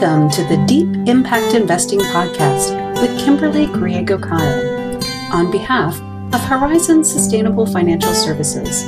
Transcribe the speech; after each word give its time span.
Welcome 0.00 0.30
to 0.30 0.44
the 0.44 0.56
Deep 0.66 0.88
Impact 1.06 1.54
Investing 1.54 1.98
Podcast 1.98 3.02
with 3.02 3.22
Kimberly 3.22 3.66
Griego 3.66 4.16
Kiel 4.18 4.98
on 5.30 5.50
behalf 5.50 5.94
of 6.32 6.40
Horizons 6.40 7.12
Sustainable 7.12 7.66
Financial 7.66 8.14
Services. 8.14 8.84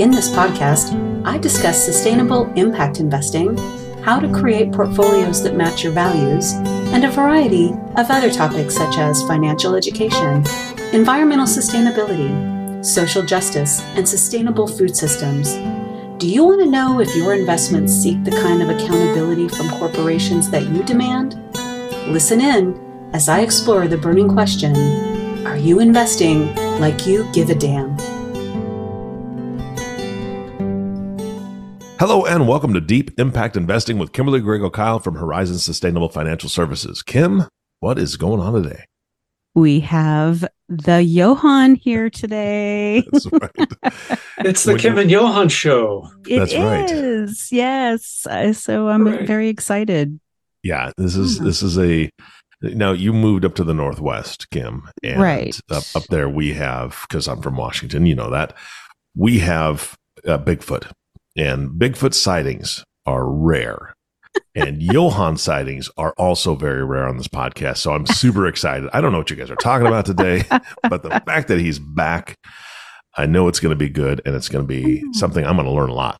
In 0.00 0.10
this 0.10 0.30
podcast, 0.30 0.94
I 1.26 1.36
discuss 1.36 1.84
sustainable 1.84 2.50
impact 2.54 2.98
investing, 2.98 3.58
how 4.02 4.18
to 4.20 4.32
create 4.32 4.72
portfolios 4.72 5.42
that 5.42 5.54
match 5.54 5.84
your 5.84 5.92
values, 5.92 6.54
and 6.94 7.04
a 7.04 7.10
variety 7.10 7.74
of 7.96 8.10
other 8.10 8.30
topics 8.30 8.74
such 8.74 8.96
as 8.96 9.22
financial 9.24 9.74
education, 9.74 10.46
environmental 10.94 11.46
sustainability, 11.46 12.82
social 12.82 13.22
justice, 13.22 13.82
and 13.96 14.08
sustainable 14.08 14.66
food 14.66 14.96
systems. 14.96 15.58
Do 16.18 16.28
you 16.28 16.42
want 16.42 16.60
to 16.62 16.66
know 16.66 16.98
if 16.98 17.14
your 17.14 17.32
investments 17.32 17.92
seek 17.92 18.24
the 18.24 18.32
kind 18.32 18.60
of 18.60 18.68
accountability 18.68 19.46
from 19.46 19.70
corporations 19.70 20.50
that 20.50 20.64
you 20.64 20.82
demand? 20.82 21.40
Listen 22.12 22.40
in 22.40 22.76
as 23.12 23.28
I 23.28 23.42
explore 23.42 23.86
the 23.86 23.98
burning 23.98 24.28
question 24.28 24.74
Are 25.46 25.56
you 25.56 25.78
investing 25.78 26.52
like 26.80 27.06
you 27.06 27.30
give 27.32 27.50
a 27.50 27.54
damn? 27.54 27.96
Hello 32.00 32.26
and 32.26 32.48
welcome 32.48 32.74
to 32.74 32.80
Deep 32.80 33.12
Impact 33.20 33.56
Investing 33.56 33.96
with 33.96 34.12
Kimberly 34.12 34.40
Griego 34.40 34.74
Kiel 34.74 34.98
from 34.98 35.14
Horizons 35.14 35.62
Sustainable 35.62 36.08
Financial 36.08 36.48
Services. 36.48 37.00
Kim, 37.00 37.44
what 37.78 37.96
is 37.96 38.16
going 38.16 38.40
on 38.40 38.60
today? 38.60 38.86
We 39.58 39.80
have 39.80 40.46
the 40.68 41.02
Johann 41.02 41.74
here 41.74 42.08
today. 42.10 43.02
Right. 43.32 43.68
it's 44.38 44.62
the 44.62 44.78
Kim 44.78 44.96
and 44.98 45.10
Johann 45.10 45.48
show. 45.48 46.08
It 46.28 46.38
That's 46.38 46.54
right. 46.54 46.88
is, 46.90 47.48
yes. 47.50 48.24
Uh, 48.30 48.52
So 48.52 48.88
I'm 48.88 49.06
Right. 49.06 49.26
very 49.26 49.48
excited. 49.48 50.20
Yeah, 50.62 50.92
this 50.96 51.16
is 51.16 51.38
Hmm. 51.38 51.44
this 51.44 51.62
is 51.62 51.76
a 51.78 52.08
now 52.62 52.92
you 52.92 53.12
moved 53.12 53.44
up 53.44 53.54
to 53.56 53.64
the 53.64 53.74
northwest, 53.74 54.48
Kim, 54.50 54.88
and 55.02 55.20
Right. 55.20 55.58
up, 55.70 55.84
up 55.94 56.04
there 56.08 56.28
we 56.28 56.52
have 56.54 57.04
because 57.08 57.26
I'm 57.28 57.42
from 57.42 57.56
Washington, 57.56 58.06
you 58.06 58.14
know 58.14 58.30
that 58.30 58.54
we 59.16 59.40
have 59.40 59.96
uh, 60.26 60.38
Bigfoot, 60.38 60.90
and 61.36 61.70
Bigfoot 61.70 62.14
sightings 62.14 62.84
are 63.06 63.24
rare. 63.28 63.94
And 64.54 64.82
Johann 64.82 65.36
sightings 65.36 65.88
are 65.96 66.12
also 66.18 66.54
very 66.54 66.84
rare 66.84 67.06
on 67.06 67.16
this 67.16 67.28
podcast. 67.28 67.78
So 67.78 67.92
I'm 67.92 68.06
super 68.06 68.46
excited. 68.46 68.88
I 68.92 69.00
don't 69.00 69.12
know 69.12 69.18
what 69.18 69.30
you 69.30 69.36
guys 69.36 69.50
are 69.50 69.56
talking 69.56 69.86
about 69.86 70.06
today, 70.06 70.44
but 70.88 71.02
the 71.02 71.10
fact 71.26 71.48
that 71.48 71.60
he's 71.60 71.78
back, 71.78 72.34
I 73.16 73.26
know 73.26 73.46
it's 73.48 73.60
going 73.60 73.70
to 73.70 73.76
be 73.76 73.88
good 73.88 74.20
and 74.26 74.34
it's 74.34 74.48
going 74.48 74.64
to 74.64 74.68
be 74.68 75.02
Mm. 75.02 75.14
something 75.14 75.44
I'm 75.44 75.56
going 75.56 75.66
to 75.66 75.72
learn 75.72 75.90
a 75.90 75.94
lot. 75.94 76.18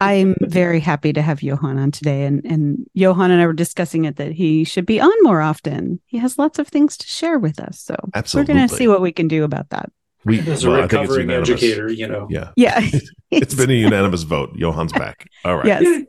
I'm 0.00 0.36
very 0.42 0.78
happy 0.78 1.12
to 1.12 1.22
have 1.22 1.42
Johann 1.42 1.78
on 1.78 1.90
today. 1.90 2.24
And, 2.24 2.44
and 2.44 2.86
Johann 2.94 3.30
and 3.32 3.40
I 3.40 3.46
were 3.46 3.52
discussing 3.52 4.04
it 4.04 4.16
that 4.16 4.32
he 4.32 4.62
should 4.64 4.86
be 4.86 5.00
on 5.00 5.12
more 5.22 5.40
often. 5.40 6.00
He 6.06 6.18
has 6.18 6.38
lots 6.38 6.58
of 6.58 6.68
things 6.68 6.96
to 6.98 7.06
share 7.08 7.38
with 7.38 7.58
us. 7.58 7.80
So 7.80 7.96
we're 8.34 8.44
going 8.44 8.68
to 8.68 8.74
see 8.74 8.86
what 8.86 9.00
we 9.00 9.10
can 9.12 9.26
do 9.26 9.42
about 9.42 9.70
that. 9.70 9.90
We, 10.24 10.38
As 10.40 10.64
a 10.64 10.68
well, 10.70 10.82
I 10.82 10.86
think 10.86 10.92
it's 11.04 11.16
recovering 11.16 11.30
educator, 11.30 11.90
you 11.90 12.06
know. 12.06 12.28
Yeah. 12.30 12.50
Yeah. 12.56 12.86
It's 13.32 13.54
been 13.54 13.70
a 13.70 13.74
unanimous 13.74 14.24
vote. 14.24 14.56
Johann's 14.56 14.92
back. 14.92 15.26
All 15.44 15.56
right. 15.56 15.64
Yes. 15.66 16.04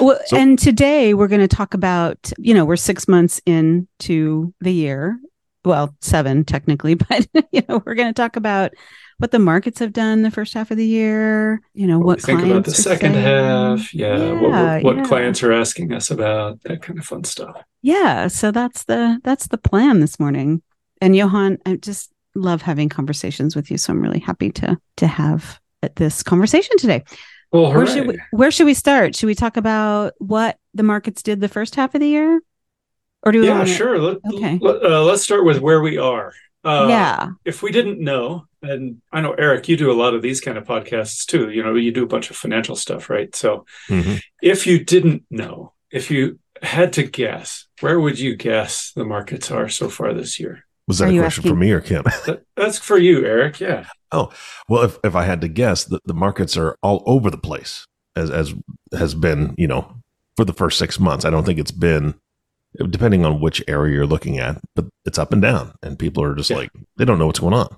Well, 0.00 0.18
So- 0.26 0.36
and 0.36 0.58
today 0.58 1.14
we're 1.14 1.28
going 1.28 1.46
to 1.46 1.48
talk 1.56 1.74
about, 1.74 2.32
you 2.38 2.54
know, 2.54 2.64
we're 2.64 2.76
six 2.76 3.06
months 3.08 3.40
into 3.46 4.52
the 4.60 4.72
year. 4.72 5.18
Well, 5.64 5.94
seven 6.00 6.44
technically, 6.44 6.94
but, 7.08 7.26
you 7.52 7.62
know, 7.68 7.82
we're 7.84 7.94
going 7.94 8.12
to 8.12 8.14
talk 8.14 8.36
about 8.36 8.72
what 9.18 9.30
the 9.30 9.38
markets 9.38 9.78
have 9.78 9.92
done 9.92 10.22
the 10.22 10.30
first 10.30 10.52
half 10.54 10.70
of 10.72 10.76
the 10.76 10.86
year, 10.86 11.60
you 11.72 11.86
know, 11.86 11.98
what, 12.00 12.18
we 12.18 12.22
think 12.22 12.42
about 12.42 12.64
the 12.64 12.72
second 12.72 13.12
saying. 13.12 13.24
half. 13.24 13.94
Yeah. 13.94 14.32
what 14.32 14.50
Yeah, 14.50 14.74
what, 14.74 14.82
what 14.82 14.96
yeah. 14.96 15.04
clients 15.04 15.42
are 15.42 15.52
asking 15.52 15.92
us 15.92 16.10
about, 16.10 16.60
that 16.64 16.82
kind 16.82 16.98
of 16.98 17.04
fun 17.06 17.22
stuff. 17.24 17.62
Yeah. 17.82 18.26
So 18.28 18.50
that's 18.50 18.84
the, 18.84 19.20
that's 19.22 19.46
the 19.46 19.58
plan 19.58 20.00
this 20.00 20.18
morning. 20.18 20.62
And 21.00 21.14
Johann, 21.14 21.58
I 21.64 21.76
just 21.76 22.10
love 22.34 22.60
having 22.62 22.88
conversations 22.88 23.54
with 23.54 23.70
you. 23.70 23.78
So 23.78 23.92
I'm 23.92 24.00
really 24.00 24.18
happy 24.18 24.50
to, 24.52 24.76
to 24.96 25.06
have 25.06 25.60
this 25.96 26.22
conversation 26.22 26.76
today. 26.78 27.04
Well, 27.54 27.72
Where 27.72 27.86
should 27.86 28.08
we, 28.08 28.18
where 28.32 28.50
should 28.50 28.66
we 28.66 28.74
start? 28.74 29.14
Should 29.14 29.28
we 29.28 29.36
talk 29.36 29.56
about 29.56 30.14
what 30.18 30.58
the 30.74 30.82
markets 30.82 31.22
did 31.22 31.40
the 31.40 31.46
first 31.48 31.76
half 31.76 31.94
of 31.94 32.00
the 32.00 32.08
year? 32.08 32.40
Or 33.22 33.30
do 33.30 33.40
we 33.40 33.46
yeah, 33.46 33.58
wanna- 33.58 33.66
sure. 33.70 33.96
Let, 34.00 34.16
Okay. 34.34 34.58
let, 34.60 34.82
uh, 34.82 35.04
let's 35.04 35.22
start 35.22 35.44
with 35.44 35.60
where 35.60 35.80
we 35.80 35.96
are. 35.96 36.32
Uh, 36.64 36.86
yeah. 36.88 37.28
If 37.44 37.62
we 37.62 37.70
didn't 37.70 38.00
know, 38.00 38.46
and 38.60 39.00
I 39.12 39.20
know 39.20 39.34
Eric, 39.34 39.68
you 39.68 39.76
do 39.76 39.92
a 39.92 39.94
lot 39.94 40.14
of 40.14 40.22
these 40.22 40.40
kind 40.40 40.58
of 40.58 40.64
podcasts 40.66 41.24
too. 41.26 41.50
You 41.50 41.62
know, 41.62 41.76
you 41.76 41.92
do 41.92 42.02
a 42.02 42.08
bunch 42.08 42.28
of 42.30 42.36
financial 42.36 42.74
stuff, 42.74 43.08
right? 43.08 43.32
So, 43.36 43.66
Mhm. 43.88 44.20
if 44.42 44.66
you 44.66 44.82
didn't 44.82 45.22
know, 45.30 45.74
if 45.92 46.10
you 46.10 46.40
had 46.60 46.92
to 46.94 47.04
guess, 47.04 47.66
where 47.80 48.00
would 48.00 48.18
you 48.18 48.34
guess 48.34 48.90
the 48.96 49.04
markets 49.04 49.52
are 49.52 49.68
so 49.68 49.88
far 49.88 50.12
this 50.12 50.40
year? 50.40 50.66
Was 50.86 50.98
that 50.98 51.06
Are 51.06 51.10
a 51.10 51.14
you 51.14 51.20
question 51.22 51.44
for 51.44 51.56
me 51.56 51.70
or 51.70 51.80
Kim? 51.80 52.04
That's 52.56 52.78
for 52.78 52.98
you, 52.98 53.24
Eric. 53.24 53.58
Yeah. 53.60 53.86
Oh, 54.12 54.30
well, 54.68 54.82
if, 54.82 54.98
if 55.02 55.14
I 55.14 55.24
had 55.24 55.40
to 55.40 55.48
guess, 55.48 55.84
the, 55.84 55.98
the 56.04 56.14
markets 56.14 56.56
are 56.56 56.76
all 56.82 57.02
over 57.06 57.30
the 57.30 57.38
place, 57.38 57.86
as 58.14 58.30
as 58.30 58.54
has 58.96 59.14
been, 59.14 59.54
you 59.56 59.66
know, 59.66 59.96
for 60.36 60.44
the 60.44 60.52
first 60.52 60.78
six 60.78 61.00
months. 61.00 61.24
I 61.24 61.30
don't 61.30 61.44
think 61.44 61.58
it's 61.58 61.70
been, 61.70 62.14
depending 62.90 63.24
on 63.24 63.40
which 63.40 63.62
area 63.66 63.94
you're 63.94 64.06
looking 64.06 64.38
at, 64.38 64.60
but 64.76 64.86
it's 65.06 65.18
up 65.18 65.32
and 65.32 65.40
down, 65.40 65.74
and 65.82 65.98
people 65.98 66.22
are 66.22 66.34
just 66.34 66.50
Yeah. 66.50 66.56
like 66.58 66.70
they 66.96 67.04
don't 67.04 67.18
know 67.18 67.26
what's 67.26 67.40
going 67.40 67.54
on. 67.54 67.74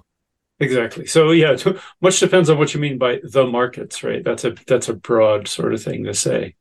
Exactly. 0.58 1.06
So 1.06 1.30
yeah, 1.32 1.54
t- 1.54 1.74
much 2.00 2.18
depends 2.18 2.48
on 2.50 2.58
what 2.58 2.72
you 2.74 2.80
mean 2.80 2.98
by 2.98 3.20
the 3.22 3.46
markets, 3.46 4.02
right? 4.02 4.24
That's 4.24 4.44
a 4.44 4.56
that's 4.66 4.88
a 4.88 4.94
broad 4.94 5.48
sort 5.48 5.74
of 5.74 5.82
thing 5.82 6.04
to 6.04 6.14
say. 6.14 6.54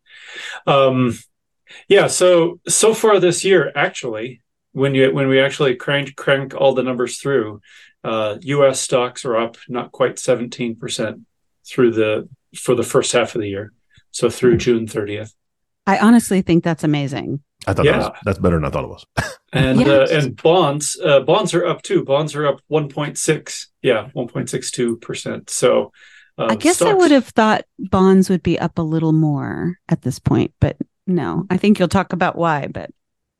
Um, 0.67 1.17
yeah. 1.87 2.07
So 2.07 2.59
so 2.67 2.93
far 2.93 3.19
this 3.19 3.43
year, 3.45 3.71
actually, 3.75 4.41
when 4.75 4.93
you 4.93 5.13
when 5.13 5.27
we 5.29 5.39
actually 5.39 5.75
crank 5.75 6.15
crank 6.17 6.53
all 6.53 6.73
the 6.73 6.83
numbers 6.83 7.17
through, 7.17 7.61
uh, 8.03 8.37
U.S. 8.41 8.81
stocks 8.81 9.23
are 9.23 9.37
up 9.37 9.55
not 9.69 9.91
quite 9.91 10.19
seventeen 10.19 10.75
percent 10.75 11.21
through 11.65 11.91
the 11.91 12.27
for 12.57 12.75
the 12.75 12.83
first 12.83 13.13
half 13.13 13.35
of 13.35 13.41
the 13.41 13.47
year. 13.49 13.71
So 14.11 14.29
through 14.29 14.57
June 14.57 14.85
thirtieth, 14.85 15.33
I 15.87 15.97
honestly 15.99 16.41
think 16.41 16.63
that's 16.63 16.83
amazing. 16.83 17.39
I 17.67 17.73
thought 17.73 17.85
that 17.85 17.85
Yeah. 17.85 17.97
was, 18.09 18.17
that's 18.25 18.37
better 18.39 18.57
than 18.57 18.65
I 18.65 18.69
thought 18.69 18.83
it 18.83 18.89
was. 18.89 19.05
and 19.53 19.79
Yes. 19.79 19.87
uh, 20.11 20.15
and 20.17 20.41
bonds 20.43 20.99
uh, 21.03 21.21
bonds 21.21 21.53
are 21.53 21.65
up 21.65 21.81
too. 21.81 22.03
Bonds 22.03 22.35
are 22.35 22.45
up 22.45 22.59
one 22.67 22.89
point 22.89 23.17
six, 23.17 23.69
yeah, 23.81 24.09
one 24.13 24.27
point 24.27 24.49
six 24.49 24.71
two 24.71 24.97
percent. 24.97 25.49
So. 25.49 25.91
Uh, 26.37 26.47
I 26.49 26.55
guess 26.55 26.81
I 26.81 26.91
would 26.93 27.11
have 27.11 27.27
thought 27.29 27.63
bonds 27.79 28.29
would 28.29 28.43
be 28.43 28.59
up 28.59 28.77
a 28.77 28.81
little 28.81 29.13
more 29.13 29.77
at 29.87 30.01
this 30.01 30.19
point, 30.19 30.53
but 30.59 30.75
no, 31.07 31.45
I 31.49 31.55
think 31.55 31.79
you'll 31.79 31.87
talk 31.87 32.11
about 32.11 32.35
why, 32.37 32.67
but 32.67 32.89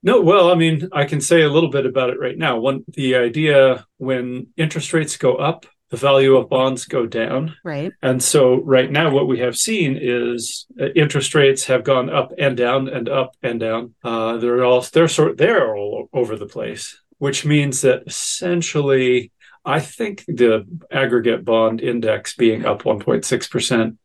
No, 0.06 0.22
well, 0.22 0.52
I 0.52 0.56
mean, 0.56 0.88
I 0.94 1.06
can 1.06 1.20
say 1.20 1.42
a 1.42 1.50
little 1.50 1.72
bit 1.72 1.88
about 1.88 2.12
it 2.12 2.20
right 2.20 2.38
now. 2.38 2.60
One, 2.60 2.86
the 2.90 3.16
idea 3.16 3.88
when 3.98 4.46
interest 4.56 4.94
rates 4.94 5.18
go 5.18 5.34
up, 5.34 5.66
the 5.90 5.98
value 5.98 6.36
of 6.36 6.48
bonds 6.48 6.86
go 6.86 7.08
down, 7.08 7.56
right. 7.64 7.92
and 8.04 8.22
so 8.22 8.62
right 8.62 8.92
now 8.92 9.10
what 9.10 9.28
we 9.28 9.40
have 9.40 9.58
seen 9.58 9.98
is 10.00 10.68
uh, 10.80 10.90
interest 10.96 11.34
rates 11.34 11.66
have 11.66 11.84
gone 11.84 12.12
up 12.12 12.32
and 12.38 12.56
down 12.56 12.88
and 12.88 13.10
up 13.10 13.36
and 13.42 13.60
down. 13.60 13.96
Uh, 14.04 14.38
they're 14.38 14.64
all 14.64 14.82
they're 14.82 15.08
sort 15.08 15.38
they're 15.38 15.76
all 15.76 16.08
over 16.14 16.36
the 16.36 16.48
place, 16.48 17.02
which 17.18 17.44
means 17.44 17.82
that 17.82 18.04
essentially. 18.06 19.32
I 19.68 19.80
think 19.80 20.24
the 20.28 20.64
aggregate 20.92 21.44
bond 21.44 21.82
index 21.82 22.36
being 22.36 22.68
up 22.68 22.84
1.6 22.84 23.50
percent 23.50 23.98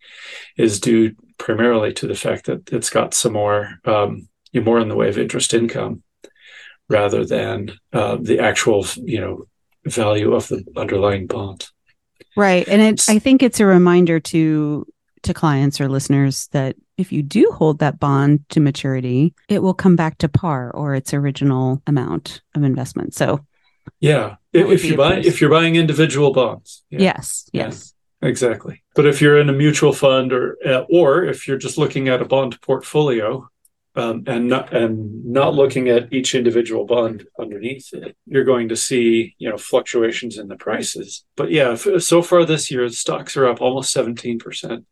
is 0.56 0.80
due 0.80 1.14
primarily 1.36 1.92
to 1.92 2.06
the 2.06 2.14
fact 2.14 2.46
that 2.46 2.72
it's 2.72 2.88
got 2.88 3.12
some 3.12 3.34
more 3.34 3.78
um, 3.84 4.29
more 4.54 4.80
in 4.80 4.88
the 4.88 4.96
way 4.96 5.08
of 5.08 5.18
interest 5.18 5.54
income 5.54 6.02
rather 6.88 7.24
than 7.24 7.70
uh, 7.92 8.16
the 8.20 8.40
actual 8.40 8.84
you 9.04 9.20
know 9.20 9.44
value 9.84 10.34
of 10.34 10.48
the 10.48 10.64
underlying 10.76 11.26
bond 11.26 11.68
Right. 12.36 12.66
And 12.68 12.80
it, 12.80 13.08
I 13.08 13.18
think 13.18 13.42
it's 13.42 13.60
a 13.60 13.66
reminder 13.66 14.20
to 14.20 14.86
to 15.22 15.34
clients 15.34 15.80
or 15.80 15.88
listeners 15.88 16.48
that 16.52 16.76
if 16.96 17.12
you 17.12 17.22
do 17.22 17.50
hold 17.52 17.80
that 17.80 17.98
bond 17.98 18.48
to 18.50 18.60
maturity, 18.60 19.34
it 19.48 19.62
will 19.62 19.74
come 19.74 19.96
back 19.96 20.16
to 20.18 20.28
par 20.28 20.70
or 20.70 20.94
its 20.94 21.12
original 21.12 21.82
amount 21.86 22.40
of 22.54 22.62
investment. 22.62 23.14
So 23.14 23.44
Yeah, 23.98 24.36
if, 24.52 24.68
if 24.70 24.84
you 24.84 24.96
buy 24.96 25.16
if 25.18 25.40
you're 25.40 25.50
buying 25.50 25.76
individual 25.76 26.32
bonds, 26.32 26.84
yeah, 26.88 27.00
yes, 27.00 27.50
Yeah. 27.52 27.64
yes. 27.64 27.94
exactly. 28.22 28.82
But 28.94 29.06
if 29.06 29.20
you're 29.20 29.38
in 29.38 29.50
a 29.50 29.52
mutual 29.52 29.92
fund 29.92 30.32
or 30.32 30.56
uh, 30.64 30.84
or 30.88 31.24
if 31.24 31.48
you're 31.48 31.58
just 31.58 31.78
looking 31.78 32.08
at 32.08 32.22
a 32.22 32.24
bond 32.24 32.60
portfolio. 32.62 33.49
Um, 33.96 34.22
and 34.28 34.46
not 34.46 34.72
and 34.72 35.24
not 35.24 35.54
looking 35.54 35.88
at 35.88 36.12
each 36.12 36.36
individual 36.36 36.84
bond 36.86 37.26
underneath 37.40 37.92
it, 37.92 38.16
you're 38.26 38.44
going 38.44 38.68
to 38.68 38.76
see 38.76 39.34
you 39.38 39.50
know 39.50 39.58
fluctuations 39.58 40.38
in 40.38 40.46
the 40.46 40.54
prices. 40.56 41.24
But 41.36 41.50
yeah, 41.50 41.74
so 41.74 42.22
far 42.22 42.44
this 42.44 42.70
year, 42.70 42.88
stocks 42.90 43.36
are 43.36 43.48
up 43.48 43.60
almost 43.60 43.92
seventeen 43.92 44.38
percent. 44.38 44.86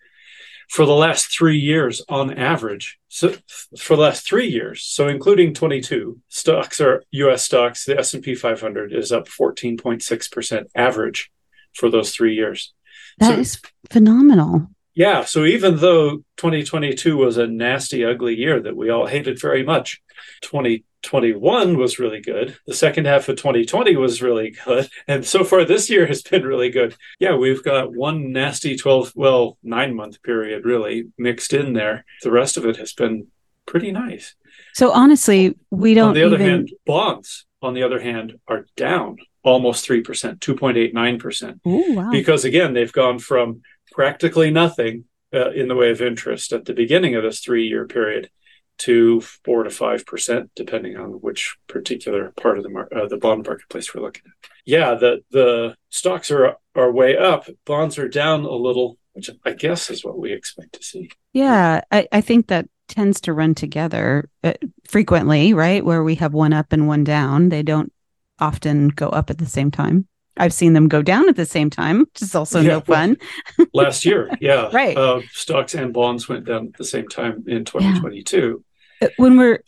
for 0.68 0.84
the 0.84 0.96
last 0.96 1.26
three 1.38 1.56
years 1.58 2.02
on 2.08 2.34
average. 2.36 2.98
So 3.08 3.34
for 3.78 3.94
the 3.96 4.02
last 4.02 4.26
three 4.26 4.48
years, 4.48 4.82
so 4.82 5.08
including 5.08 5.54
22, 5.54 6.20
stocks 6.28 6.78
are 6.80 7.02
U.S. 7.12 7.42
stocks. 7.44 7.84
The 7.86 7.98
S&P 7.98 8.34
500 8.34 8.92
is 8.92 9.10
up 9.10 9.28
14.6 9.28 10.30
percent 10.32 10.66
average 10.74 11.30
for 11.72 11.88
those 11.90 12.10
three 12.14 12.34
years. 12.34 12.74
That 13.18 13.34
So- 13.34 13.40
is 13.40 13.62
phenomenal. 13.90 14.68
Yeah. 14.98 15.24
So 15.24 15.44
even 15.44 15.76
though 15.76 16.16
2022 16.38 17.16
was 17.16 17.36
a 17.36 17.46
nasty, 17.46 18.04
ugly 18.04 18.34
year 18.34 18.58
that 18.60 18.76
we 18.76 18.90
all 18.90 19.06
hated 19.06 19.40
very 19.40 19.62
much, 19.62 20.02
2021 20.40 21.78
was 21.78 22.00
really 22.00 22.20
good. 22.20 22.58
The 22.66 22.74
second 22.74 23.06
half 23.06 23.28
of 23.28 23.36
2020 23.36 23.94
was 23.94 24.20
really 24.20 24.56
good. 24.64 24.88
And 25.06 25.24
so 25.24 25.44
far 25.44 25.64
this 25.64 25.88
year 25.88 26.08
has 26.08 26.22
been 26.22 26.42
really 26.42 26.70
good. 26.70 26.96
Yeah, 27.20 27.36
we've 27.36 27.62
got 27.62 27.94
one 27.94 28.32
nasty 28.32 28.74
12, 28.74 29.12
well, 29.14 29.56
nine 29.62 29.94
month 29.94 30.20
period 30.24 30.64
really 30.64 31.04
mixed 31.16 31.52
in 31.52 31.74
there. 31.74 32.04
The 32.24 32.32
rest 32.32 32.56
of 32.56 32.66
it 32.66 32.76
has 32.78 32.92
been 32.92 33.28
pretty 33.66 33.92
nice. 33.92 34.34
So 34.74 34.90
honestly, 34.90 35.56
we 35.70 35.94
don't 35.94 36.08
On 36.08 36.14
the 36.14 36.26
other 36.26 36.34
even 36.34 36.48
hand, 36.48 36.72
bonds, 36.86 37.46
on 37.62 37.74
the 37.74 37.84
other 37.84 38.00
hand, 38.00 38.40
are 38.48 38.66
down 38.76 39.18
almost 39.44 39.88
3%, 39.88 40.02
2.89%. 40.40 41.60
Ooh, 41.68 41.94
wow. 41.94 42.10
Because 42.10 42.44
again, 42.44 42.74
they've 42.74 42.92
gone 42.92 43.20
from 43.20 43.62
practically 43.93 44.50
nothing 44.50 45.05
uh, 45.35 45.50
in 45.50 45.69
the 45.69 45.75
way 45.75 45.90
of 45.90 46.00
interest 46.00 46.52
at 46.52 46.64
the 46.64 46.75
beginning 46.75 47.14
of 47.14 47.23
this 47.23 47.40
three 47.40 47.67
year 47.67 47.87
period 47.87 48.31
to 48.79 49.20
four 49.20 49.64
to 49.64 49.70
five 49.70 50.06
percent, 50.06 50.50
depending 50.55 50.96
on 50.96 51.11
which 51.20 51.56
particular 51.67 52.32
part 52.40 52.58
of 52.58 52.64
the 52.64 52.70
mar- 52.70 52.88
uh, 52.94 53.06
the 53.06 53.17
bond 53.17 53.44
marketplace 53.44 53.93
we're 53.93 54.02
looking 54.02 54.23
at. 54.26 54.50
Yeah, 54.64 54.94
the 54.94 55.20
the 55.31 55.75
stocks 55.90 56.31
are 56.31 56.56
are 56.75 56.93
way 56.93 57.17
up, 57.17 57.49
bonds 57.67 57.99
are 57.99 58.08
down 58.08 58.44
a 58.44 58.52
little, 58.52 58.99
which 59.12 59.31
I 59.44 59.52
guess 59.52 59.90
is 59.90 60.05
what 60.05 60.19
we 60.19 60.32
expect 60.32 60.75
to 60.75 60.82
see. 60.82 61.11
Yeah, 61.32 61.81
I, 61.90 62.06
I 62.12 62.20
think 62.20 62.46
that 62.46 62.69
tends 62.87 63.20
to 63.23 63.32
run 63.32 63.55
together 63.55 64.31
uh, 64.43 64.55
frequently, 64.87 65.52
right? 65.52 65.85
Where 65.85 66.02
we 66.02 66.14
have 66.17 66.32
one 66.32 66.52
up 66.52 66.73
and 66.73 66.87
one 66.87 67.05
down. 67.05 67.49
They 67.49 67.62
don't 67.62 67.93
often 68.38 68.88
go 68.88 69.08
up 69.08 69.31
at 69.31 69.38
the 69.38 69.46
same 69.46 69.70
time. 69.70 70.06
I've 70.38 70.52
seen 70.52 70.73
them 70.73 70.88
go 70.88 71.02
down 71.02 71.29
at 71.29 71.37
the 71.37 71.46
same 71.46 71.70
time, 71.70 72.00
which 72.00 72.23
is 72.23 72.35
also 72.35 72.61
Yeah, 72.61 72.69
no 72.69 72.81
fun. 72.81 73.17
Last 73.75 74.05
year, 74.05 74.31
yeah, 74.40 74.70
Right. 74.73 74.96
uh, 74.96 75.20
stocks 75.32 75.75
and 75.75 75.93
bonds 75.93 76.29
went 76.29 76.44
down 76.46 76.69
at 76.69 76.75
the 76.79 76.85
same 76.85 77.08
time 77.08 77.44
in 77.46 77.64
2022. 77.64 78.64
Uh, 79.02 79.08
When 79.17 79.37
we're, 79.37 79.62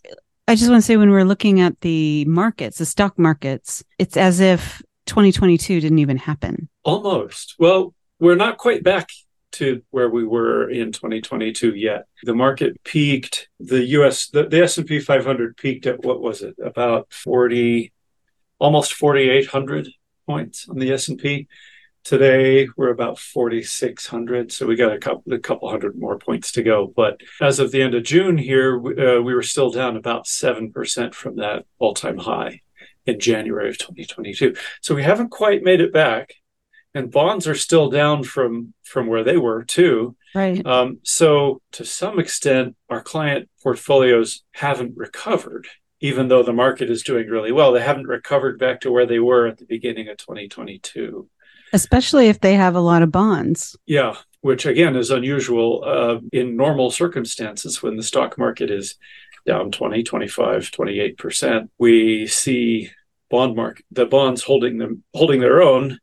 I 0.48 0.54
just 0.54 0.70
want 0.70 0.82
to 0.82 0.86
say, 0.86 0.96
when 0.96 1.10
we're 1.10 1.24
looking 1.24 1.60
at 1.60 1.80
the 1.80 2.24
markets, 2.26 2.78
the 2.78 2.86
stock 2.86 3.18
markets, 3.18 3.84
it's 3.98 4.16
as 4.16 4.40
if 4.40 4.82
2022 5.06 5.80
didn't 5.80 5.98
even 5.98 6.16
happen. 6.16 6.68
Almost. 6.84 7.56
Well, 7.58 7.94
we're 8.18 8.36
not 8.36 8.58
quite 8.58 8.82
back 8.82 9.08
to 9.52 9.82
where 9.90 10.08
we 10.08 10.24
were 10.24 10.70
in 10.70 10.92
2022 10.92 11.74
yet. 11.74 12.04
The 12.22 12.34
market 12.34 12.82
peaked. 12.84 13.48
The 13.58 13.84
U.S. 13.98 14.28
the, 14.28 14.44
the 14.46 14.62
S&P 14.62 15.00
500 15.00 15.56
peaked 15.56 15.86
at 15.86 16.04
what 16.04 16.20
was 16.20 16.42
it? 16.42 16.54
About 16.64 17.12
40, 17.12 17.92
almost 18.60 18.92
4,800 18.94 19.88
points 20.30 20.68
on 20.68 20.78
the 20.78 20.92
S&P. 20.92 21.48
Today 22.04 22.68
we're 22.76 22.92
about 22.92 23.18
4,600, 23.18 24.52
so 24.52 24.64
we 24.64 24.76
got 24.76 24.92
a 24.92 24.98
couple 24.98 25.32
a 25.32 25.38
couple 25.38 25.68
hundred 25.68 25.98
more 25.98 26.18
points 26.18 26.52
to 26.52 26.62
go. 26.62 26.86
But 26.86 27.20
as 27.40 27.58
of 27.58 27.72
the 27.72 27.82
end 27.82 27.94
of 27.94 28.04
June 28.04 28.38
here, 28.38 28.76
uh, 28.76 29.20
we 29.20 29.34
were 29.34 29.42
still 29.42 29.70
down 29.70 29.96
about 29.96 30.26
seven 30.26 30.72
percent 30.72 31.14
from 31.14 31.36
that 31.36 31.66
all-time 31.78 32.16
high 32.16 32.60
in 33.06 33.18
January 33.18 33.68
of 33.68 33.78
2022. 33.78 34.54
So 34.80 34.94
we 34.94 35.02
haven't 35.02 35.30
quite 35.30 35.62
made 35.62 35.80
it 35.80 35.92
back 35.92 36.34
and 36.94 37.10
bonds 37.10 37.46
are 37.46 37.54
still 37.54 37.88
down 37.90 38.24
from 38.24 38.74
from 38.84 39.06
where 39.06 39.24
they 39.24 39.36
were 39.36 39.64
too. 39.64 40.16
Right. 40.34 40.64
Um, 40.64 40.98
so 41.02 41.60
to 41.72 41.84
some 41.84 42.18
extent, 42.18 42.76
our 42.88 43.02
client 43.02 43.48
portfolios 43.62 44.42
haven't 44.52 44.96
recovered, 44.96 45.66
even 46.00 46.28
though 46.28 46.42
the 46.42 46.52
market 46.52 46.90
is 46.90 47.02
doing 47.02 47.28
really 47.28 47.52
well. 47.52 47.72
They 47.72 47.82
haven't 47.82 48.06
recovered 48.06 48.58
back 48.58 48.80
to 48.80 48.90
where 48.90 49.06
they 49.06 49.18
were 49.18 49.46
at 49.46 49.58
the 49.58 49.66
beginning 49.66 50.08
of 50.08 50.16
2022. 50.16 51.28
Especially 51.72 52.28
if 52.28 52.40
they 52.40 52.54
have 52.54 52.74
a 52.74 52.80
lot 52.80 53.02
of 53.02 53.12
bonds. 53.12 53.76
Yeah, 53.86 54.16
which 54.40 54.66
again 54.66 54.96
is 54.96 55.10
unusual 55.10 55.82
uh, 55.84 56.18
in 56.32 56.56
normal 56.56 56.90
circumstances 56.90 57.82
when 57.82 57.96
the 57.96 58.02
stock 58.02 58.38
market 58.38 58.70
is 58.70 58.96
down 59.46 59.70
20, 59.70 60.02
25, 60.02 60.70
28%. 60.70 61.68
We 61.78 62.26
see 62.26 62.90
bond 63.30 63.54
market 63.54 63.84
the 63.92 64.04
bonds 64.04 64.42
holding 64.42 64.78
them 64.78 65.04
holding 65.14 65.38
their 65.38 65.62
own 65.62 66.00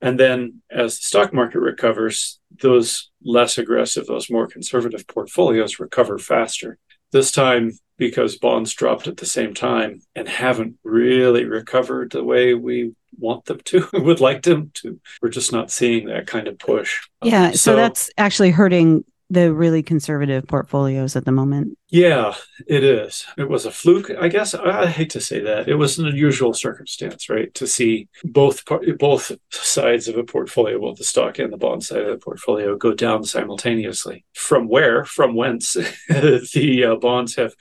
and 0.00 0.18
then 0.18 0.62
as 0.70 0.96
the 0.96 1.02
stock 1.02 1.32
market 1.34 1.60
recovers, 1.60 2.38
those 2.62 3.10
less 3.22 3.58
aggressive, 3.58 4.06
those 4.06 4.30
more 4.30 4.46
conservative 4.46 5.06
portfolios 5.06 5.80
recover 5.80 6.18
faster. 6.18 6.78
This 7.10 7.32
time, 7.32 7.72
because 7.98 8.36
bonds 8.36 8.72
dropped 8.72 9.06
at 9.06 9.18
the 9.18 9.26
same 9.26 9.52
time 9.52 10.00
and 10.14 10.28
haven't 10.28 10.78
really 10.84 11.44
recovered 11.44 12.12
the 12.12 12.24
way 12.24 12.54
we 12.54 12.94
want 13.18 13.44
them 13.44 13.60
to, 13.64 13.86
would 13.92 14.20
like 14.20 14.42
them 14.42 14.70
to, 14.74 14.98
we're 15.20 15.28
just 15.28 15.52
not 15.52 15.70
seeing 15.70 16.06
that 16.06 16.26
kind 16.26 16.48
of 16.48 16.58
push. 16.58 17.00
Yeah. 17.22 17.48
Um, 17.48 17.54
so, 17.54 17.76
that's 17.76 18.10
actually 18.16 18.50
hurting 18.50 19.04
the 19.30 19.52
really 19.52 19.82
conservative 19.82 20.46
portfolios 20.46 21.14
at 21.14 21.26
the 21.26 21.32
moment. 21.32 21.76
Yeah, 21.90 22.34
it 22.66 22.82
is. 22.82 23.26
It 23.36 23.48
was 23.48 23.66
a 23.66 23.70
fluke, 23.70 24.10
I 24.10 24.28
guess. 24.28 24.54
I, 24.54 24.86
hate 24.86 25.10
to 25.10 25.20
say 25.20 25.40
that. 25.40 25.68
It 25.68 25.74
was 25.74 25.98
an 25.98 26.06
unusual 26.06 26.54
circumstance, 26.54 27.28
right? 27.28 27.52
To 27.54 27.66
see 27.66 28.08
both 28.24 28.64
both 28.98 29.32
sides 29.50 30.08
of 30.08 30.16
a 30.16 30.24
portfolio, 30.24 30.80
both 30.80 30.96
the 30.96 31.04
stock 31.04 31.38
and 31.38 31.52
the 31.52 31.58
bond 31.58 31.84
side 31.84 32.02
of 32.02 32.08
the 32.08 32.24
portfolio, 32.24 32.76
go 32.76 32.94
down 32.94 33.24
simultaneously. 33.24 34.24
From 34.34 34.66
where? 34.66 35.04
From 35.04 35.34
whence? 35.34 35.74
the 36.08 36.84
uh, 36.84 36.96
bonds 36.96 37.36
have 37.36 37.54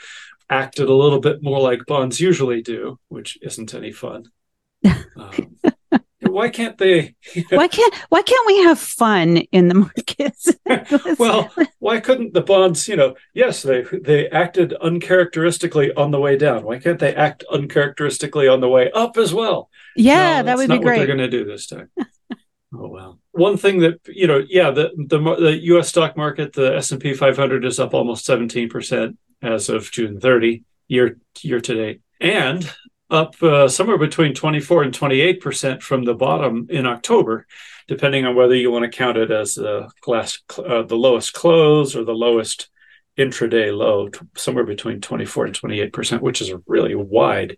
acted 0.49 0.89
a 0.89 0.93
little 0.93 1.19
bit 1.19 1.41
more 1.43 1.59
like 1.59 1.85
bonds 1.85 2.19
usually 2.19 2.61
do, 2.61 2.99
which 3.09 3.37
isn't 3.41 3.73
any 3.73 3.91
fun. 3.91 4.25
Um, 5.17 5.57
why 6.21 6.49
can't 6.49 6.77
they? 6.77 7.15
why 7.49 7.67
can't 7.67 7.93
why 8.09 8.21
can't 8.21 8.47
we 8.47 8.63
have 8.63 8.77
fun 8.79 9.37
in 9.37 9.67
the 9.67 9.73
markets? 9.75 10.49
Well, 11.19 11.51
why 11.79 11.99
couldn't 11.99 12.33
the 12.33 12.41
bonds, 12.41 12.87
you 12.87 12.95
know, 12.95 13.15
yes, 13.33 13.63
they 13.63 13.83
they 14.03 14.29
acted 14.29 14.73
uncharacteristically 14.73 15.93
on 15.93 16.11
the 16.11 16.19
way 16.19 16.37
down. 16.37 16.63
Why 16.63 16.79
can't 16.79 16.99
they 16.99 17.15
act 17.15 17.43
uncharacteristically 17.51 18.47
on 18.47 18.59
the 18.61 18.69
way 18.69 18.91
up 18.91 19.17
as 19.17 19.33
well? 19.33 19.69
yeah, 19.95 20.41
No, 20.41 20.43
that 20.47 20.57
would 20.57 20.69
not 20.69 20.75
be 20.75 20.79
What 20.79 20.85
great. 20.85 20.97
they're 20.99 21.07
going 21.07 21.17
to 21.19 21.29
do 21.29 21.45
this 21.45 21.67
time. 21.67 21.89
oh 21.99 22.87
well. 22.89 23.19
One 23.31 23.57
thing 23.57 23.79
that 23.79 23.99
you 24.07 24.27
know, 24.27 24.43
yeah, 24.47 24.71
the 24.71 24.91
the 24.95 25.19
the 25.19 25.57
U.S. 25.73 25.89
stock 25.89 26.15
market, 26.17 26.53
the 26.53 26.75
S 26.75 26.91
and 26.91 27.01
P 27.01 27.13
500 27.13 27.65
is 27.65 27.79
up 27.79 27.93
almost 27.93 28.25
17 28.25 28.69
percent 28.69 29.17
as 29.41 29.69
of 29.69 29.91
June 29.91 30.19
30 30.19 30.63
year 30.87 31.17
year 31.41 31.59
to 31.61 31.73
date, 31.75 32.01
and 32.19 32.71
up 33.09 33.41
uh, 33.41 33.67
somewhere 33.67 33.97
between 33.97 34.33
24 34.33 34.83
and 34.83 34.93
28 34.93 35.41
percent 35.41 35.83
from 35.83 36.03
the 36.03 36.13
bottom 36.13 36.67
in 36.69 36.85
October, 36.85 37.45
depending 37.87 38.25
on 38.25 38.35
whether 38.35 38.55
you 38.55 38.69
want 38.71 38.83
to 38.83 38.97
count 38.97 39.17
it 39.17 39.31
as 39.31 39.55
the 39.55 39.89
class 40.01 40.39
uh, 40.57 40.83
the 40.83 40.95
lowest 40.97 41.33
close 41.33 41.95
or 41.95 42.03
the 42.03 42.13
lowest 42.13 42.69
intraday 43.17 43.75
low, 43.75 44.09
t- 44.09 44.19
somewhere 44.35 44.63
between 44.65 45.01
24 45.01 45.45
and 45.45 45.55
28 45.55 45.93
percent, 45.93 46.21
which 46.21 46.41
is 46.41 46.51
really 46.67 46.95
wide. 46.95 47.57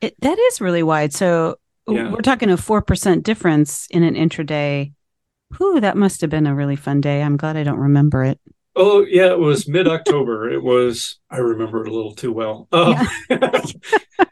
It, 0.00 0.14
that 0.20 0.38
is 0.38 0.60
really 0.60 0.82
wide. 0.82 1.12
So 1.12 1.56
Yeah. 1.88 2.10
we're 2.10 2.20
talking 2.22 2.50
a 2.50 2.56
four 2.56 2.80
percent 2.82 3.24
difference 3.24 3.86
in 3.90 4.02
an 4.02 4.14
intraday. 4.14 4.92
Whew, 5.56 5.80
that 5.80 5.96
must 5.96 6.20
have 6.20 6.30
been 6.30 6.46
a 6.46 6.54
really 6.54 6.76
fun 6.76 7.00
day. 7.00 7.22
I'm 7.22 7.36
glad 7.36 7.56
I 7.56 7.62
don't 7.62 7.78
remember 7.78 8.22
it. 8.24 8.38
Oh 8.78 9.04
yeah, 9.04 9.32
it 9.32 9.38
was 9.38 9.68
mid 9.68 9.88
October. 9.88 10.48
it 10.50 10.62
was 10.62 11.18
I 11.30 11.38
remember 11.38 11.82
it 11.82 11.88
a 11.88 11.94
little 11.94 12.14
too 12.14 12.32
well. 12.32 12.68
Um, 12.72 12.94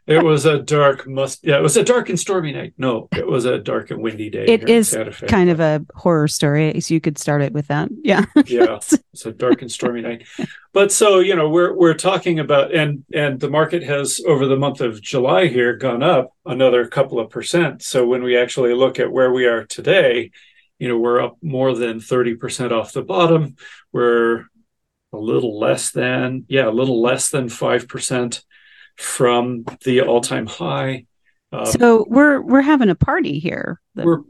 it 0.07 0.25
was 0.25 0.47
a 0.47 0.61
dark 0.61 1.07
must 1.07 1.45
yeah, 1.45 1.59
it 1.59 1.62
was 1.62 1.76
a 1.76 1.85
dark 1.85 2.09
and 2.09 2.19
stormy 2.19 2.53
night. 2.53 2.75
No, 2.79 3.09
it 3.17 3.26
was 3.26 3.45
a 3.45 3.59
dark 3.59 3.91
and 3.91 4.00
windy 4.00 4.31
day. 4.31 4.47
It 4.47 4.69
is. 4.69 4.97
Kind 5.29 5.50
of 5.50 5.61
a 5.61 5.85
horror 5.95 6.29
story, 6.29 6.81
so 6.81 6.95
you 6.95 7.00
could 7.00 7.19
start 7.19 7.43
it 7.43 7.53
with 7.53 7.67
that. 7.67 7.88
Yeah. 8.03 8.25
yeah 8.47 8.79
it's 9.17 9.25
a 9.25 9.33
dark 9.33 9.62
and 9.62 9.73
stormy 9.73 10.03
night 10.03 10.26
but 10.75 10.93
so 10.93 11.21
you 11.21 11.35
know 11.35 11.49
we're 11.49 11.73
we're 11.73 11.95
talking 11.95 12.38
about 12.38 12.75
and 12.75 13.03
and 13.15 13.41
the 13.41 13.49
market 13.49 13.83
has 13.83 14.21
over 14.26 14.47
the 14.47 14.57
month 14.57 14.83
of 14.83 15.00
july 15.00 15.47
here 15.47 15.75
gone 15.75 16.03
up 16.03 16.37
another 16.45 16.87
couple 16.87 17.19
of 17.19 17.31
percent 17.31 17.83
so 17.83 18.07
when 18.07 18.23
we 18.23 18.37
actually 18.37 18.75
look 18.75 19.00
at 19.00 19.11
where 19.11 19.33
we 19.33 19.47
are 19.47 19.65
today 19.65 20.31
you 20.78 20.88
know 20.88 20.99
we're 20.99 21.21
up 21.21 21.37
more 21.42 21.75
than 21.75 22.00
30% 22.00 22.73
off 22.73 22.92
the 22.92 23.02
bottom 23.02 23.56
we're 23.92 24.45
a 25.12 25.16
little 25.18 25.59
less 25.59 25.90
than 25.92 26.45
yeah 26.49 26.68
a 26.68 26.71
little 26.71 27.00
less 27.00 27.30
than 27.30 27.47
5% 27.49 28.42
from 28.97 29.64
the 29.85 30.02
all-time 30.02 30.47
high 30.47 31.06
um, 31.52 31.64
so 31.66 32.04
we're 32.09 32.40
we're 32.40 32.61
having 32.61 32.88
a 32.90 32.97
party 32.97 33.38
here. 33.38 33.80
The- 33.95 34.04
we're 34.04 34.23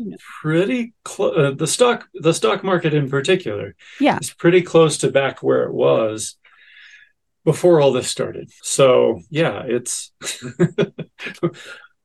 pretty 0.43 0.93
close. 1.03 1.35
Uh, 1.37 1.51
the 1.53 1.67
stock, 1.67 2.07
the 2.13 2.35
stock 2.35 2.63
market 2.63 2.93
in 2.93 3.09
particular, 3.09 3.75
Yeah. 3.99 4.19
is 4.21 4.35
pretty 4.35 4.61
close 4.61 4.99
to 4.99 5.11
back 5.11 5.43
where 5.43 5.63
it 5.65 5.73
was 5.73 6.37
before 7.47 7.81
all 7.81 7.91
this 7.91 8.09
started. 8.09 8.51
So 8.63 9.23
yeah, 9.31 9.63
it's. 9.67 10.13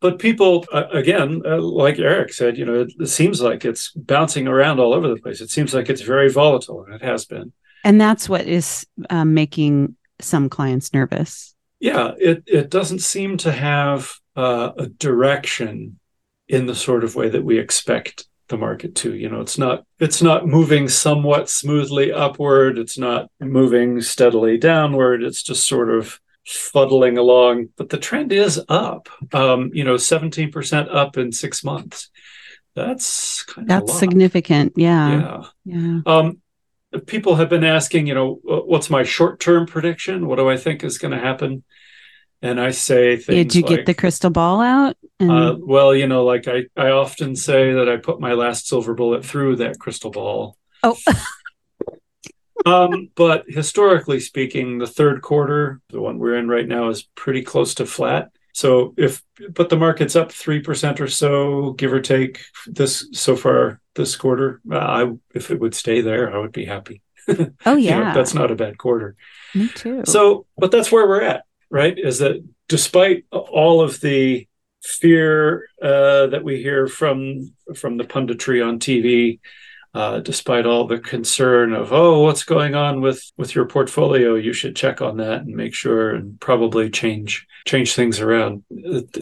but 0.01 0.19
people, 0.19 0.65
uh, 0.73 0.87
again, 0.91 1.43
uh, 1.45 1.61
like 1.61 1.99
Eric 1.99 2.33
said, 2.33 2.57
you 2.57 2.65
know, 2.65 2.81
it, 2.81 2.93
it 2.99 3.07
seems 3.07 3.41
like 3.41 3.63
it's 3.63 3.91
bouncing 3.91 4.47
around 4.47 4.79
all 4.79 4.93
over 4.93 5.07
the 5.07 5.21
place. 5.21 5.41
It 5.41 5.51
seems 5.51 5.73
like 5.73 5.89
it's 5.89 6.01
very 6.01 6.29
volatile, 6.29 6.83
and 6.83 6.93
it 6.93 7.03
has 7.03 7.25
been. 7.25 7.53
and 7.83 8.01
that's 8.01 8.27
what 8.27 8.45
is 8.47 8.85
um, 9.09 9.33
making 9.33 9.95
some 10.19 10.49
clients 10.49 10.93
nervous. 10.93 11.55
Yeah, 11.79 12.11
it 12.19 12.43
it 12.45 12.69
doesn't 12.69 12.99
seem 12.99 13.37
to 13.37 13.51
have 13.51 14.13
uh, 14.35 14.71
a 14.77 14.87
direction 14.87 15.99
in 16.47 16.67
the 16.67 16.75
sort 16.75 17.03
of 17.03 17.15
way 17.15 17.29
that 17.29 17.43
we 17.43 17.57
expect 17.57 18.27
the 18.49 18.57
market 18.57 18.93
to. 18.95 19.15
You 19.15 19.29
know, 19.29 19.41
it's 19.41 19.57
not 19.57 19.85
it's 19.99 20.21
not 20.21 20.45
moving 20.45 20.87
somewhat 20.87 21.49
smoothly 21.49 22.13
upward. 22.13 22.77
It's 22.77 22.99
not 22.99 23.31
moving 23.39 24.01
steadily 24.01 24.59
downward. 24.59 25.23
It's 25.23 25.41
just 25.41 25.67
sort 25.67 25.89
of 25.89 26.19
fuddling 26.45 27.17
along. 27.17 27.69
But 27.77 27.89
the 27.89 27.97
trend 27.97 28.31
is 28.31 28.61
up. 28.69 29.09
Um, 29.33 29.71
you 29.73 29.83
know, 29.83 29.97
seventeen 29.97 30.51
percent 30.51 30.89
up 30.89 31.17
in 31.17 31.31
six 31.31 31.63
months. 31.63 32.09
That's 32.75 33.43
kind 33.43 33.67
That's 33.67 33.97
significant. 33.97 34.73
Yeah. 34.75 35.43
Yeah. 35.65 35.75
Yeah. 35.77 36.01
Um, 36.05 36.41
people 37.05 37.35
have 37.35 37.49
been 37.49 37.63
asking, 37.63 38.07
you 38.07 38.13
know, 38.13 38.39
what's 38.43 38.89
my 38.89 39.03
short 39.03 39.39
term 39.39 39.65
prediction? 39.65 40.27
What 40.27 40.37
do 40.37 40.49
I 40.49 40.57
think 40.57 40.83
is 40.83 40.97
going 40.97 41.11
to 41.13 41.19
happen? 41.19 41.63
And 42.41 42.59
I 42.59 42.71
say 42.71 43.17
things. 43.17 43.53
Did 43.53 43.55
you 43.55 43.61
like, 43.61 43.69
get 43.69 43.85
the 43.85 43.93
crystal 43.93 44.29
ball 44.29 44.61
out? 44.61 44.97
And- 45.19 45.31
uh, 45.31 45.55
well, 45.59 45.93
you 45.93 46.07
know, 46.07 46.25
like 46.25 46.47
I, 46.47 46.63
I 46.75 46.89
often 46.89 47.35
say 47.35 47.73
that 47.73 47.87
I 47.87 47.97
put 47.97 48.19
my 48.19 48.33
last 48.33 48.67
silver 48.67 48.93
bullet 48.93 49.23
through 49.23 49.57
that 49.57 49.77
crystal 49.79 50.11
ball. 50.11 50.57
oh, 50.83 50.97
Um, 52.65 53.09
but 53.15 53.45
historically 53.47 54.19
speaking, 54.19 54.77
the 54.77 54.87
third 54.87 55.21
quarter, 55.21 55.81
the 55.89 56.01
one 56.01 56.19
we're 56.19 56.35
in 56.35 56.47
right 56.47 56.67
now, 56.67 56.89
is 56.89 57.03
pretty 57.15 57.41
close 57.41 57.75
to 57.75 57.85
flat. 57.85 58.31
So 58.53 58.93
if 58.97 59.21
but 59.49 59.69
the 59.69 59.77
market's 59.77 60.15
up 60.15 60.31
three 60.31 60.61
percent 60.61 60.99
or 60.99 61.07
so, 61.07 61.71
give 61.71 61.93
or 61.93 62.01
take, 62.01 62.41
this 62.67 63.07
so 63.13 63.35
far 63.35 63.79
this 63.95 64.15
quarter, 64.15 64.61
uh, 64.69 64.77
I 64.77 65.11
if 65.33 65.51
it 65.51 65.59
would 65.59 65.75
stay 65.75 66.01
there, 66.01 66.33
I 66.33 66.37
would 66.37 66.51
be 66.51 66.65
happy. 66.65 67.01
oh 67.27 67.35
You 67.75 67.91
know, 67.91 68.01
yeah. 68.01 68.13
that's 68.13 68.33
not 68.33 68.51
a 68.51 68.55
bad 68.55 68.77
quarter. 68.77 69.15
Me 69.55 69.67
too. 69.69 70.03
So, 70.05 70.45
but 70.57 70.71
that's 70.71 70.91
where 70.91 71.07
we're 71.07 71.21
at, 71.21 71.45
right? 71.69 71.97
Is 71.97 72.19
that 72.19 72.43
despite 72.67 73.25
all 73.31 73.81
of 73.81 73.99
the 74.01 74.47
fear 74.83 75.67
uh, 75.81 76.27
that 76.27 76.43
we 76.43 76.61
hear 76.61 76.87
from 76.87 77.53
from 77.75 77.97
the 77.97 78.03
punditry 78.03 78.65
on 78.65 78.79
TV, 78.79 79.39
uh, 79.93 80.19
despite 80.19 80.65
all 80.65 80.87
the 80.87 80.99
concern 80.99 81.73
of 81.73 81.91
oh, 81.91 82.21
what's 82.21 82.43
going 82.43 82.75
on 82.75 83.01
with 83.01 83.31
with 83.37 83.53
your 83.55 83.65
portfolio, 83.65 84.35
you 84.35 84.53
should 84.53 84.75
check 84.75 85.01
on 85.01 85.17
that 85.17 85.41
and 85.41 85.55
make 85.55 85.73
sure 85.73 86.11
and 86.15 86.39
probably 86.39 86.89
change 86.89 87.45
change 87.65 87.93
things 87.93 88.19
around. 88.19 88.63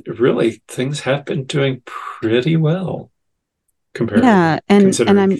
Really, 0.05 0.61
things 0.67 0.99
have 1.01 1.25
been 1.25 1.45
doing 1.45 1.81
pretty 1.85 2.55
well 2.55 3.11
compared. 3.93 4.23
yeah, 4.23 4.59
and 4.67 4.99
and 4.99 5.19
I'm 5.19 5.38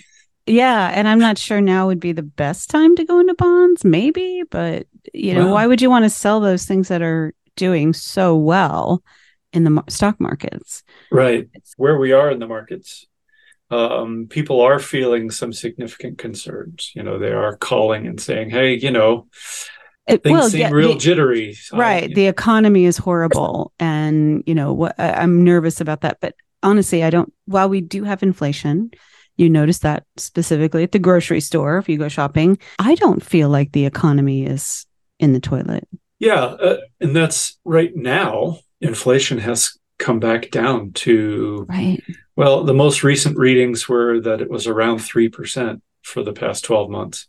yeah, 0.48 0.90
and 0.96 1.08
I'm 1.08 1.20
not 1.20 1.38
sure 1.38 1.62
now 1.62 1.86
would 1.88 2.00
be 2.00 2.12
the 2.12 2.24
best 2.24 2.72
time 2.72 2.96
to 2.96 3.06
go 3.06 3.20
into 3.20 3.36
bonds, 3.36 3.86
maybe, 3.86 4.42
but 4.50 4.88
you 5.14 5.36
know, 5.36 5.46
Well- 5.46 5.54
why 5.54 5.68
would 5.68 5.82
you 5.82 5.92
want 5.92 6.06
to 6.06 6.10
sell 6.10 6.40
those 6.40 6.66
things 6.66 6.88
that 6.88 7.04
are 7.04 7.34
doing 7.56 7.94
so 7.94 8.36
well 8.36 9.04
in 9.54 9.64
the 9.64 9.84
stock 9.90 10.20
markets? 10.20 10.82
Right. 11.12 11.48
Where 11.78 11.98
we 12.00 12.14
are 12.14 12.32
in 12.32 12.40
the 12.40 12.48
markets, 12.48 13.06
um, 13.72 14.28
people 14.30 14.62
are 14.62 14.80
feeling 14.80 15.30
some 15.32 15.54
significant 15.54 16.18
concerns. 16.18 16.92
You 16.96 17.04
know, 17.04 17.20
they 17.20 17.32
are 17.32 17.56
calling 17.58 18.08
and 18.08 18.20
saying, 18.20 18.50
hey, 18.50 18.74
you 18.78 18.92
know, 18.92 19.28
It, 20.08 20.24
things 20.24 20.40
well, 20.40 20.50
seem 20.50 20.62
yeah, 20.62 20.70
real 20.72 20.94
the- 20.94 21.00
jittery. 21.00 21.56
Right 21.72 22.14
the 22.14 22.26
economy 22.28 22.86
is 22.86 22.98
horrible 22.98 23.72
and 23.80 24.44
you 24.48 24.56
know 24.56 24.74
what 24.74 24.96
I- 24.98 25.14
i'm 25.22 25.44
nervous 25.44 25.80
about 25.82 26.02
that 26.02 26.18
but 26.20 26.34
honestly 26.64 27.04
i 27.04 27.10
don't 27.12 27.32
while 27.46 27.70
we 27.70 27.80
do 27.82 28.04
have 28.04 28.24
inflation 28.24 28.90
you 29.38 29.50
notice 29.50 29.80
that 29.80 30.04
specifically 30.18 30.82
at 30.84 30.92
the 30.92 31.00
grocery 31.00 31.40
store 31.42 31.78
if 31.78 31.88
you 31.88 31.98
go 32.00 32.08
shopping 32.10 32.58
i 32.80 32.96
don't 32.96 33.24
feel 33.24 33.50
like 33.50 33.72
the 33.72 33.86
economy 33.86 34.46
is 34.46 34.86
in 35.20 35.34
the 35.34 35.40
toilet 35.40 35.88
Yeah. 36.20 36.44
Uh, 36.44 36.78
and 37.00 37.16
that's 37.16 37.58
right 37.64 37.96
now, 37.96 38.60
inflation 38.82 39.38
has 39.38 39.78
come 40.00 40.20
back 40.20 40.50
down 40.52 40.92
to, 40.94 41.66
right 41.70 42.02
well, 42.40 42.64
the 42.64 42.74
most 42.74 43.04
recent 43.04 43.38
readings 43.38 43.90
were 43.90 44.22
that 44.22 44.40
it 44.40 44.50
was 44.50 44.66
around 44.66 45.00
3% 45.00 45.82
for 46.04 46.24
the 46.24 46.32
past 46.32 46.64
12 46.64 46.90
months, 46.90 47.28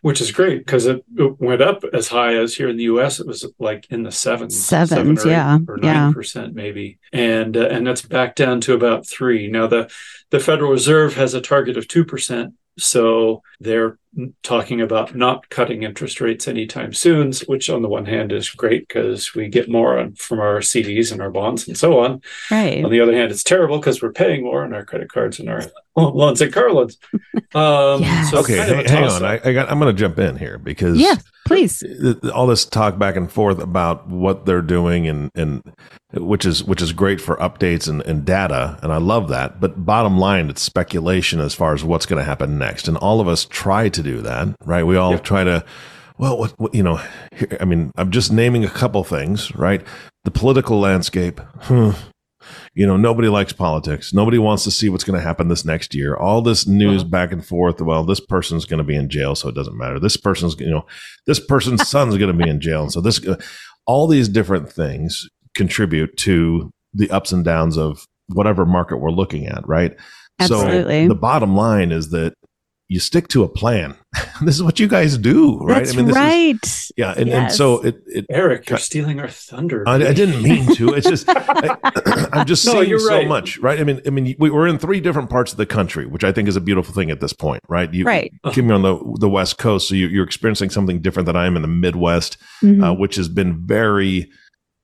which 0.00 0.22
is 0.22 0.32
great 0.32 0.64
because 0.64 0.86
it, 0.86 1.04
it 1.18 1.38
went 1.38 1.60
up 1.60 1.84
as 1.92 2.08
high 2.08 2.34
as 2.34 2.54
here 2.54 2.70
in 2.70 2.78
the 2.78 2.84
US. 2.84 3.20
It 3.20 3.26
was 3.26 3.44
like 3.58 3.86
in 3.90 4.04
the 4.04 4.10
sevens, 4.10 4.58
seven 4.58 4.86
Sevens, 4.86 5.26
or 5.26 5.28
eight 5.28 5.32
yeah, 5.32 5.58
or 5.68 5.78
yeah. 5.82 5.92
nine 5.92 6.14
percent 6.14 6.54
maybe, 6.54 6.98
and 7.12 7.58
uh, 7.58 7.66
and 7.66 7.86
that's 7.86 8.00
back 8.00 8.36
down 8.36 8.62
to 8.62 8.72
about 8.72 9.06
three. 9.06 9.48
Now 9.48 9.66
the 9.66 9.92
the 10.30 10.40
Federal 10.40 10.70
Reserve 10.70 11.14
has 11.16 11.34
a 11.34 11.42
target 11.42 11.76
of 11.76 11.86
two 11.86 12.06
percent, 12.06 12.54
so 12.78 13.42
they're 13.60 13.98
talking 14.42 14.80
about 14.80 15.14
not 15.14 15.48
cutting 15.50 15.82
interest 15.82 16.20
rates 16.20 16.48
anytime 16.48 16.92
soon. 16.92 17.32
Which 17.46 17.68
on 17.70 17.82
the 17.82 17.88
one 17.88 18.06
hand 18.06 18.32
is 18.32 18.50
great 18.50 18.88
because 18.88 19.34
we 19.34 19.48
get 19.48 19.68
more 19.68 19.98
on, 19.98 20.14
from 20.14 20.40
our 20.40 20.58
CDs 20.58 21.12
and 21.12 21.20
our 21.20 21.30
bonds 21.30 21.66
and 21.66 21.76
so 21.76 22.00
on. 22.00 22.20
right 22.50 22.84
On 22.84 22.90
the 22.90 23.00
other 23.00 23.14
hand, 23.14 23.30
it's 23.30 23.42
terrible 23.42 23.78
because 23.78 24.02
we're 24.02 24.12
paying 24.12 24.42
more 24.44 24.64
on 24.64 24.72
our 24.72 24.84
credit 24.84 25.10
cards 25.10 25.38
and 25.38 25.48
our 25.48 25.62
loans 25.96 26.40
and 26.40 26.52
car 26.52 26.70
loans. 26.72 26.98
Um, 27.54 28.02
Yes. 28.02 28.30
so 28.30 28.40
Okay, 28.40 28.58
kind 28.58 28.70
of 28.70 28.76
hang, 28.76 28.86
hang 28.86 29.04
on. 29.04 29.24
I, 29.24 29.40
I 29.42 29.52
got. 29.54 29.70
I'm 29.70 29.78
going 29.78 29.94
to 29.94 29.98
jump 29.98 30.18
in 30.18 30.36
here 30.36 30.58
because 30.58 30.98
yeah 30.98 31.14
please 31.46 31.82
all 32.34 32.46
this 32.46 32.66
talk 32.66 32.98
back 32.98 33.16
and 33.16 33.32
forth 33.32 33.58
about 33.58 34.06
what 34.06 34.44
they're 34.44 34.60
doing 34.60 35.08
and 35.08 35.30
and 35.34 35.62
which 36.12 36.44
is 36.44 36.62
which 36.62 36.82
is 36.82 36.92
great 36.92 37.22
for 37.22 37.36
updates 37.36 37.88
and, 37.88 38.02
and 38.02 38.26
data 38.26 38.78
and 38.82 38.92
I 38.92 38.98
love 38.98 39.28
that 39.30 39.60
but 39.60 39.84
bottom 39.86 40.18
line 40.18 40.50
it's 40.50 40.60
speculation 40.60 41.40
as 41.40 41.54
far 41.54 41.72
as 41.72 41.82
what's 41.82 42.04
going 42.04 42.18
to 42.18 42.24
happen 42.24 42.58
next 42.58 42.86
and 42.86 42.98
all 42.98 43.18
of 43.20 43.28
us 43.28 43.46
try 43.46 43.88
to 43.88 44.02
do 44.12 44.22
that 44.22 44.48
right? 44.64 44.84
We 44.90 44.96
all 44.96 45.12
Yeah. 45.12 45.18
try 45.32 45.44
to 45.44 45.64
well 46.18 46.36
what, 46.40 46.50
what 46.58 46.74
you 46.74 46.82
know 46.82 46.96
here, 47.38 47.56
I 47.60 47.64
mean 47.64 47.90
I'm 47.96 48.10
just 48.10 48.32
naming 48.32 48.64
a 48.64 48.70
couple 48.80 49.02
things 49.04 49.54
right? 49.54 49.82
The 50.24 50.30
political 50.30 50.78
landscape 50.80 51.40
hmm, 51.68 51.90
you 52.74 52.86
know 52.86 52.96
nobody 52.96 53.28
likes 53.28 53.52
politics. 53.52 54.12
Nobody 54.14 54.38
wants 54.38 54.64
to 54.64 54.70
see 54.70 54.88
what's 54.88 55.04
going 55.04 55.18
to 55.20 55.26
happen 55.28 55.48
this 55.48 55.64
next 55.64 55.94
year. 55.94 56.16
All 56.16 56.40
this 56.42 56.66
news 56.66 57.02
Uh-huh. 57.02 57.10
back 57.10 57.32
and 57.32 57.44
forth 57.44 57.80
well 57.80 58.04
this 58.04 58.20
person's 58.20 58.64
going 58.64 58.78
to 58.84 58.84
be 58.92 58.96
in 59.02 59.08
jail 59.08 59.34
so 59.34 59.48
it 59.48 59.54
doesn't 59.54 59.76
matter. 59.76 59.98
This 60.00 60.16
person's 60.16 60.54
you 60.58 60.70
know 60.70 60.84
this 61.26 61.40
person's 61.40 61.86
son's 61.94 62.16
going 62.16 62.36
to 62.36 62.44
be 62.44 62.50
in 62.50 62.60
jail 62.60 62.82
and 62.82 62.92
so 62.92 63.00
this 63.00 63.20
all 63.86 64.06
these 64.06 64.28
different 64.28 64.70
things 64.70 65.28
contribute 65.54 66.16
to 66.18 66.70
the 66.94 67.10
ups 67.10 67.32
and 67.32 67.44
downs 67.44 67.76
of 67.76 68.06
whatever 68.38 68.64
market 68.66 68.98
we're 68.98 69.10
looking 69.20 69.46
at 69.46 69.66
right? 69.68 69.94
Absolutely. 70.40 71.04
so 71.04 71.08
the 71.08 71.14
bottom 71.30 71.56
line 71.56 71.90
is 71.90 72.10
that 72.10 72.32
you 72.90 72.98
stick 72.98 73.28
to 73.28 73.42
a 73.44 73.48
plan 73.48 73.94
this 74.42 74.54
is 74.54 74.62
what 74.62 74.80
you 74.80 74.88
guys 74.88 75.18
do 75.18 75.58
right 75.58 75.84
that's 75.84 75.92
this 75.94 76.08
is 76.08 76.14
right 76.14 76.88
yeah 76.96 77.12
and, 77.16 77.28
and 77.28 77.52
so 77.52 77.80
it, 77.82 78.00
it 78.06 78.24
Eric, 78.30 78.68
you're 78.70 78.78
stealing 78.78 79.20
our 79.20 79.28
thunder. 79.28 79.84
I, 79.86 79.94
I 79.96 80.12
didn't 80.14 80.42
mean 80.42 80.74
to. 80.76 80.94
It's 80.94 81.06
just 81.06 81.28
I, 81.28 81.76
I'm 82.32 82.46
just 82.46 82.64
No, 82.64 82.72
seeing 82.72 82.88
you're 82.88 82.98
so 82.98 83.08
right. 83.18 83.28
much, 83.28 83.58
right? 83.58 83.78
I 83.78 83.84
mean, 83.84 84.00
I 84.06 84.10
mean, 84.10 84.34
we, 84.38 84.50
we're 84.50 84.66
in 84.66 84.78
three 84.78 85.00
different 85.00 85.28
parts 85.30 85.52
of 85.52 85.58
the 85.58 85.66
country, 85.66 86.06
which 86.06 86.24
I 86.24 86.32
think 86.32 86.48
is 86.48 86.56
a 86.56 86.60
beautiful 86.60 86.94
thing 86.94 87.10
at 87.10 87.20
this 87.20 87.32
point, 87.32 87.62
right? 87.68 87.92
You, 87.92 88.04
right 88.04 88.32
Kim, 88.52 88.66
you're 88.66 88.74
on 88.74 88.82
the 88.82 88.98
the 89.20 89.28
West 89.28 89.58
Coast, 89.58 89.88
so 89.88 89.94
you, 89.94 90.06
you're 90.08 90.24
experiencing 90.24 90.70
something 90.70 91.00
different 91.00 91.26
than 91.26 91.36
I 91.36 91.46
am 91.46 91.56
in 91.56 91.62
the 91.62 91.68
Midwest, 91.68 92.38
Mhm. 92.62 92.82
uh, 92.90 92.94
which 92.94 93.16
has 93.16 93.28
been 93.28 93.66
very 93.66 94.30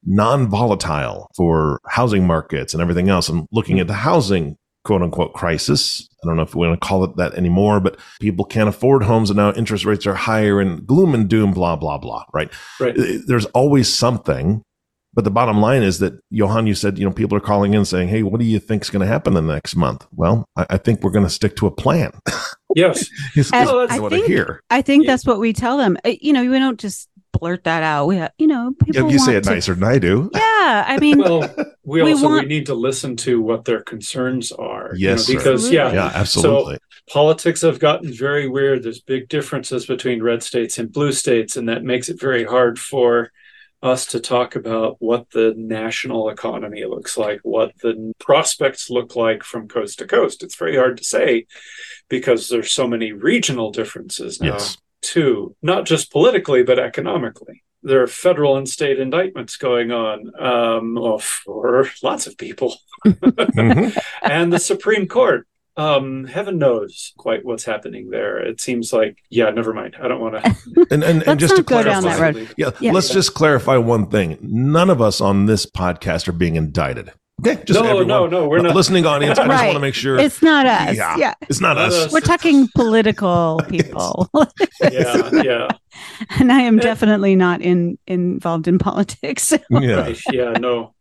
non-volatile 0.05 1.31
for 1.37 1.81
housing 1.89 2.27
markets 2.27 2.75
and 2.75 2.81
everything 2.83 3.09
else. 3.09 3.29
And 3.29 3.47
looking 3.53 3.81
at 3.81 3.87
the 3.87 3.95
housing 3.95 4.57
quote 4.85 5.03
unquote 5.03 5.33
crisis, 5.35 6.09
I 6.23 6.27
don't 6.27 6.37
know 6.37 6.43
if 6.43 6.55
we 6.55 6.67
want 6.67 6.81
to 6.81 6.87
call 6.87 7.05
it 7.05 7.17
that 7.17 7.35
anymore, 7.35 7.81
but 7.81 7.99
people 8.21 8.45
can't 8.45 8.69
afford 8.69 9.03
homes 9.03 9.31
and 9.31 9.37
now 9.37 9.53
interest 9.53 9.85
rates 9.85 10.07
are 10.07 10.15
higher 10.15 10.61
and 10.61 10.87
gloom 10.87 11.15
and 11.15 11.29
doom, 11.29 11.53
blah 11.53 11.77
blah 11.77 11.99
blah, 11.99 12.25
right? 12.33 12.51
Right. 12.81 12.95
There's 13.27 13.47
always 13.47 13.93
something. 13.93 14.63
But 15.17 15.23
the 15.23 15.31
bottom 15.31 15.61
line 15.61 15.85
is 15.85 16.01
that 16.01 16.15
Johann, 16.31 16.67
you 16.67 16.75
said, 16.75 16.99
you 16.99 17.05
know, 17.05 17.13
people 17.13 17.39
are 17.39 17.41
calling 17.41 17.73
in 17.73 17.85
saying, 17.85 18.09
"Hey, 18.09 18.25
what 18.25 18.41
do 18.41 18.45
you 18.47 18.59
think 18.59 18.83
is 18.83 18.91
going 18.91 19.01
to 19.03 19.07
happen 19.07 19.37
in 19.37 19.47
the 19.47 19.55
next 19.55 19.77
month?" 19.77 20.05
Well, 20.11 20.45
I, 20.57 20.67
I 20.71 20.77
think 20.77 21.03
we're 21.05 21.13
going 21.13 21.25
to 21.25 21.31
stick 21.31 21.55
to 21.57 21.69
a 21.69 21.71
plan. 21.71 22.11
Yes. 22.75 23.09
is, 23.37 23.49
As- 23.53 23.69
is 23.69 23.75
I 23.91 24.01
what 24.01 24.11
think- 24.11 24.25
I 24.25 24.27
hear. 24.27 24.61
i 24.71 24.83
think 24.83 25.05
Yeah. 25.05 25.13
that's 25.13 25.25
what 25.25 25.39
we 25.39 25.53
tell 25.53 25.77
them 25.79 25.97
Uh, 26.05 26.15
you 26.21 26.33
know 26.33 26.43
we 26.51 26.59
don't 26.59 26.81
just 26.81 27.09
blurt 27.39 27.65
that 27.65 27.83
out 27.83 28.07
we 28.07 28.17
have 28.17 28.33
you 28.39 28.47
know 28.47 28.73
people 28.85 29.07
If 29.07 29.13
you 29.13 29.19
say 29.19 29.37
it 29.37 29.45
to- 29.45 29.51
nicer 29.51 29.75
than 29.75 29.85
I 29.85 29.99
do, 29.99 30.31
yeah 30.35 30.85
i 30.87 30.97
mean 31.01 31.19
Well, 31.19 31.41
we 31.85 32.03
We 32.03 32.13
also 32.13 32.29
want- 32.29 32.43
we 32.43 32.49
need 32.49 32.67
to 32.67 32.75
listen 32.75 33.17
to 33.17 33.41
what 33.43 33.65
their 33.65 33.83
concerns 33.83 34.51
are. 34.53 34.91
you 34.95 35.09
Yes, 35.09 35.29
know, 35.29 35.35
sir. 35.35 35.39
because 35.39 35.71
yeah, 35.71 35.93
yeah, 35.93 36.11
absolutely. 36.15 36.79
politics 37.11 37.61
have 37.63 37.79
gotten 37.79 38.11
very 38.13 38.49
weird. 38.49 38.83
There's 38.83 39.01
big 39.01 39.29
differences 39.29 39.85
between 39.87 40.23
red 40.23 40.43
states 40.43 40.79
and 40.79 40.91
blue 40.91 41.13
states, 41.13 41.57
and 41.59 41.69
that 41.69 41.83
makes 41.85 42.09
it 42.09 42.19
very 42.19 42.45
hard 42.45 42.79
for 42.79 43.31
us 43.83 44.07
to 44.07 44.19
talk 44.21 44.57
about 44.57 44.97
what 45.01 45.29
the 45.33 45.53
national 45.59 46.31
economy 46.31 46.85
looks 46.87 47.19
like, 47.19 47.41
what 47.43 47.73
the 47.83 48.15
prospects 48.19 48.89
look 48.89 49.15
like 49.15 49.43
from 49.43 49.69
coast 49.69 49.99
to 49.99 50.07
coast. 50.07 50.43
It's 50.43 50.55
very 50.57 50.77
hard 50.77 50.97
to 50.97 51.05
say 51.05 51.45
because 52.09 52.49
there's 52.49 52.73
so 52.73 52.89
many 52.89 53.13
regional 53.13 53.71
differences 53.71 54.41
now 54.41 54.55
yes. 54.55 54.79
Too, 55.05 55.55
not 55.63 55.85
just 55.87 56.11
politically 56.11 56.63
but 56.65 56.79
economically. 56.79 57.63
There 57.83 58.03
are 58.03 58.07
federal 58.07 58.57
and 58.57 58.67
state 58.69 58.99
indictments 58.99 59.57
going 59.59 59.93
on 59.93 60.33
um, 60.43 61.19
for 61.21 61.89
lots 62.03 62.27
of 62.27 62.37
people 62.39 62.77
Mhm. 63.07 63.97
and 64.23 64.53
the 64.53 64.59
Supreme 64.59 65.07
Court. 65.07 65.47
Um, 65.77 66.25
heaven 66.25 66.57
knows 66.59 67.13
quite 67.19 67.45
what's 67.45 67.65
happening 67.65 68.09
there. 68.11 68.39
It 68.39 68.61
seems 68.61 68.93
like, 68.93 69.19
yeah, 69.29 69.51
never 69.51 69.75
mind. 69.75 69.97
I 70.01 70.07
don't 70.09 70.21
want 70.21 70.37
to. 70.37 70.87
And 70.93 71.03
and, 71.03 71.23
and 71.27 71.41
just 71.41 71.57
to 71.57 71.65
clarify, 71.65 71.91
down 71.91 72.03
that 72.05 72.21
road. 72.21 72.49
Yeah, 72.57 72.71
Yeah. 72.81 72.93
let's 72.93 73.11
just 73.11 73.35
clarify 73.35 73.77
one 73.77 74.07
thing. 74.09 74.39
None 74.41 74.89
of 74.89 75.03
us 75.03 75.21
on 75.21 75.47
this 75.47 75.67
podcast 75.67 76.29
are 76.29 76.33
being 76.33 76.55
indicted. 76.57 77.11
Okay, 77.41 77.63
just 77.65 77.79
no, 77.79 77.85
everyone, 77.87 78.07
no, 78.07 78.27
no. 78.27 78.49
We're 78.49 78.63
not 78.63 78.75
listening 78.77 79.05
audience. 79.07 79.39
I 79.39 79.43
just 79.47 79.51
Right. 79.61 79.67
want 79.67 79.77
to 79.77 79.81
make 79.81 79.95
sure 79.95 80.19
It's 80.19 80.41
not 80.41 80.67
us. 80.67 80.97
Yeah. 80.97 81.17
Yeah. 81.17 81.35
it's 81.43 81.61
not 81.61 81.77
Not 81.77 81.87
us. 81.89 82.07
us. 82.07 82.13
We're 82.13 82.21
talking 82.21 82.69
political 82.75 83.61
people. 83.69 84.31
Yeah, 84.81 85.31
yeah, 85.43 85.69
and 86.39 86.51
I 86.53 86.61
am 86.61 86.79
definitely 86.79 87.35
not 87.37 87.61
in 87.61 87.99
involved 88.07 88.69
in 88.69 88.79
politics. 88.79 89.53
Yeah, 89.71 90.15
yeah. 90.33 90.53
No. 90.53 90.95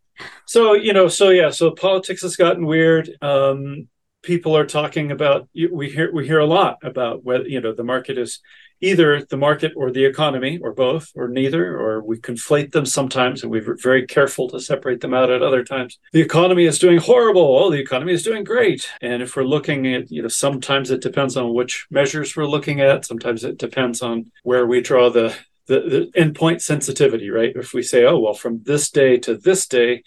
So 0.48 0.74
you 0.74 0.92
know, 0.92 1.08
so 1.08 1.30
yeah, 1.30 1.50
so 1.52 1.72
politics 1.72 2.24
has 2.24 2.36
gotten 2.36 2.66
weird. 2.66 3.10
Um, 3.22 3.88
people 4.24 4.58
are 4.58 4.65
talking 4.65 5.12
about. 5.12 5.48
We 5.53 5.89
hear 5.89 6.12
we 6.12 6.25
hear 6.25 6.39
a 6.39 6.46
lot 6.46 6.80
about 6.84 7.24
whether 7.24 7.48
you 7.48 7.62
know 7.62 7.74
the 7.74 7.84
market 7.84 8.18
is 8.18 8.39
either 8.84 9.24
the 9.24 9.38
market 9.38 9.72
or 9.77 9.92
the 9.92 10.03
economy 10.03 10.60
or 10.62 10.74
both 10.74 11.10
or 11.15 11.30
neither 11.30 11.77
or 11.77 12.03
we 12.03 12.18
conflate 12.18 12.74
them 12.74 12.86
sometimes 12.86 13.42
and 13.42 13.50
we're 13.50 13.77
very 13.77 14.06
careful 14.06 14.50
to 14.50 14.60
separate 14.60 15.00
them 15.00 15.13
out 15.13 15.32
at 15.32 15.42
other 15.42 15.63
times. 15.63 15.98
The 16.12 16.22
economy 16.22 16.65
is 16.65 16.80
doing 16.80 16.98
horrible. 16.98 17.58
Oh 17.58 17.72
the 17.72 17.80
economy 17.80 18.12
is 18.13 18.24
doing 18.24 18.44
great. 18.44 18.89
And 19.01 19.22
if 19.22 19.36
we're 19.36 19.44
looking 19.44 19.94
at 19.94 20.12
you 20.12 20.22
know 20.22 20.27
sometimes 20.27 20.92
it 20.92 21.01
depends 21.01 21.38
on 21.38 21.53
which 21.53 21.88
measures 21.89 22.36
we're 22.36 22.46
looking 22.46 22.82
at. 22.82 23.06
Sometimes 23.06 23.44
it 23.44 23.58
depends 23.58 24.01
on 24.01 24.32
where 24.44 24.65
we 24.65 24.82
draw 24.82 25.10
the 25.10 25.36
the, 25.68 25.80
the 25.80 26.12
endpoint 26.22 26.62
sensitivity 26.62 27.30
right? 27.30 27.53
If 27.56 27.74
we 27.74 27.84
say 27.84 28.03
oh 28.06 28.20
well 28.20 28.34
from 28.34 28.63
this 28.63 28.89
day 28.89 29.18
to 29.20 29.38
this 29.38 29.65
day 29.68 30.03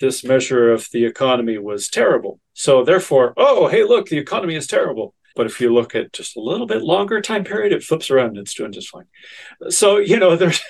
this 0.00 0.24
measure 0.24 0.72
of 0.72 0.88
the 0.92 1.04
economy 1.04 1.58
was 1.58 1.88
terrible 1.88 2.40
so 2.52 2.84
therefore 2.84 3.32
oh 3.36 3.68
hey 3.68 3.84
look 3.84 4.08
the 4.08 4.18
economy 4.18 4.56
is 4.56 4.66
terrible 4.66 5.14
but 5.36 5.46
if 5.46 5.60
you 5.60 5.72
look 5.72 5.94
at 5.94 6.12
just 6.12 6.36
a 6.36 6.40
little 6.40 6.66
bit 6.66 6.82
longer 6.82 7.20
time 7.20 7.44
period, 7.44 7.72
it 7.72 7.82
flips 7.82 8.10
around 8.10 8.30
and 8.30 8.38
it's 8.38 8.54
doing 8.54 8.72
just 8.72 8.88
fine. 8.88 9.06
So, 9.68 9.98
you 9.98 10.18
know, 10.18 10.36
there's 10.40 10.60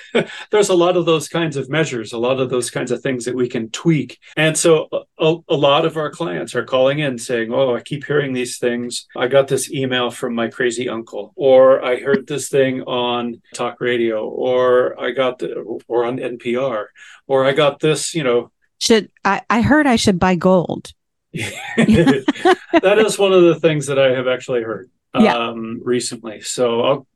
there's 0.50 0.68
a 0.68 0.74
lot 0.74 0.96
of 0.96 1.06
those 1.06 1.28
kinds 1.28 1.56
of 1.56 1.68
measures, 1.68 2.12
a 2.12 2.18
lot 2.18 2.40
of 2.40 2.50
those 2.50 2.70
kinds 2.70 2.90
of 2.90 3.02
things 3.02 3.24
that 3.24 3.34
we 3.34 3.48
can 3.48 3.70
tweak. 3.70 4.18
And 4.36 4.56
so 4.56 4.88
a, 5.18 5.36
a 5.48 5.54
lot 5.54 5.84
of 5.86 5.96
our 5.96 6.10
clients 6.10 6.54
are 6.54 6.64
calling 6.64 6.98
in 6.98 7.18
saying, 7.18 7.52
Oh, 7.52 7.74
I 7.74 7.80
keep 7.80 8.04
hearing 8.04 8.32
these 8.32 8.58
things. 8.58 9.06
I 9.16 9.28
got 9.28 9.48
this 9.48 9.72
email 9.72 10.10
from 10.10 10.34
my 10.34 10.48
crazy 10.48 10.88
uncle, 10.88 11.32
or 11.36 11.84
I 11.84 12.00
heard 12.00 12.26
this 12.26 12.48
thing 12.48 12.82
on 12.82 13.42
talk 13.54 13.80
radio, 13.80 14.28
or 14.28 15.00
I 15.00 15.12
got 15.12 15.38
the 15.38 15.54
or 15.88 16.04
on 16.04 16.18
NPR, 16.18 16.86
or 17.26 17.44
I 17.44 17.52
got 17.52 17.80
this, 17.80 18.14
you 18.14 18.24
know, 18.24 18.50
Should 18.80 19.10
I, 19.24 19.42
I 19.50 19.60
heard 19.62 19.86
I 19.86 19.96
should 19.96 20.18
buy 20.18 20.34
gold. 20.34 20.92
that 21.76 23.02
is 23.06 23.18
one 23.18 23.32
of 23.32 23.42
the 23.42 23.54
things 23.60 23.86
that 23.86 23.98
I 23.98 24.10
have 24.14 24.26
actually 24.28 24.62
heard 24.62 24.90
Yeah. 25.14 25.36
um, 25.36 25.80
recently. 25.84 26.40
So 26.40 26.80
I'll, 26.82 27.06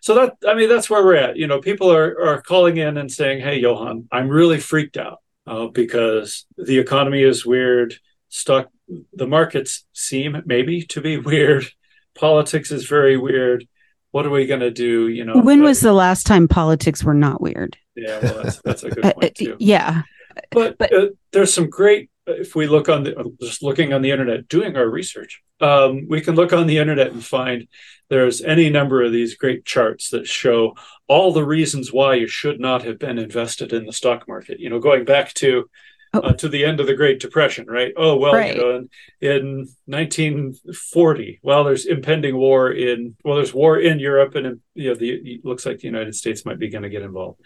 so 0.00 0.14
that 0.14 0.36
I 0.46 0.54
mean 0.54 0.68
that's 0.68 0.88
where 0.88 1.04
we're 1.04 1.16
at. 1.16 1.36
You 1.36 1.46
know, 1.48 1.60
people 1.60 1.92
are 1.92 2.16
are 2.24 2.40
calling 2.42 2.76
in 2.76 2.96
and 2.98 3.10
saying, 3.10 3.40
"Hey, 3.40 3.58
Johann, 3.58 4.06
I'm 4.12 4.28
really 4.28 4.60
freaked 4.60 4.96
out 4.96 5.18
uh, 5.46 5.66
because 5.66 6.46
the 6.56 6.78
economy 6.78 7.22
is 7.22 7.44
weird. 7.44 7.94
Stock, 8.28 8.68
the 9.12 9.26
markets 9.26 9.86
seem 9.92 10.40
maybe 10.46 10.82
to 10.82 11.00
be 11.00 11.16
weird. 11.30 11.66
Politics 12.14 12.70
is 12.70 12.86
very 12.86 13.16
weird. 13.16 13.66
What 14.12 14.24
are 14.24 14.30
we 14.30 14.46
going 14.46 14.60
to 14.60 14.70
do? 14.70 15.08
You 15.08 15.24
know, 15.24 15.38
when 15.40 15.60
uh, 15.62 15.64
was 15.64 15.80
the 15.80 15.92
last 15.92 16.26
time 16.26 16.46
politics 16.48 17.02
were 17.02 17.14
not 17.14 17.40
weird? 17.40 17.76
yeah? 17.96 18.20
Well, 18.22 18.42
that's 18.44 18.60
that's 18.62 18.82
a 18.84 18.90
good 18.90 19.04
Uh, 19.04 19.08
uh, 19.10 19.12
point 19.14 19.34
too. 19.34 19.56
yeah. 19.58 20.02
But, 20.50 20.78
But- 20.78 20.92
uh, 20.92 21.06
there's 21.32 21.52
some 21.54 21.68
great 21.70 22.10
if 22.26 22.54
we 22.54 22.66
look 22.66 22.88
on 22.90 23.04
the 23.04 23.34
just 23.40 23.62
looking 23.62 23.92
on 23.94 24.02
the 24.02 24.10
internet 24.10 24.48
doing 24.48 24.76
our 24.76 24.88
research 24.88 25.40
um, 25.60 26.06
we 26.08 26.20
can 26.20 26.34
look 26.34 26.52
on 26.52 26.66
the 26.66 26.76
internet 26.78 27.10
and 27.12 27.24
find 27.24 27.66
there's 28.10 28.42
any 28.42 28.68
number 28.70 29.02
of 29.02 29.12
these 29.12 29.34
great 29.34 29.64
charts 29.64 30.10
that 30.10 30.26
show 30.26 30.74
all 31.08 31.32
the 31.32 31.44
reasons 31.44 31.90
why 31.92 32.14
you 32.14 32.26
should 32.28 32.60
not 32.60 32.82
have 32.84 32.98
been 32.98 33.18
invested 33.18 33.72
in 33.72 33.86
the 33.86 33.92
stock 33.94 34.28
market 34.28 34.60
you 34.60 34.68
know 34.70 34.78
going 34.78 35.04
back 35.04 35.32
to 35.34 35.68
Oh. 36.14 36.20
uh, 36.20 36.32
to 36.34 36.48
the 36.48 36.64
end 36.64 36.80
of 36.80 36.86
the 36.86 36.94
great 36.94 37.20
depression 37.20 37.66
right 37.66 37.92
oh 37.96 38.16
well 38.16 38.32
Right. 38.32 38.56
you 38.56 38.62
know 38.62 38.76
in, 38.76 38.88
in 39.20 39.68
1940 39.86 41.40
well 41.42 41.64
there's 41.64 41.84
impending 41.86 42.36
war 42.36 42.70
in 42.72 43.14
well 43.24 43.36
there's 43.36 43.52
war 43.52 43.78
in 43.78 43.98
europe 43.98 44.34
and 44.34 44.46
in, 44.46 44.60
you 44.74 44.88
know 44.88 44.94
the 44.94 45.10
it 45.10 45.44
looks 45.44 45.66
like 45.66 45.78
the 45.78 45.86
united 45.86 46.14
states 46.14 46.44
might 46.46 46.58
be 46.58 46.70
going 46.70 46.82
to 46.82 46.88
get 46.88 47.02
involved 47.02 47.40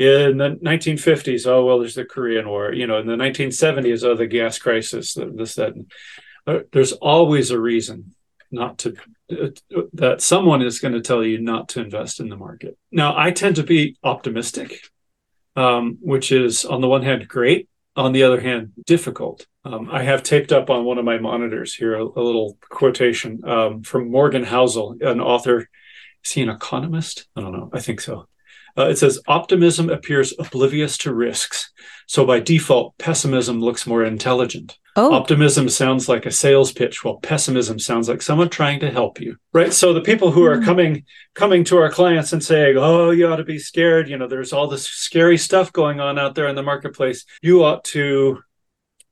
in 0.00 0.38
the 0.38 0.58
1950s, 0.62 1.46
oh 1.46 1.64
well, 1.64 1.78
there's 1.78 1.94
the 1.94 2.04
Korean 2.06 2.48
War. 2.48 2.72
You 2.72 2.86
know, 2.86 2.98
in 2.98 3.06
the 3.06 3.16
1970s, 3.16 4.02
oh 4.02 4.14
the 4.16 4.26
gas 4.26 4.58
crisis, 4.58 5.14
this 5.14 5.54
that. 5.56 5.74
uh, 6.46 6.60
There's 6.72 6.92
always 6.92 7.50
a 7.50 7.60
reason 7.60 8.14
not 8.50 8.78
to 8.78 8.96
uh, 9.30 9.48
that 9.92 10.22
someone 10.22 10.62
is 10.62 10.80
going 10.80 10.94
to 10.94 11.00
tell 11.02 11.22
you 11.22 11.38
not 11.38 11.68
to 11.70 11.80
invest 11.80 12.18
in 12.18 12.28
the 12.30 12.36
market. 12.36 12.76
Now, 12.90 13.14
I 13.16 13.30
tend 13.30 13.56
to 13.56 13.62
be 13.62 13.96
optimistic, 14.02 14.80
um, 15.54 15.98
which 16.00 16.32
is 16.32 16.64
on 16.64 16.80
the 16.80 16.88
one 16.88 17.02
hand 17.02 17.28
great, 17.28 17.68
on 17.94 18.12
the 18.12 18.22
other 18.22 18.40
hand 18.40 18.72
difficult. 18.86 19.46
Um, 19.64 19.90
I 19.92 20.02
have 20.02 20.22
taped 20.22 20.50
up 20.52 20.70
on 20.70 20.84
one 20.86 20.96
of 20.98 21.04
my 21.04 21.18
monitors 21.18 21.74
here 21.74 21.94
a, 21.94 22.02
a 22.02 22.22
little 22.22 22.56
quotation 22.70 23.40
um, 23.44 23.82
from 23.82 24.10
Morgan 24.10 24.44
Housel, 24.44 24.96
an 25.02 25.20
author. 25.20 25.68
Is 26.24 26.32
he 26.32 26.42
an 26.42 26.48
economist? 26.48 27.28
I 27.36 27.42
don't 27.42 27.52
know. 27.52 27.70
I 27.72 27.80
think 27.80 28.00
so. 28.00 28.26
Uh, 28.80 28.88
it 28.88 28.96
says 28.98 29.20
optimism 29.28 29.90
appears 29.90 30.32
oblivious 30.38 30.96
to 30.98 31.12
risks. 31.14 31.70
So 32.06 32.24
by 32.24 32.40
default, 32.40 32.96
pessimism 32.98 33.60
looks 33.60 33.86
more 33.86 34.04
intelligent. 34.04 34.78
Oh, 34.96 35.12
Optimism 35.14 35.68
sounds 35.68 36.08
like 36.08 36.26
a 36.26 36.32
sales 36.32 36.72
pitch, 36.72 37.04
while 37.04 37.18
pessimism 37.18 37.78
sounds 37.78 38.08
like 38.08 38.22
someone 38.22 38.48
trying 38.48 38.80
to 38.80 38.90
help 38.90 39.20
you. 39.20 39.36
Right. 39.52 39.72
So 39.72 39.92
the 39.94 40.00
people 40.00 40.32
who 40.32 40.44
are 40.44 40.56
Hmm. 40.58 40.64
coming 40.64 41.04
coming 41.34 41.62
to 41.64 41.76
our 41.78 41.90
clients 41.90 42.32
and 42.32 42.42
saying, 42.42 42.76
"Oh, 42.76 43.10
you 43.10 43.28
ought 43.28 43.36
to 43.36 43.44
be 43.44 43.58
scared," 43.58 44.08
you 44.08 44.18
know, 44.18 44.26
there's 44.26 44.52
all 44.52 44.66
this 44.66 44.84
scary 44.86 45.38
stuff 45.38 45.72
going 45.72 46.00
on 46.00 46.18
out 46.18 46.34
there 46.34 46.48
in 46.48 46.56
the 46.56 46.62
marketplace. 46.64 47.24
You 47.42 47.62
ought 47.64 47.84
to 47.96 48.42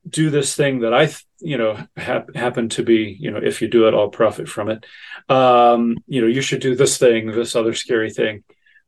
do 0.09 0.31
this 0.31 0.55
thing 0.57 0.81
that 0.81 0.93
I, 0.95 1.07
th- 1.07 1.25
you 1.41 1.59
know, 1.59 1.79
hap- 1.97 2.35
happen 2.35 2.69
to 2.71 2.83
be, 2.83 3.17
you 3.21 3.31
know, 3.31 3.39
if 3.43 3.61
you 3.63 3.69
do 3.69 3.87
it, 3.87 3.95
I'll 3.95 4.09
profit 4.09 4.49
from 4.49 4.69
it. 4.71 4.85
Um, 5.29 5.99
you 6.07 6.21
know, 6.23 6.27
you 6.27 6.41
should 6.41 6.61
do 6.61 6.75
this 6.75 6.99
thing, 6.99 7.31
this 7.31 7.55
other 7.55 7.75
scary 7.75 8.11
thing, 8.11 8.43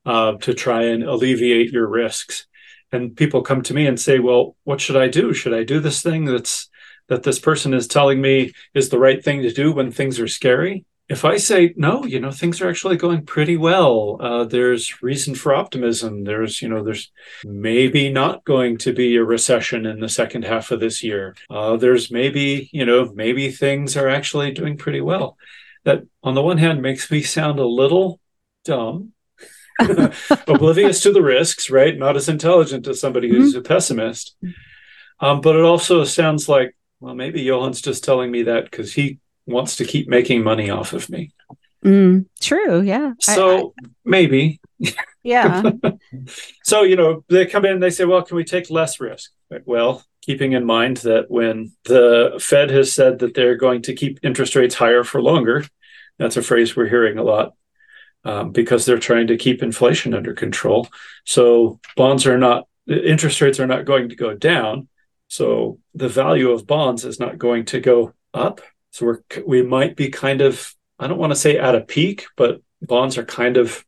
uh, 0.07 0.33
to 0.39 0.55
try 0.55 0.85
and 0.85 1.03
alleviate 1.03 1.73
your 1.73 1.87
risks. 1.87 2.47
And 2.93 3.17
people 3.17 3.43
come 3.43 3.63
to 3.63 3.75
me 3.75 3.87
and 3.87 4.01
say, 4.01 4.19
"Well, 4.19 4.57
what 4.65 4.81
should 4.81 4.97
I 4.97 5.09
do? 5.09 5.33
Should 5.33 5.55
I 5.55 5.65
do 5.65 5.81
this 5.81 6.03
thing 6.03 6.25
that's 6.25 6.69
that 7.09 7.23
this 7.23 7.39
person 7.39 7.75
is 7.75 7.89
telling 7.89 8.21
me 8.21 8.53
is 8.75 8.89
the 8.89 8.99
right 8.99 9.23
thing 9.25 9.43
to 9.43 9.53
do 9.53 9.73
when 9.73 9.91
things 9.91 10.19
are 10.21 10.29
scary?" 10.29 10.85
If 11.09 11.25
I 11.25 11.39
say 11.39 11.75
no, 11.77 12.05
you 12.05 12.21
know, 12.21 12.31
things 12.31 12.61
are 12.61 12.71
actually 12.71 12.97
going 12.97 13.27
pretty 13.27 13.57
well. 13.57 14.17
Uh, 14.21 14.45
there's 14.45 15.03
reason 15.03 15.35
for 15.35 15.53
optimism. 15.53 16.23
There's, 16.23 16.63
you 16.63 16.69
know, 16.69 16.85
there's 16.85 17.11
maybe 17.45 18.13
not 18.13 18.45
going 18.45 18.79
to 18.79 18.93
be 18.93 19.17
a 19.17 19.25
recession 19.25 19.87
in 19.87 19.99
the 19.99 20.09
second 20.09 20.45
half 20.45 20.71
of 20.71 20.79
this 20.79 21.03
year. 21.03 21.35
Uh, 21.51 21.77
there's 21.77 22.13
maybe, 22.13 22.71
you 22.73 22.87
know, 22.87 23.11
maybe 23.13 23.51
things 23.51 23.97
are 23.97 24.09
actually 24.09 24.53
doing 24.53 24.77
pretty 24.77 25.01
well. 25.01 25.37
That, 25.83 26.05
on 26.23 26.37
the 26.37 26.43
one 26.43 26.59
hand, 26.59 26.81
makes 26.81 27.11
me 27.11 27.23
sound 27.23 27.59
a 27.59 27.67
little 27.67 28.21
dumb, 28.65 29.13
oblivious 30.49 31.01
to 31.03 31.13
the 31.13 31.23
risks, 31.23 31.71
right? 31.71 31.97
Not 31.97 32.17
as 32.17 32.29
intelligent 32.29 32.87
as 32.87 33.01
somebody 33.01 33.29
who's 33.29 33.55
a 33.55 33.61
pessimist. 33.63 34.37
Um, 35.21 35.41
but 35.41 35.57
it 35.57 35.63
also 35.63 36.05
sounds 36.05 36.49
like, 36.49 36.75
well, 37.01 37.15
maybe 37.15 37.45
Johann's 37.45 37.81
just 37.83 38.05
telling 38.05 38.31
me 38.31 38.45
that 38.45 38.65
because 38.71 38.93
he 38.93 39.19
wants 39.47 39.77
to 39.77 39.85
keep 39.85 40.09
making 40.09 40.43
money 40.43 40.71
off 40.71 40.93
of 40.93 41.09
me. 41.11 41.33
mm, 41.85 42.25
true. 42.41 42.81
Yeah. 42.83 43.13
I- 43.29 43.35
So 43.35 43.75
maybe. 44.05 44.61
Yeah. 45.23 45.63
So, 46.65 46.83
you 46.83 46.97
know, 46.97 47.25
they 47.29 47.47
come 47.47 47.65
in 47.65 47.73
and 47.73 47.83
they 47.83 47.91
say, 47.91 48.05
well, 48.05 48.23
can 48.23 48.37
we 48.37 48.45
take 48.45 48.71
less 48.71 49.01
risk? 49.01 49.31
Well, 49.65 50.05
keeping 50.23 50.53
in 50.53 50.65
mind 50.65 50.99
that 50.99 51.31
when 51.31 51.73
the 51.85 52.39
Fed 52.41 52.71
has 52.71 52.93
said 52.93 53.19
that 53.19 53.35
they're 53.35 53.57
going 53.57 53.83
to 53.83 53.95
keep 53.95 54.21
interest 54.23 54.55
rates 54.55 54.75
higher 54.77 55.03
for 55.05 55.21
longer, 55.21 55.65
that's 56.19 56.37
a 56.37 56.43
phrase 56.43 56.77
we're 56.77 56.89
hearing 56.89 57.19
a 57.19 57.23
lot 57.25 57.55
um, 58.25 58.53
because 58.53 58.85
they're 58.85 58.99
trying 58.99 59.29
to 59.29 59.37
keep 59.37 59.63
inflation 59.63 60.15
under 60.15 60.35
control. 60.35 60.89
So 61.25 61.81
bonds 61.97 62.27
are 62.27 62.39
not, 62.39 62.67
interest 62.87 63.41
rates 63.41 63.61
are 63.61 63.67
not 63.67 63.85
going 63.85 64.09
to 64.11 64.17
go 64.17 64.35
down. 64.35 64.89
So 65.29 65.79
the 65.95 66.09
value 66.09 66.51
of 66.51 66.67
bonds 66.67 67.05
is 67.05 67.21
not 67.21 67.39
going 67.39 67.65
to 67.67 67.81
go 67.81 68.13
up. 68.35 68.61
So 68.91 69.07
we're, 69.07 69.21
we 69.47 69.63
might 69.63 69.97
be 69.97 70.09
kind 70.09 70.41
of, 70.41 70.75
I 70.99 71.07
don't 71.07 71.19
want 71.19 71.33
to 71.33 71.39
say 71.39 71.57
at 71.57 71.75
a 71.75 71.81
peak, 71.81 72.27
but 72.37 72.61
bonds 72.83 73.17
are 73.17 73.25
kind 73.25 73.57
of 73.57 73.85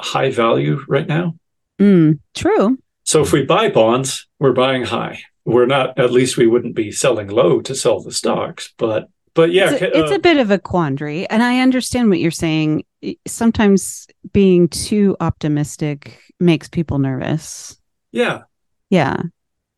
high 0.00 0.30
value 0.30 0.80
right 0.88 1.06
now. 1.06 1.36
Mm, 1.78 2.18
true. 2.34 2.78
So 3.04 3.22
if 3.22 3.32
we 3.32 3.44
buy 3.44 3.68
bonds, 3.68 4.26
we're 4.38 4.52
buying 4.52 4.84
high. 4.84 5.20
We're 5.44 5.66
not, 5.66 5.98
at 5.98 6.12
least 6.12 6.36
we 6.36 6.46
wouldn't 6.46 6.74
be 6.74 6.90
selling 6.90 7.28
low 7.28 7.60
to 7.60 7.74
sell 7.74 8.00
the 8.00 8.12
stocks. 8.12 8.74
But, 8.76 9.08
but 9.34 9.52
yeah, 9.52 9.72
it's, 9.72 9.82
a, 9.82 9.98
it's 9.98 10.12
uh, 10.12 10.16
a 10.16 10.18
bit 10.18 10.38
of 10.38 10.50
a 10.50 10.58
quandary 10.58 11.28
and 11.30 11.44
i 11.44 11.60
understand 11.60 12.08
what 12.08 12.18
you're 12.18 12.32
saying 12.32 12.82
sometimes 13.26 14.06
being 14.32 14.68
too 14.68 15.16
optimistic 15.20 16.20
makes 16.40 16.68
people 16.68 16.98
nervous 16.98 17.76
yeah, 18.12 18.42
yeah 18.90 19.16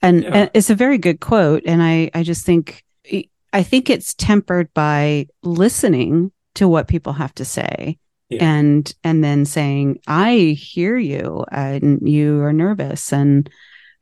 and, 0.02 0.22
Yeah. 0.22 0.30
and 0.32 0.50
it's 0.54 0.70
a 0.70 0.74
very 0.74 0.98
good 0.98 1.20
quote 1.20 1.62
and 1.66 1.82
i 1.82 2.10
i 2.14 2.22
just 2.22 2.44
think 2.46 2.84
i 3.52 3.62
think 3.62 3.90
it's 3.90 4.14
tempered 4.14 4.72
by 4.74 5.26
listening 5.42 6.32
to 6.54 6.68
what 6.68 6.88
people 6.88 7.12
have 7.14 7.34
to 7.34 7.44
say 7.44 7.98
Yeah. 8.28 8.44
and 8.44 8.94
and 9.04 9.22
then 9.24 9.44
saying 9.44 10.00
i 10.06 10.56
hear 10.58 10.96
you 10.96 11.44
and 11.50 12.08
you 12.08 12.40
are 12.42 12.52
nervous 12.52 13.12
and 13.12 13.48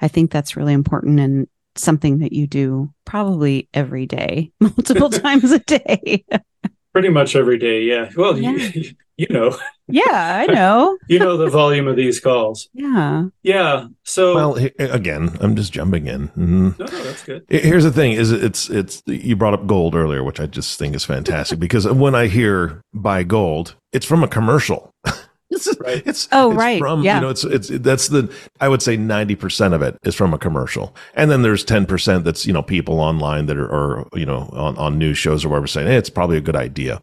i 0.01 0.09
think 0.09 0.31
that's 0.31 0.57
really 0.57 0.75
important 0.75 1.21
and 1.21 1.47
something 1.77 2.19
that 2.19 2.33
you 2.33 2.49
do 2.49 2.93
probably 3.05 3.69
every 3.73 4.05
day, 4.05 4.51
multiple 4.61 5.11
times 5.25 5.53
a 5.53 5.61
day. 5.61 6.25
Pretty 6.93 7.09
much 7.11 7.37
every 7.37 7.59
day, 7.59 7.83
yeah. 7.83 8.11
Well, 8.17 8.39
Yeah. 8.39 8.53
You, 8.53 8.85
you 9.19 9.27
know, 9.31 9.57
yeah, 9.89 10.45
I 10.47 10.47
know. 10.53 10.97
you 11.09 11.19
know 11.19 11.37
the 11.37 11.51
volume 11.51 11.89
of 11.89 11.97
these 11.97 12.21
calls. 12.21 12.69
Yeah. 12.73 13.25
Yeah. 13.43 13.87
So 14.05 14.35
Well, 14.35 14.59
again, 14.79 15.37
I'm 15.41 15.57
just 15.57 15.73
jumping 15.73 16.07
in. 16.07 16.29
Mhm. 16.29 16.79
no, 16.79 16.85
no, 16.87 17.03
that's 17.05 17.25
good. 17.25 17.45
Here's 17.49 17.85
the 17.85 17.91
thing: 17.93 18.13
is 18.13 18.31
it's 18.31 18.71
it's 18.71 19.03
you 19.07 19.35
brought 19.37 19.55
up 19.55 19.67
gold 19.67 19.95
earlier, 19.95 20.23
which 20.23 20.39
I 20.41 20.47
just 20.47 20.79
think 20.79 20.95
is 20.95 21.05
fantastic 21.05 21.59
because 21.59 21.87
when 21.89 22.15
I 22.15 22.27
hear 22.29 22.81
buy 22.95 23.23
gold, 23.25 23.75
it's 23.93 24.07
from 24.07 24.23
a 24.23 24.29
commercial. 24.29 24.91
it's 25.67 25.81
Right. 25.81 26.03
it's 26.07 26.29
Oh, 26.33 26.51
it's 26.51 26.59
right. 26.59 26.79
From 26.79 27.03
Yeah. 27.03 27.17
you 27.17 27.21
know, 27.23 27.29
it's 27.31 27.45
it's 27.45 27.69
that's 27.69 28.09
the 28.09 28.33
I 28.61 28.69
would 28.69 28.81
say 28.83 28.97
ninety 28.97 29.35
percent 29.35 29.75
of 29.75 29.83
it 29.83 29.97
is 30.05 30.15
from 30.15 30.33
a 30.33 30.39
commercial, 30.39 30.95
and 31.15 31.31
then 31.31 31.43
there's 31.43 31.65
ten 31.65 31.85
percent 31.87 32.25
that's 32.25 32.47
you 32.47 32.53
know 32.53 32.63
people 32.63 33.01
online 33.01 33.47
that 33.47 33.57
are 33.57 33.67
or 33.69 34.09
you 34.15 34.27
know 34.27 34.49
on 34.53 34.77
on 34.79 34.99
news 34.99 35.19
shows 35.19 35.45
or 35.45 35.49
whatever 35.49 35.67
saying 35.67 35.89
hey, 35.89 35.97
it's 35.97 36.11
probably 36.11 36.37
a 36.37 36.41
good 36.43 36.57
idea, 36.57 37.01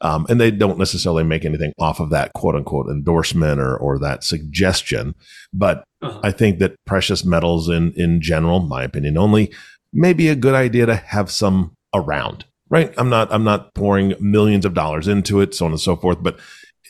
um, 0.00 0.26
and 0.28 0.40
they 0.40 0.50
don't 0.50 0.78
necessarily 0.78 1.24
make 1.24 1.44
anything 1.44 1.72
off 1.78 2.00
of 2.00 2.10
that 2.10 2.32
quote 2.34 2.54
unquote 2.54 2.88
endorsement 2.88 3.60
or 3.60 3.76
or 3.76 3.98
that 3.98 4.22
suggestion, 4.24 5.14
but 5.52 5.84
Uh-huh. 6.02 6.20
I 6.22 6.30
think 6.30 6.58
that 6.58 6.76
precious 6.84 7.24
metals 7.24 7.68
in 7.68 7.92
in 7.96 8.20
general, 8.20 8.60
my 8.60 8.82
opinion 8.84 9.16
only, 9.16 9.50
may 9.92 10.12
be 10.12 10.28
a 10.28 10.36
good 10.36 10.54
idea 10.54 10.84
to 10.86 10.94
have 10.96 11.30
some 11.30 11.72
around. 11.94 12.44
Right? 12.68 12.92
I'm 12.98 13.08
not 13.08 13.32
I'm 13.32 13.44
not 13.44 13.72
pouring 13.74 14.14
millions 14.20 14.64
of 14.66 14.74
dollars 14.74 15.06
into 15.08 15.40
it, 15.40 15.54
so 15.54 15.66
on 15.66 15.70
and 15.72 15.80
so 15.80 15.94
forth. 15.96 16.18
But 16.20 16.36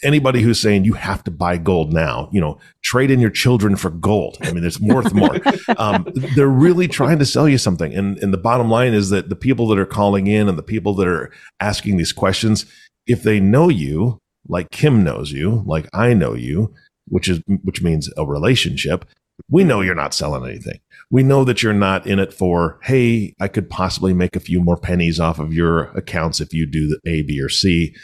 anybody 0.02 0.40
who's 0.40 0.60
saying 0.60 0.84
you 0.84 0.94
have 0.94 1.24
to 1.24 1.30
buy 1.30 1.56
gold 1.56 1.92
now, 1.92 2.28
you 2.32 2.40
know, 2.40 2.58
trade 2.82 3.10
in 3.10 3.20
your 3.20 3.30
children 3.30 3.76
for 3.76 3.90
gold. 3.90 4.38
I 4.42 4.52
mean, 4.52 4.64
it's 4.64 4.80
worth 4.80 5.12
more. 5.12 5.36
Um, 5.78 6.06
they're 6.34 6.48
really 6.48 6.88
trying 6.88 7.18
to 7.18 7.26
sell 7.26 7.48
you 7.48 7.58
something. 7.58 7.92
And 7.92 8.18
and 8.18 8.32
the 8.32 8.38
bottom 8.38 8.70
line 8.70 8.94
is 8.94 9.10
that 9.10 9.28
the 9.28 9.36
people 9.36 9.66
that 9.68 9.78
are 9.78 9.86
calling 9.86 10.26
in 10.26 10.48
and 10.48 10.56
the 10.56 10.62
people 10.62 10.94
that 10.94 11.08
are 11.08 11.30
asking 11.60 11.96
these 11.96 12.12
questions, 12.12 12.64
if 13.06 13.22
they 13.22 13.40
know 13.40 13.68
you, 13.68 14.18
like 14.48 14.70
Kim 14.70 15.04
knows 15.04 15.32
you, 15.32 15.62
like 15.66 15.86
I 15.92 16.14
know 16.14 16.34
you, 16.34 16.72
which 17.08 17.28
is 17.28 17.42
which 17.62 17.82
means 17.82 18.10
a 18.16 18.24
relationship 18.24 19.04
we 19.50 19.64
know 19.64 19.80
you're 19.80 19.94
not 19.94 20.14
selling 20.14 20.48
anything 20.48 20.78
we 21.10 21.22
know 21.22 21.44
that 21.44 21.62
you're 21.62 21.72
not 21.72 22.06
in 22.06 22.18
it 22.18 22.32
for 22.32 22.78
hey 22.82 23.34
i 23.40 23.48
could 23.48 23.68
possibly 23.68 24.12
make 24.12 24.36
a 24.36 24.40
few 24.40 24.60
more 24.60 24.76
pennies 24.76 25.20
off 25.20 25.38
of 25.38 25.52
your 25.52 25.84
accounts 25.96 26.40
if 26.40 26.52
you 26.52 26.66
do 26.66 26.88
the 26.88 27.10
a 27.10 27.22
b 27.22 27.40
or 27.40 27.48
c 27.48 27.94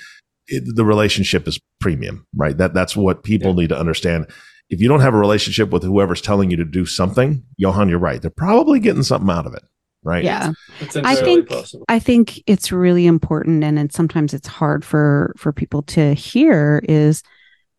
it, 0.47 0.65
the 0.75 0.85
relationship 0.85 1.47
is 1.47 1.61
premium 1.81 2.27
right? 2.37 2.57
That 2.57 2.75
that's 2.75 2.97
what 2.97 3.23
people 3.23 3.55
need 3.55 3.69
to 3.69 3.79
understand. 3.79 4.27
If 4.71 4.81
you 4.81 4.89
don't 4.89 5.01
have 5.01 5.15
a 5.15 5.19
relationship 5.19 5.71
with 5.71 5.83
whoever's 5.83 6.23
telling 6.23 6.51
you 6.51 6.57
to 6.57 6.65
do 6.65 6.87
something 6.87 7.43
johann 7.57 7.89
you're 7.89 7.99
right. 7.99 8.21
They're 8.23 8.31
probably 8.31 8.81
getting 8.81 9.03
something 9.03 9.31
out 9.31 9.47
of 9.47 9.55
it 9.55 9.63
right? 10.03 10.25
Yeah. 10.25 10.53
It's 10.81 10.97
I 10.97 11.15
think 11.15 11.49
possible. 11.49 11.85
I 11.89 11.99
think 11.99 12.43
it's 12.47 12.73
really 12.73 13.07
important 13.07 13.65
and, 13.65 13.79
and 13.79 13.93
sometimes 13.93 14.35
it's 14.35 14.49
hard 14.49 14.85
for 14.85 15.35
for 15.37 15.53
people 15.53 15.83
to 15.83 16.15
hear 16.15 16.83
is 16.89 17.23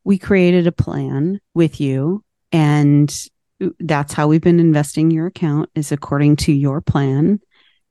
we 0.03 0.17
created 0.17 0.67
a 0.67 0.71
plan 0.71 1.39
with 1.53 1.79
you 1.79 2.23
and 2.51 3.13
that's 3.79 4.13
how 4.13 4.27
we've 4.27 4.41
been 4.41 4.59
investing 4.59 5.11
your 5.11 5.27
account 5.27 5.69
is 5.75 5.91
according 5.91 6.35
to 6.35 6.51
your 6.51 6.81
plan. 6.81 7.39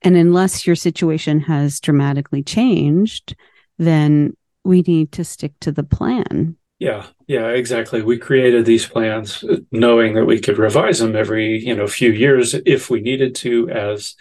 And 0.01 0.17
unless 0.17 0.67
your 0.67 0.75
situation 0.75 1.39
has 1.41 1.79
dramatically 1.79 2.43
changed 2.43 3.35
then 3.79 4.35
we 4.63 4.81
need 4.81 5.11
to 5.11 5.23
stick 5.23 5.53
to 5.61 5.71
the 5.71 5.83
plan 5.83 6.55
Yeah, 6.79 7.05
yeah, 7.27 7.47
exactly. 7.49 8.01
We 8.01 8.17
created 8.17 8.65
these 8.65 8.85
plans 8.85 9.43
knowing 9.71 10.15
that 10.15 10.25
we 10.25 10.39
could 10.39 10.57
revise 10.57 10.99
them 10.99 11.15
every, 11.15 11.59
you 11.63 11.75
know, 11.75 11.87
few 11.87 12.11
years 12.11 12.55
if 12.65 12.89
we 12.89 12.99
needed 12.99 13.35
to 13.35 13.69
as 13.69 14.15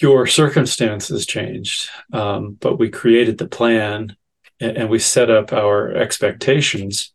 your 0.00 0.26
circumstances 0.26 1.26
changed. 1.26 1.90
Um, 2.12 2.56
but 2.60 2.78
we 2.78 2.90
created 2.90 3.38
the 3.38 3.48
plan 3.48 4.16
and, 4.60 4.76
and 4.76 4.90
we 4.90 4.98
set 4.98 5.30
up 5.30 5.52
our 5.52 5.92
expectations 5.92 7.12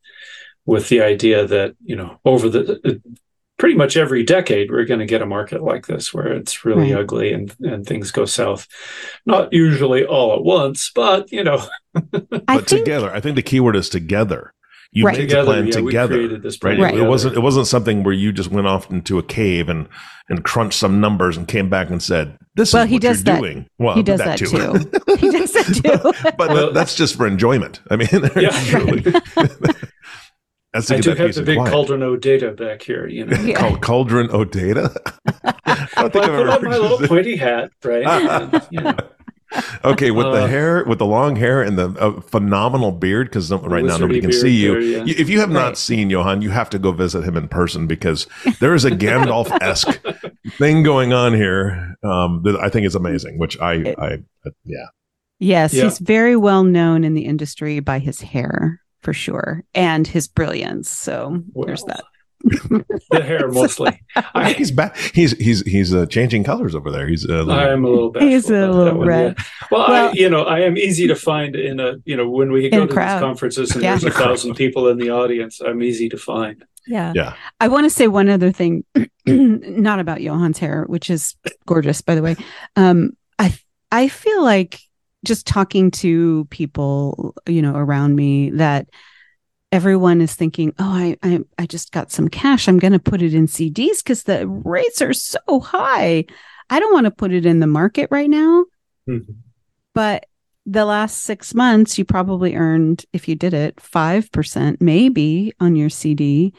with 0.66 0.90
the 0.90 1.02
idea 1.02 1.48
that, 1.48 1.76
you 1.84 1.96
know, 1.96 2.20
over 2.26 2.50
the 2.50 2.80
uh, 2.86 2.94
pretty 3.58 3.76
much 3.76 3.98
every 3.98 4.24
decade 4.24 4.70
we're 4.70 4.86
going 4.86 5.00
to 5.00 5.06
get 5.06 5.22
a 5.22 5.26
market 5.26 5.64
like 5.64 5.88
this 5.88 6.14
where 6.14 6.28
it's 6.34 6.64
really 6.66 6.94
Right. 6.94 6.94
ugly 6.94 7.34
and 7.34 7.56
and 7.62 7.86
things 7.86 8.12
go 8.12 8.26
south. 8.26 8.68
Not 9.26 9.52
usually 9.54 10.06
all 10.06 10.36
at 10.36 10.44
once, 10.44 10.92
but 10.94 11.32
you 11.32 11.44
know, 11.44 11.66
but 12.30 12.46
think 12.48 12.68
together 12.68 13.12
i 13.14 13.20
think 13.20 13.36
the 13.36 13.42
key 13.42 13.60
word 13.60 13.76
is 13.76 13.90
together 13.90 14.54
you 14.94 15.04
Right. 15.06 15.18
made 15.18 15.24
together, 15.28 15.46
the 15.46 15.52
plan 15.52 15.66
yeah, 15.68 15.72
together 15.74 16.38
this 16.38 16.58
plan 16.58 16.80
Right. 16.80 16.96
It 16.96 17.04
wasn't. 17.04 17.36
It 17.36 17.42
wasn't 17.42 17.68
something 17.68 18.04
where 18.04 18.14
you 18.14 18.32
just 18.32 18.50
went 18.50 18.68
off 18.68 18.90
into 18.90 19.20
a 19.20 19.24
cave 19.24 19.68
and 19.68 19.90
and 20.30 20.46
crunched 20.46 20.80
some 20.80 21.02
numbers 21.02 21.36
and 21.36 21.46
came 21.46 21.70
back 21.70 21.90
and 21.90 22.02
said, 22.02 22.38
"This 22.56 22.72
Well, 22.74 22.84
is 22.84 22.90
he 22.90 22.96
what 22.96 23.02
does 23.02 23.18
you're 23.26 23.36
that- 23.36 23.42
doing." 23.42 23.68
Well, 23.78 23.96
he 23.96 24.02
does 24.02 24.20
that 24.22 24.38
too. 24.40 24.48
he 25.18 25.30
does 25.30 25.52
that 25.52 25.66
too 26.24 26.32
but 26.38 26.50
Well- 26.50 26.72
that's 26.72 26.96
just 26.96 27.18
for 27.18 27.28
enjoyment. 27.28 27.82
I 27.92 27.98
mean, 27.98 28.08
Yeah. 28.38 28.50
truly. 28.70 29.02
that's 30.74 30.88
to 30.88 30.96
I 30.96 31.02
do 31.02 31.10
that 31.14 31.18
have 31.18 31.36
the 31.36 31.44
big 31.44 31.58
quiet. 31.58 31.72
cauldron 31.72 32.02
o 32.04 32.16
data 32.16 32.52
back 32.52 32.82
here, 32.82 33.08
you 33.08 33.26
know. 33.26 33.38
Yeah. 33.42 33.60
Called 33.60 33.82
Cauldron 33.82 34.30
O 34.32 34.46
Data. 34.46 34.94
I 35.66 35.88
don't 35.98 36.14
think 36.14 36.26
I 36.26 36.30
I've 36.54 36.60
put 36.62 36.66
on 36.66 36.72
my 36.72 36.78
little 36.78 37.08
pointy 37.08 37.36
hat, 37.36 37.72
right? 37.84 38.06
And, 38.06 38.68
you 38.72 38.80
know, 38.82 38.96
Okay, 39.86 40.12
with 40.12 40.26
the 40.26 40.44
Uh, 40.44 40.48
hair, 40.48 40.84
with 40.86 41.00
the 41.00 41.06
long 41.06 41.36
hair 41.38 41.62
and 41.62 41.78
the 41.78 41.90
uh, 42.00 42.20
phenomenal 42.22 42.92
beard, 42.92 43.28
because 43.28 43.50
right 43.52 43.84
now 43.86 43.98
nobody 43.98 44.20
can 44.20 44.34
see 44.34 44.50
you. 44.52 44.72
there, 44.74 44.82
yeah. 44.82 45.04
You- 45.06 45.16
If 45.18 45.30
you 45.30 45.40
have 45.40 45.50
not 45.50 45.68
Right. 45.68 45.78
seen 45.78 46.10
Johann, 46.10 46.42
you 46.42 46.50
have 46.50 46.70
to 46.72 46.80
go 46.80 46.92
visit 46.92 47.24
him 47.24 47.38
in 47.38 47.48
person 47.48 47.88
because 47.88 48.28
there 48.60 48.74
is 48.76 48.84
a 48.86 48.92
Gandalf 48.92 49.50
esque 49.62 50.02
thing 50.58 50.84
going 50.84 51.14
on 51.14 51.34
here 51.34 51.96
um, 52.04 52.42
that 52.44 52.58
I 52.60 52.70
think 52.70 52.86
is 52.86 52.96
amazing. 52.96 53.40
Which 53.40 53.58
I, 53.60 53.74
It- 53.76 54.00
I, 54.00 54.08
uh, 54.46 54.50
yeah, 54.66 54.86
Yes, 55.40 55.74
Yeah. 55.74 55.84
he's 55.86 56.00
very 56.00 56.36
well 56.36 56.64
known 56.64 57.04
in 57.04 57.14
the 57.14 57.26
industry 57.26 57.80
by 57.80 58.00
his 58.00 58.22
hair 58.22 58.82
for 59.02 59.14
sure 59.14 59.64
and 59.76 60.06
his 60.08 60.28
brilliance. 60.28 60.90
So 60.90 61.42
there's 61.56 61.84
that. 61.84 62.04
the 63.12 63.22
hair 63.24 63.50
mostly. 63.50 64.02
I, 64.34 64.54
he's 64.54 64.72
back. 64.72 64.96
He's 64.98 65.32
he's 65.38 65.62
he's 65.62 65.94
uh, 65.94 66.06
changing 66.06 66.44
colors 66.44 66.76
over 66.76 66.92
there. 66.92 67.08
He's 67.08 67.28
uh, 67.30 67.46
I 67.48 67.70
am 67.70 67.84
a 67.84 67.90
little 67.90 68.14
He's 68.20 68.50
a 68.50 68.70
little 68.70 68.98
one, 69.00 69.08
red. 69.08 69.36
yeah. 69.38 69.44
Well, 69.72 69.88
Well- 69.90 70.10
I, 70.10 70.12
you 70.14 70.30
know, 70.30 70.44
I 70.44 70.60
am 70.62 70.78
easy 70.78 71.08
to 71.08 71.16
find 71.16 71.56
in 71.56 71.80
a, 71.80 71.96
you 72.06 72.16
know, 72.16 72.30
when 72.30 72.52
we 72.52 72.70
go 72.70 72.86
to 72.86 72.94
crowd. 72.94 73.16
these 73.18 73.22
conferences 73.22 73.72
and 73.74 73.84
Yeah. 73.84 73.92
there's 73.98 74.04
a 74.16 74.18
thousand 74.18 74.56
people 74.56 74.88
in 74.90 74.98
the 74.98 75.10
audience, 75.10 75.60
I'm 75.62 75.82
easy 75.82 76.10
to 76.10 76.18
find. 76.18 76.64
Yeah. 76.86 77.12
Yeah. 77.16 77.34
I 77.60 77.68
want 77.68 77.86
to 77.86 77.90
say 77.90 78.08
one 78.08 78.30
other 78.30 78.52
thing, 78.52 78.86
not 79.26 80.00
about 80.00 80.20
Johann's 80.20 80.58
hair, 80.58 80.86
which 80.88 81.10
is 81.10 81.36
gorgeous, 81.66 82.02
by 82.02 82.16
the 82.16 82.22
way. 82.22 82.36
Um, 82.76 83.12
I 83.40 83.54
I 83.92 84.08
feel 84.08 84.42
like 84.44 84.80
just 85.26 85.48
talking 85.48 85.92
to 85.92 86.46
people, 86.50 87.36
you 87.48 87.62
know, 87.62 87.76
around 87.76 88.16
me 88.16 88.52
that 88.52 88.88
everyone 89.72 90.22
is 90.22 90.34
thinking, 90.34 90.74
oh, 90.80 90.86
I 90.86 91.18
I, 91.24 91.40
I 91.58 91.66
just 91.66 91.92
got 91.92 92.12
some 92.12 92.28
cash. 92.28 92.68
I'm 92.68 92.80
going 92.80 92.94
to 92.94 93.00
put 93.00 93.22
it 93.22 93.34
in 93.34 93.48
CDs 93.48 93.98
because 94.04 94.24
the 94.24 94.48
rates 94.48 95.02
are 95.02 95.14
so 95.14 95.60
high. 95.60 96.26
I 96.70 96.80
don't 96.80 96.94
want 96.94 97.06
to 97.06 97.12
put 97.12 97.34
it 97.34 97.46
in 97.46 97.60
the 97.60 97.68
market 97.68 98.10
right 98.12 98.30
now. 98.30 98.66
Mhm. 99.08 99.36
But 99.94 100.26
the 100.66 100.86
last 100.86 101.24
six 101.24 101.54
months, 101.54 101.98
you 101.98 102.04
probably 102.04 102.56
earned, 102.56 103.06
if 103.14 103.28
you 103.30 103.36
did 103.36 103.54
it, 103.54 103.78
5% 103.78 104.82
maybe 104.82 105.54
on 105.62 105.78
your 105.78 105.90
CD. 105.90 106.54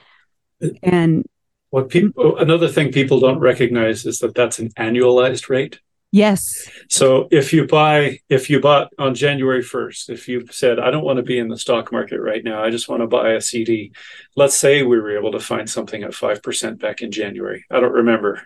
And 0.83 1.27
What 1.71 1.91
people, 1.91 2.39
another 2.39 2.69
thing 2.69 2.91
people 2.91 3.21
don't 3.21 3.39
recognize 3.39 4.07
is 4.07 4.21
that 4.21 4.35
that's 4.35 4.59
an 4.59 4.71
annualized 4.79 5.51
rate. 5.51 5.81
Yes, 6.13 6.69
So 6.89 7.29
if 7.31 7.53
you 7.53 7.67
buy, 7.67 8.19
if 8.29 8.49
you 8.51 8.61
bought 8.61 8.93
on 8.99 9.15
January 9.15 9.63
1st, 9.63 10.11
if 10.11 10.29
you 10.29 10.47
said, 10.51 10.79
I 10.79 10.91
don't 10.91 11.05
want 11.05 11.19
to 11.19 11.23
be 11.23 11.39
in 11.39 11.49
the 11.49 11.59
stock 11.59 11.93
market 11.93 12.21
right 12.21 12.43
now, 12.43 12.63
I 12.63 12.71
just 12.71 12.89
want 12.89 13.03
to 13.03 13.07
buy 13.07 13.33
a 13.33 13.41
CD. 13.41 13.93
Let's 14.37 14.57
say 14.57 14.83
we 14.83 14.99
were 15.01 15.17
able 15.19 15.33
to 15.33 15.41
find 15.41 15.69
something 15.69 16.03
at 16.03 16.13
5% 16.13 16.79
back 16.81 17.03
in 17.03 17.11
January. 17.11 17.65
I 17.71 17.81
don't 17.81 17.93
remember 17.93 18.43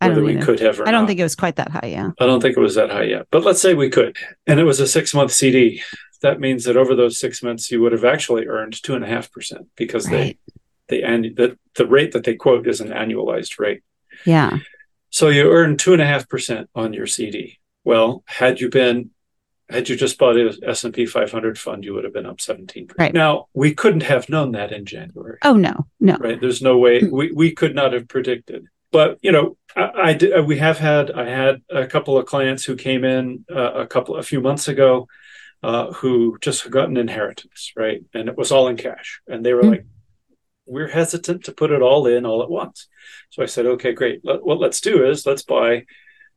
I 0.00 0.08
whether 0.08 0.20
don't 0.20 0.36
we 0.36 0.42
could 0.42 0.60
have 0.60 0.78
or 0.80 0.88
I 0.88 0.90
don't 0.90 1.02
not. 1.02 1.06
think 1.08 1.20
it 1.20 1.24
was 1.24 1.34
quite 1.36 1.56
that 1.56 1.70
high. 1.70 1.86
Yeah. 1.88 2.10
I 2.20 2.26
don't 2.26 2.40
think 2.40 2.56
it 2.56 2.60
was 2.60 2.74
that 2.74 2.90
high 2.90 3.04
yet, 3.04 3.26
but 3.30 3.44
let's 3.44 3.60
say 3.62 3.74
we 3.74 3.88
could. 3.88 4.16
And 4.46 4.60
it 4.60 4.64
was 4.64 4.80
a 4.80 4.86
six 4.86 5.14
month 5.14 5.32
CD. 5.32 5.82
That 6.22 6.40
means 6.40 6.64
that 6.64 6.76
over 6.76 6.94
those 6.94 7.18
six 7.18 7.42
months, 7.42 7.70
you 7.70 7.80
would 7.82 7.92
have 7.92 8.04
actually 8.04 8.46
earned 8.46 8.82
two 8.82 8.94
and 8.94 9.04
a 9.04 9.08
half 9.08 9.30
percent 9.30 9.68
because 9.76 10.10
Right. 10.10 10.38
they, 10.88 11.02
annu- 11.02 11.36
the, 11.36 11.58
the 11.76 11.86
rate 11.86 12.12
that 12.12 12.24
they 12.24 12.34
quote 12.34 12.66
is 12.66 12.80
an 12.80 12.88
annualized 12.88 13.58
rate. 13.58 13.82
Yeah. 14.24 14.58
So 15.16 15.30
you 15.30 15.50
earn 15.50 15.78
two 15.78 15.94
and 15.94 16.02
a 16.02 16.06
half 16.06 16.28
percent 16.28 16.68
on 16.74 16.92
your 16.92 17.06
CD. 17.06 17.58
Well, 17.84 18.22
had 18.26 18.60
you 18.60 18.68
been, 18.68 19.12
had 19.70 19.88
you 19.88 19.96
just 19.96 20.18
bought 20.18 20.36
an 20.36 20.52
S 20.62 20.84
and 20.84 20.92
P 20.92 21.06
500 21.06 21.58
fund, 21.58 21.86
you 21.86 21.94
would 21.94 22.04
have 22.04 22.12
been 22.12 22.26
up 22.26 22.36
17%. 22.36 22.92
Right. 22.98 23.14
Now 23.14 23.46
we 23.54 23.72
couldn't 23.72 24.02
have 24.02 24.28
known 24.28 24.52
that 24.52 24.72
in 24.72 24.84
January, 24.84 25.38
Oh, 25.42 25.54
no, 25.54 25.86
no. 26.00 26.18
right? 26.18 26.38
There's 26.38 26.60
no 26.60 26.76
way 26.76 27.00
we, 27.02 27.32
we 27.32 27.52
could 27.52 27.74
not 27.74 27.94
have 27.94 28.08
predicted. 28.08 28.66
But 28.92 29.18
you 29.22 29.32
know, 29.32 29.56
I, 29.74 29.90
I 30.08 30.12
did, 30.12 30.44
we 30.46 30.58
have 30.58 30.76
had 30.76 31.10
I 31.10 31.24
had 31.30 31.62
a 31.70 31.86
couple 31.86 32.18
of 32.18 32.26
clients 32.26 32.64
who 32.64 32.76
came 32.76 33.02
in 33.02 33.46
uh, 33.50 33.72
a 33.72 33.86
couple 33.86 34.16
a 34.18 34.22
few 34.22 34.42
months 34.42 34.68
ago, 34.68 35.08
uh, 35.62 35.92
who 35.92 36.36
just 36.42 36.70
got 36.70 36.90
an 36.90 36.98
inheritance, 36.98 37.72
right? 37.74 38.02
And 38.12 38.28
it 38.28 38.36
was 38.36 38.52
all 38.52 38.68
in 38.68 38.76
cash, 38.76 39.22
and 39.26 39.44
they 39.46 39.54
were 39.54 39.62
Mm. 39.62 39.70
like, 39.70 39.86
we're 40.66 40.88
hesitant 40.88 41.44
to 41.44 41.52
put 41.52 41.70
it 41.70 41.82
all 41.82 42.06
in 42.06 42.26
all 42.26 42.42
at 42.42 42.50
once. 42.50 42.88
So 43.30 43.42
I 43.42 43.46
said, 43.46 43.66
okay, 43.66 43.92
great. 43.92 44.20
Let, 44.24 44.44
what 44.44 44.60
let's 44.60 44.80
do 44.80 45.06
is 45.06 45.26
let's 45.26 45.42
buy 45.42 45.84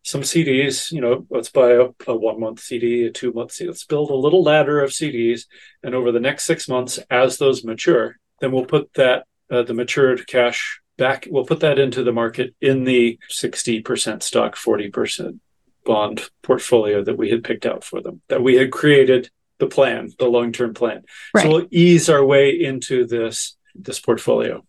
some 0.04 0.22
CDs. 0.22 0.92
You 0.92 1.02
know, 1.02 1.26
let's 1.30 1.50
buy 1.50 1.72
a, 1.72 1.88
a 2.08 2.16
one 2.16 2.40
month 2.40 2.60
CD, 2.60 3.06
a 3.06 3.12
two 3.12 3.34
month 3.34 3.52
CD. 3.52 3.70
Let's 3.70 3.86
build 3.86 4.10
a 4.10 4.16
little 4.16 4.44
ladder 4.44 4.82
of 4.82 4.92
CDs, 4.92 5.46
and 5.84 5.96
over 5.96 6.12
the 6.12 6.20
next 6.20 6.46
six 6.46 6.68
months, 6.68 7.00
as 7.10 7.38
those 7.38 7.64
mature, 7.64 8.18
then 8.40 8.52
we'll 8.52 8.66
put 8.66 8.94
that 8.94 9.26
uh, 9.52 9.64
the 9.64 9.74
matured 9.74 10.28
cash 10.28 10.82
back. 10.98 11.28
We'll 11.30 11.46
put 11.46 11.62
that 11.62 11.80
into 11.80 12.04
the 12.04 12.14
market 12.14 12.56
in 12.62 12.84
the 12.84 13.20
sixty 13.30 13.82
percent 13.82 14.24
stock, 14.24 14.56
forty 14.56 14.90
percent 14.90 15.42
bond 15.86 16.30
portfolio 16.44 17.04
that 17.04 17.18
we 17.18 17.30
had 17.30 17.44
picked 17.44 17.66
out 17.66 17.84
for 17.84 18.02
them, 18.02 18.22
that 18.28 18.44
we 18.44 18.56
had 18.56 18.72
created 18.72 19.30
the 19.60 19.68
plan, 19.68 20.10
the 20.18 20.28
long 20.28 20.52
term 20.52 20.74
plan. 20.74 21.04
Right. 21.34 21.44
So 21.44 21.50
we'll 21.50 21.68
ease 21.72 22.10
our 22.10 22.24
way 22.24 22.52
into 22.52 23.06
this 23.06 23.58
this 23.76 24.00
portfolio. 24.00 24.64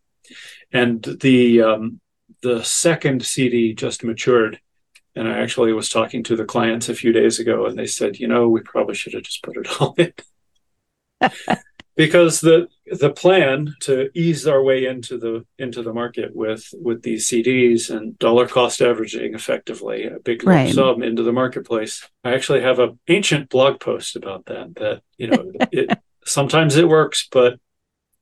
And 0.73 1.03
the 1.21 1.63
um, 1.63 2.01
the 2.43 2.63
second 2.63 3.25
CD 3.25 3.75
just 3.75 4.05
matured, 4.05 4.61
and 5.15 5.29
I 5.29 5.39
actually 5.39 5.73
was 5.73 5.89
talking 5.89 6.23
to 6.25 6.37
the 6.37 6.45
clients 6.45 6.89
a 6.89 6.95
few 6.95 7.13
days 7.13 7.39
ago, 7.39 7.67
and 7.67 7.79
they 7.79 7.87
said, 7.87 8.19
you 8.19 8.29
know, 8.29 8.49
we 8.49 8.61
probably 8.61 8.95
should 8.95 9.15
have 9.15 9.25
just 9.25 9.43
put 9.43 9.57
it 9.57 9.81
all 9.81 9.95
in. 9.99 10.13
because 11.97 12.41
the 12.41 12.67
the 12.87 13.11
plan 13.11 13.75
to 13.81 14.09
ease 14.15 14.47
our 14.47 14.63
way 14.63 14.87
into 14.87 15.19
the 15.19 15.45
into 15.59 15.83
the 15.83 15.93
market 15.93 16.35
with 16.35 16.73
with 16.73 17.03
these 17.03 17.29
CDs 17.29 17.95
and 17.95 18.19
dollar 18.19 18.49
cost 18.49 18.81
averaging 18.81 19.35
effectively 19.35 20.07
a 20.07 20.19
big 20.19 20.43
lump 20.43 20.57
right. 20.57 20.75
sum 20.75 21.03
into 21.03 21.23
the 21.23 21.33
marketplace. 21.33 22.09
I 22.25 22.33
actually 22.33 22.63
have 22.63 22.79
a 22.79 22.97
ancient 23.09 23.51
blog 23.51 23.81
post 23.81 24.17
about 24.17 24.47
that. 24.47 24.75
That 24.77 25.03
you 25.19 25.29
know, 25.29 25.53
it, 25.73 25.99
sometimes 26.25 26.77
it 26.77 26.89
works, 26.89 27.29
but 27.31 27.61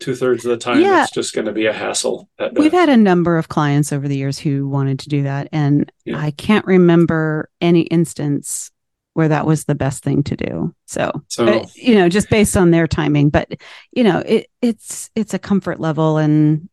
two 0.00 0.14
thirds 0.14 0.44
of 0.44 0.50
the 0.50 0.56
time 0.56 0.80
yeah. 0.80 1.02
it's 1.02 1.12
just 1.12 1.34
going 1.34 1.46
to 1.46 1.52
be 1.52 1.66
a 1.66 1.72
hassle. 1.72 2.28
We've 2.52 2.72
had 2.72 2.88
a 2.88 2.96
number 2.96 3.37
of 3.37 3.48
clients 3.48 3.92
over 3.92 4.06
the 4.06 4.16
years 4.16 4.38
who 4.38 4.68
wanted 4.68 5.00
to 5.00 5.08
do 5.08 5.24
that, 5.24 5.48
and 5.52 5.90
yeah. 6.04 6.18
I 6.18 6.30
can't 6.30 6.64
remember 6.66 7.50
any 7.61 7.82
instance 7.82 8.70
where 9.14 9.28
that 9.28 9.46
was 9.46 9.64
the 9.64 9.74
best 9.74 10.04
thing 10.04 10.22
to 10.22 10.37
do. 10.37 10.72
So, 10.87 11.11
so 11.26 11.44
but, 11.44 11.74
you 11.74 11.96
know, 11.96 12.08
just 12.08 12.30
based 12.30 12.56
on 12.56 12.70
their 12.70 12.87
timing, 12.87 13.30
but 13.30 13.52
you 13.90 14.04
know, 14.04 14.18
it 14.20 14.48
it's 14.62 15.11
it's 15.16 15.34
a 15.34 15.40
comfort 15.40 15.80
level 15.80 16.18
and 16.18 16.68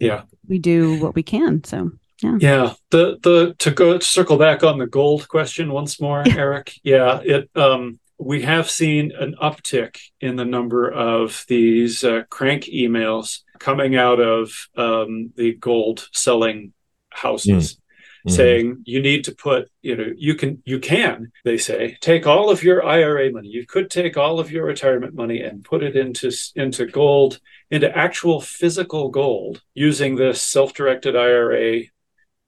yeah, 0.00 0.22
we 0.48 0.58
do 0.58 1.00
what 1.00 1.14
we 1.14 1.22
can. 1.22 1.62
So 1.62 1.92
yeah. 2.20 2.36
Yeah. 2.40 2.74
The 2.90 3.18
the 3.22 3.54
to 3.58 3.70
go 3.70 3.98
circle 4.00 4.38
back 4.38 4.64
on 4.64 4.78
the 4.78 4.88
gold 4.88 5.28
question 5.28 5.70
once 5.70 6.00
more, 6.00 6.24
yeah. 6.26 6.36
Eric. 6.36 6.74
Yeah, 6.82 7.20
it 7.22 7.48
um 7.54 8.00
we 8.18 8.42
have 8.42 8.70
seen 8.70 9.12
an 9.18 9.34
uptick 9.42 9.98
in 10.20 10.36
the 10.36 10.44
number 10.44 10.90
of 10.90 11.44
these 11.48 12.04
uh, 12.04 12.22
crank 12.30 12.64
emails 12.64 13.40
coming 13.58 13.96
out 13.96 14.20
of 14.20 14.68
um, 14.76 15.32
the 15.36 15.54
gold 15.54 16.08
selling 16.12 16.72
houses. 17.10 17.74
Mm 17.74 17.80
mm-hmm. 18.26 18.34
saying 18.34 18.82
you 18.84 19.00
need 19.00 19.24
to 19.24 19.34
put, 19.34 19.70
you 19.82 19.96
know, 19.96 20.10
you 20.16 20.34
can, 20.34 20.62
you 20.64 20.78
can, 20.78 21.30
they 21.44 21.58
say, 21.58 21.96
take 22.00 22.26
all 22.26 22.50
of 22.50 22.62
your 22.62 22.84
IRA 22.84 23.30
money. 23.30 23.48
You 23.48 23.66
could 23.66 23.90
take 23.90 24.16
all 24.16 24.40
of 24.40 24.50
your 24.50 24.64
retirement 24.64 25.14
money 25.14 25.42
and 25.42 25.64
put 25.64 25.82
it 25.82 25.96
into, 25.96 26.32
into 26.56 26.86
gold, 26.86 27.40
into 27.70 27.96
actual 27.96 28.40
physical 28.40 29.10
gold 29.10 29.62
using 29.74 30.16
this 30.16 30.40
self-directed 30.40 31.14
IRA 31.16 31.82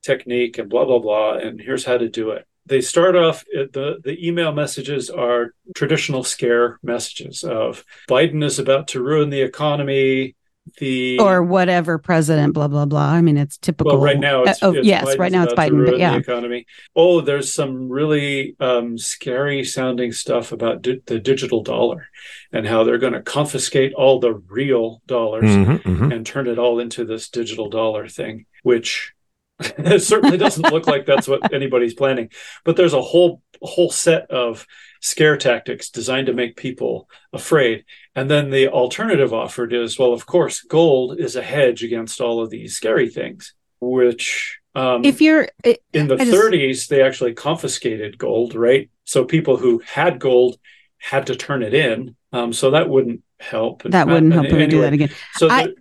technique 0.02 0.58
and 0.58 0.70
blah, 0.70 0.84
blah, 0.84 0.98
blah. 0.98 1.34
And 1.34 1.60
here's 1.60 1.84
how 1.84 1.98
to 1.98 2.08
do 2.08 2.30
it 2.30 2.46
they 2.66 2.80
start 2.80 3.16
off 3.16 3.44
the 3.52 3.98
the 4.02 4.26
email 4.26 4.52
messages 4.52 5.08
are 5.08 5.54
traditional 5.74 6.24
scare 6.24 6.78
messages 6.82 7.44
of 7.44 7.84
Biden 8.08 8.44
is 8.44 8.58
about 8.58 8.88
to 8.88 9.02
ruin 9.02 9.30
the 9.30 9.42
economy 9.42 10.34
the 10.78 11.18
or 11.20 11.42
whatever 11.42 11.96
president 11.96 12.52
blah 12.52 12.68
blah 12.68 12.84
blah. 12.84 13.08
I 13.08 13.20
mean 13.20 13.36
it's 13.36 13.56
typical. 13.56 13.92
Well, 13.92 14.02
right 14.02 14.18
now 14.18 14.42
it's, 14.42 14.62
uh, 14.62 14.66
oh, 14.66 14.72
it's 14.72 14.86
yes 14.86 15.04
Biden's 15.04 15.18
right 15.18 15.32
now 15.32 15.44
it's 15.44 15.54
biden 15.54 15.86
but 15.86 15.98
yeah 15.98 16.12
the 16.12 16.18
economy. 16.18 16.66
Oh 16.94 17.20
there's 17.20 17.54
some 17.54 17.88
really 17.88 18.56
um, 18.58 18.98
scary 18.98 19.64
sounding 19.64 20.12
stuff 20.12 20.52
about 20.52 20.82
di- 20.82 21.02
the 21.06 21.20
digital 21.20 21.62
dollar 21.62 22.08
and 22.52 22.66
how 22.66 22.82
they're 22.82 22.98
going 22.98 23.12
to 23.12 23.22
confiscate 23.22 23.94
all 23.94 24.18
the 24.18 24.34
real 24.34 25.02
dollars 25.06 25.44
mm-hmm, 25.44 25.88
mm-hmm. 25.88 26.12
and 26.12 26.26
turn 26.26 26.48
it 26.48 26.58
all 26.58 26.80
into 26.80 27.04
this 27.04 27.28
digital 27.28 27.70
dollar 27.70 28.08
thing 28.08 28.46
which 28.62 29.12
it 29.60 30.02
certainly 30.02 30.36
doesn't 30.36 30.70
look 30.70 30.86
like 30.86 31.06
that's 31.06 31.26
what 31.26 31.52
anybody's 31.52 31.94
planning 31.94 32.28
but 32.64 32.76
there's 32.76 32.92
a 32.92 33.00
whole 33.00 33.40
whole 33.62 33.90
set 33.90 34.30
of 34.30 34.66
scare 35.00 35.36
tactics 35.36 35.90
designed 35.90 36.26
to 36.26 36.32
make 36.32 36.56
people 36.56 37.08
afraid. 37.32 37.84
And 38.14 38.30
then 38.30 38.50
the 38.50 38.68
alternative 38.68 39.32
offered 39.32 39.72
is 39.72 39.98
well, 39.98 40.12
of 40.12 40.26
course, 40.26 40.62
gold 40.62 41.18
is 41.18 41.36
a 41.36 41.42
hedge 41.42 41.82
against 41.82 42.20
all 42.20 42.42
of 42.42 42.50
these 42.50 42.76
scary 42.76 43.08
things, 43.08 43.54
which 43.80 44.58
um, 44.74 45.04
if 45.04 45.20
you're 45.20 45.48
it, 45.64 45.82
in 45.92 46.08
the 46.08 46.16
30s, 46.16 46.88
they 46.88 47.02
actually 47.02 47.34
confiscated 47.34 48.18
gold, 48.18 48.54
right? 48.54 48.90
So 49.04 49.24
people 49.24 49.56
who 49.56 49.80
had 49.86 50.18
gold 50.18 50.58
had 50.98 51.28
to 51.28 51.36
turn 51.36 51.62
it 51.62 51.72
in. 51.72 52.16
Um, 52.32 52.52
so 52.52 52.72
that 52.72 52.88
wouldn't 52.88 53.22
help. 53.38 53.82
That 53.84 54.06
wouldn't 54.06 54.32
help 54.32 54.46
anyway, 54.46 54.66
do 54.66 54.80
that 54.82 54.92
again. 54.92 55.10
So 55.34 55.48
I, 55.48 55.66
the, 55.66 55.74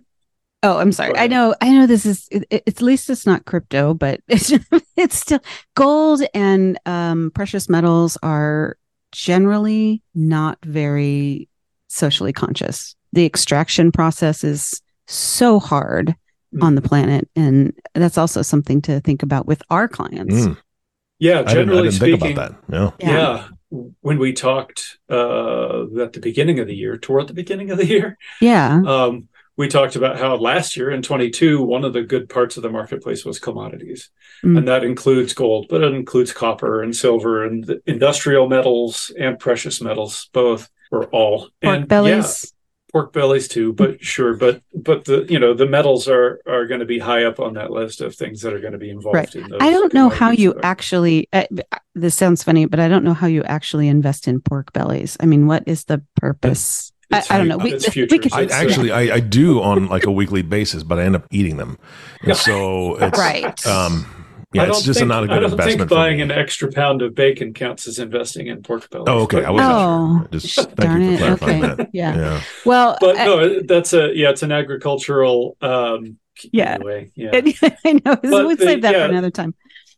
Oh, 0.62 0.78
I'm 0.78 0.92
sorry. 0.92 1.16
I 1.16 1.26
know. 1.26 1.54
I 1.60 1.70
know 1.70 1.86
this 1.86 2.06
is. 2.06 2.28
It, 2.30 2.46
at 2.50 2.82
least 2.82 3.10
it's 3.10 3.26
not 3.26 3.44
crypto, 3.44 3.94
but 3.94 4.20
it's 4.28 4.52
it's 4.96 5.16
still 5.16 5.40
gold 5.74 6.22
and 6.34 6.78
um, 6.86 7.30
precious 7.34 7.68
metals 7.68 8.16
are 8.22 8.76
generally 9.12 10.02
not 10.14 10.58
very 10.64 11.48
socially 11.88 12.32
conscious. 12.32 12.96
The 13.12 13.24
extraction 13.24 13.92
process 13.92 14.44
is 14.44 14.82
so 15.06 15.60
hard 15.60 16.14
mm. 16.54 16.62
on 16.62 16.74
the 16.74 16.82
planet. 16.82 17.28
And 17.36 17.72
that's 17.94 18.18
also 18.18 18.42
something 18.42 18.82
to 18.82 19.00
think 19.00 19.22
about 19.22 19.46
with 19.46 19.62
our 19.70 19.88
clients. 19.88 20.34
Mm. 20.34 20.56
Yeah, 21.18 21.42
generally 21.44 21.88
I 21.88 21.90
didn't, 21.90 22.02
I 22.02 22.06
didn't 22.06 22.20
speaking. 22.20 22.56
Yeah. 22.68 22.90
yeah. 22.98 23.10
yeah. 23.10 23.48
When 24.00 24.18
we 24.18 24.32
talked 24.32 24.98
uh, 25.10 25.82
at 26.00 26.12
the 26.12 26.20
beginning 26.22 26.60
of 26.60 26.66
the 26.66 26.74
year, 26.74 26.96
toward 26.96 27.26
the 27.26 27.34
beginning 27.34 27.70
of 27.70 27.78
the 27.78 27.86
year, 27.86 28.16
yeah, 28.40 28.80
um, 28.86 29.28
we 29.56 29.68
talked 29.68 29.96
about 29.96 30.18
how 30.18 30.36
last 30.36 30.76
year 30.76 30.90
in 30.90 31.02
22 31.02 31.62
one 31.62 31.84
of 31.84 31.92
the 31.92 32.02
good 32.02 32.28
parts 32.28 32.56
of 32.56 32.62
the 32.62 32.70
marketplace 32.70 33.24
was 33.24 33.38
commodities. 33.38 34.10
Mm. 34.44 34.58
and 34.58 34.68
that 34.68 34.84
includes 34.84 35.32
gold 35.32 35.66
but 35.68 35.82
it 35.82 35.94
includes 35.94 36.32
copper 36.32 36.82
and 36.82 36.94
silver 36.94 37.44
and 37.44 37.80
industrial 37.86 38.48
metals 38.48 39.10
and 39.18 39.38
precious 39.38 39.80
metals 39.80 40.28
both 40.32 40.68
or 40.90 41.04
all 41.06 41.48
pork 41.62 41.76
and 41.76 41.88
bellies. 41.88 42.44
Yeah, 42.44 42.50
pork 42.92 43.12
bellies 43.12 43.48
too 43.48 43.72
but 43.72 44.02
sure 44.02 44.36
but 44.36 44.62
but 44.74 45.04
the 45.04 45.26
you 45.28 45.38
know 45.38 45.54
the 45.54 45.66
metals 45.66 46.08
are 46.08 46.40
are 46.46 46.66
going 46.66 46.80
to 46.80 46.86
be 46.86 46.98
high 46.98 47.24
up 47.24 47.40
on 47.40 47.54
that 47.54 47.70
list 47.70 48.00
of 48.00 48.14
things 48.14 48.40
that 48.42 48.52
are 48.52 48.60
going 48.60 48.72
to 48.72 48.78
be 48.78 48.90
involved 48.90 49.16
right. 49.16 49.34
in 49.34 49.48
those 49.48 49.58
i 49.60 49.70
don't 49.70 49.92
know 49.92 50.08
how 50.08 50.30
you 50.30 50.54
actually 50.62 51.28
uh, 51.32 51.44
this 51.94 52.14
sounds 52.14 52.42
funny 52.42 52.64
but 52.64 52.78
i 52.78 52.88
don't 52.88 53.04
know 53.04 53.14
how 53.14 53.26
you 53.26 53.42
actually 53.44 53.88
invest 53.88 54.28
in 54.28 54.40
pork 54.40 54.72
bellies. 54.72 55.16
I 55.20 55.26
mean 55.26 55.46
what 55.46 55.64
is 55.66 55.84
the 55.84 56.02
purpose 56.14 56.92
I, 57.12 57.22
I, 57.30 57.38
don't 57.38 57.48
know. 57.48 57.56
We, 57.56 57.74
we 57.74 58.18
could, 58.18 58.32
I, 58.32 58.44
actually, 58.46 58.90
I, 58.90 59.14
I, 59.14 59.20
do 59.20 59.62
on 59.62 59.86
like 59.86 60.06
a 60.06 60.10
weekly 60.10 60.42
basis, 60.42 60.82
but 60.82 60.98
I 60.98 61.04
end 61.04 61.14
up 61.14 61.24
eating 61.30 61.56
them. 61.56 61.78
And 62.22 62.36
so 62.36 62.96
it's 62.96 63.16
right. 63.16 63.66
Um, 63.66 64.06
yeah, 64.52 64.68
it's 64.68 64.82
just 64.82 64.98
think, 64.98 65.08
not 65.08 65.24
a 65.24 65.26
good 65.26 65.36
I 65.36 65.40
don't 65.40 65.52
investment. 65.52 65.78
Think 65.78 65.90
buying 65.90 66.20
an 66.20 66.30
extra 66.30 66.70
pound 66.70 67.02
of 67.02 67.14
bacon 67.14 67.52
counts 67.52 67.86
as 67.86 67.98
investing 67.98 68.46
in 68.46 68.62
pork 68.62 68.88
bellies. 68.90 69.06
Oh, 69.08 69.22
okay. 69.22 69.44
I 69.44 69.50
wasn't 69.50 69.72
oh, 69.72 70.18
sure. 70.18 70.40
Just 70.40 70.70
thank 70.72 71.02
you 71.02 71.12
for 71.12 71.18
clarifying 71.18 71.64
okay. 71.64 71.74
that. 71.74 71.90
Yeah. 71.92 72.16
yeah. 72.16 72.42
Well, 72.64 72.96
but 73.00 73.18
I, 73.18 73.24
no, 73.24 73.62
that's 73.62 73.92
a 73.92 74.14
yeah, 74.14 74.30
it's 74.30 74.42
an 74.42 74.52
agricultural. 74.52 75.56
um 75.60 76.18
Yeah. 76.52 76.74
Anyway, 76.74 77.12
yeah. 77.14 77.30
I 77.84 77.92
know. 77.92 78.16
But 78.16 78.22
we'll 78.22 78.56
save 78.56 78.82
that 78.82 78.94
yeah, 78.94 79.06
for 79.06 79.12
another 79.12 79.30
time. 79.30 79.54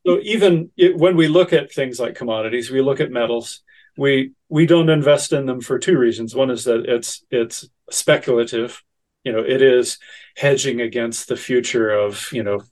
So 0.07 0.19
even 0.21 0.71
it, 0.77 0.97
when 0.97 1.17
we 1.17 1.29
look 1.29 1.53
at 1.53 1.73
things 1.73 2.01
like 2.01 2.15
commodities, 2.15 2.71
we 2.71 2.81
look 2.81 3.01
at 3.01 3.11
metals 3.11 3.61
we 3.99 4.31
we 4.49 4.65
don't 4.65 4.89
invest 4.89 5.33
in 5.33 5.45
them 5.45 5.61
for 5.61 5.79
two 5.79 5.99
reasons. 5.99 6.35
One 6.35 6.51
is 6.51 6.65
that 6.65 6.87
it's 6.87 7.25
it's 7.31 7.69
speculative. 7.91 8.83
You 9.25 9.33
know, 9.33 9.41
it 9.41 9.61
is 9.61 9.99
hedging 10.37 10.81
against 10.81 11.29
the 11.29 11.37
future 11.37 11.91
of 11.91 12.29
you 12.33 12.45
know, 12.45 12.63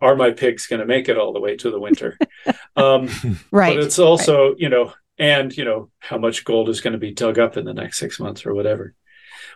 are 0.00 0.16
my 0.16 0.30
pigs 0.32 0.66
going 0.66 0.80
to 0.80 0.86
make 0.86 1.08
it 1.08 1.18
all 1.18 1.34
the 1.34 1.40
way 1.40 1.56
to 1.58 1.70
the 1.70 1.78
winter? 1.78 2.18
um, 2.76 3.08
right. 3.50 3.76
But 3.76 3.84
it's 3.84 3.98
also 3.98 4.48
right. 4.48 4.58
you 4.58 4.70
know, 4.70 4.92
and 5.18 5.54
you 5.56 5.64
know 5.64 5.90
how 5.98 6.16
much 6.16 6.44
gold 6.44 6.70
is 6.70 6.80
going 6.80 6.94
to 6.94 6.98
be 6.98 7.12
dug 7.12 7.38
up 7.38 7.56
in 7.58 7.66
the 7.66 7.74
next 7.74 7.98
six 7.98 8.18
months 8.18 8.46
or 8.46 8.54
whatever. 8.54 8.94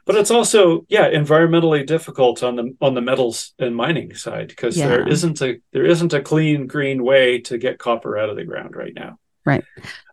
But 0.04 0.16
it's 0.16 0.30
also 0.30 0.84
yeah 0.90 1.10
environmentally 1.10 1.86
difficult 1.86 2.42
on 2.42 2.56
the 2.56 2.76
on 2.82 2.92
the 2.92 3.00
metals 3.00 3.54
and 3.58 3.74
mining 3.74 4.14
side 4.14 4.48
because 4.48 4.76
yeah. 4.76 4.88
there 4.88 5.08
isn't 5.08 5.40
a 5.40 5.60
there 5.72 5.86
isn't 5.86 6.12
a 6.12 6.20
clean 6.20 6.66
green 6.66 7.02
way 7.02 7.40
to 7.40 7.56
get 7.56 7.78
copper 7.78 8.18
out 8.18 8.28
of 8.28 8.36
the 8.36 8.44
ground 8.44 8.76
right 8.76 8.94
now. 8.94 9.18
Right. 9.46 9.64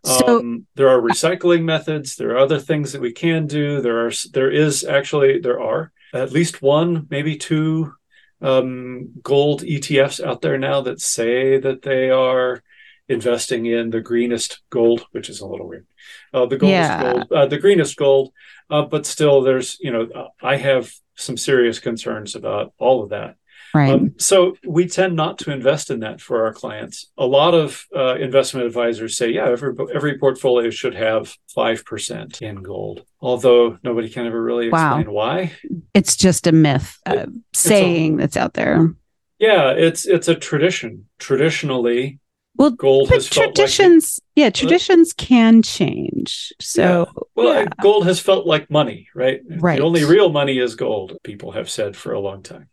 So 0.06 0.40
um, 0.40 0.68
there 0.76 0.90
are 0.90 1.02
recycling 1.02 1.64
methods. 1.64 2.16
There 2.16 2.32
are 2.32 2.38
other 2.38 2.60
things 2.60 2.92
that 2.92 3.02
we 3.02 3.12
can 3.12 3.48
do. 3.48 3.82
There 3.82 4.06
are 4.06 4.12
there 4.32 4.52
is 4.52 4.84
actually 4.86 5.40
there 5.40 5.60
are 5.60 5.92
at 6.14 6.32
least 6.32 6.62
one, 6.62 7.08
maybe 7.10 7.36
two 7.36 7.94
um, 8.42 9.10
gold 9.24 9.64
ETFs 9.64 10.24
out 10.24 10.42
there 10.42 10.60
now 10.60 10.82
that 10.82 11.02
say 11.02 11.58
that 11.58 11.82
they 11.82 12.12
are 12.12 12.62
investing 13.10 13.66
in 13.66 13.90
the 13.90 14.02
greenest 14.02 14.62
gold, 14.70 15.06
which 15.12 15.30
is 15.30 15.40
a 15.40 15.48
little 15.48 15.68
weird. 15.68 15.88
Uh, 16.32 16.46
the 16.46 16.58
goldest 16.58 16.92
yeah. 16.92 17.02
gold, 17.02 17.32
uh, 17.32 17.46
the 17.48 17.58
greenest 17.58 17.98
gold, 17.98 18.34
uh, 18.70 18.84
but 18.84 19.08
still, 19.08 19.42
there's 19.42 19.78
you 19.80 19.92
know 19.92 20.30
I 20.42 20.58
have 20.58 20.94
some 21.16 21.38
serious 21.38 21.80
concerns 21.80 22.36
about 22.36 22.74
all 22.78 23.04
of 23.04 23.10
that. 23.10 23.36
Right. 23.74 23.92
Um, 23.92 24.14
so 24.20 24.56
we 24.68 24.88
tend 24.88 25.16
not 25.16 25.40
to 25.40 25.52
invest 25.52 25.90
in 25.90 26.02
that 26.02 26.22
for 26.22 26.46
our 26.46 26.54
clients. 26.54 27.10
A 27.18 27.26
lot 27.26 27.56
of 27.56 27.86
uh, 27.96 28.16
investment 28.16 28.68
advisors 28.68 29.18
say, 29.18 29.32
yeah, 29.32 29.48
every 29.50 29.74
every 29.96 30.20
portfolio 30.20 30.70
should 30.70 30.94
have 30.96 31.36
five 31.54 31.84
percent 31.84 32.42
in 32.42 32.62
gold. 32.62 33.04
Although 33.20 33.80
nobody 33.84 34.10
can 34.10 34.28
ever 34.28 34.42
really 34.42 34.70
Wow. 34.70 35.00
explain 35.00 35.14
why. 35.16 35.52
it's 35.96 36.16
just 36.16 36.46
a 36.46 36.52
myth 36.52 37.00
uh, 37.08 37.26
saying 37.54 38.18
that's 38.18 38.38
out 38.38 38.54
there. 38.54 38.94
Yeah, 39.40 39.72
it's 39.72 40.06
it's 40.06 40.28
a 40.28 40.36
tradition. 40.36 41.06
Traditionally, 41.20 42.20
Well, 42.56 42.72
gold 42.72 43.10
has 43.10 43.28
felt 43.28 43.48
like 43.48 43.56
traditions, 43.56 44.20
yeah, 44.36 44.52
traditions 44.52 45.14
can 45.14 45.62
change. 45.64 46.54
So, 46.62 47.10
well, 47.36 47.64
yeah. 47.64 47.68
gold 47.82 48.06
has 48.06 48.20
felt 48.20 48.46
like 48.46 48.70
money, 48.70 49.08
right? 49.16 49.42
Right. 49.50 49.80
The 49.80 49.84
only 49.84 50.04
real 50.06 50.30
money 50.32 50.60
is 50.60 50.76
gold. 50.76 51.18
People 51.24 51.52
have 51.54 51.70
said 51.70 51.96
for 51.96 52.14
a 52.14 52.20
long 52.20 52.44
time. 52.44 52.70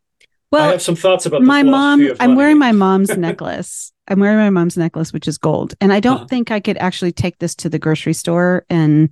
I 0.53 0.57
well, 0.57 0.71
have 0.73 0.83
some 0.83 0.97
thoughts 0.97 1.27
about 1.27 1.41
the 1.43 1.47
my 1.47 1.63
mom, 1.63 2.01
I'm 2.01 2.17
money. 2.31 2.35
wearing 2.37 2.59
my 2.59 2.73
mom's 2.73 3.17
necklace. 3.17 3.93
I'm 4.09 4.19
wearing 4.19 4.39
my 4.39 4.51
mom's 4.51 4.77
necklace, 4.77 5.13
which 5.13 5.29
is 5.29 5.39
gold. 5.39 5.75
And 5.81 5.93
I 5.93 6.01
don't 6.01 6.17
Uh-huh. 6.17 6.27
think 6.27 6.51
I 6.51 6.59
could 6.59 6.77
actually 6.79 7.13
take 7.13 7.39
this 7.39 7.55
to 7.57 7.69
the 7.69 7.79
grocery 7.79 8.13
store 8.15 8.65
and 8.69 9.11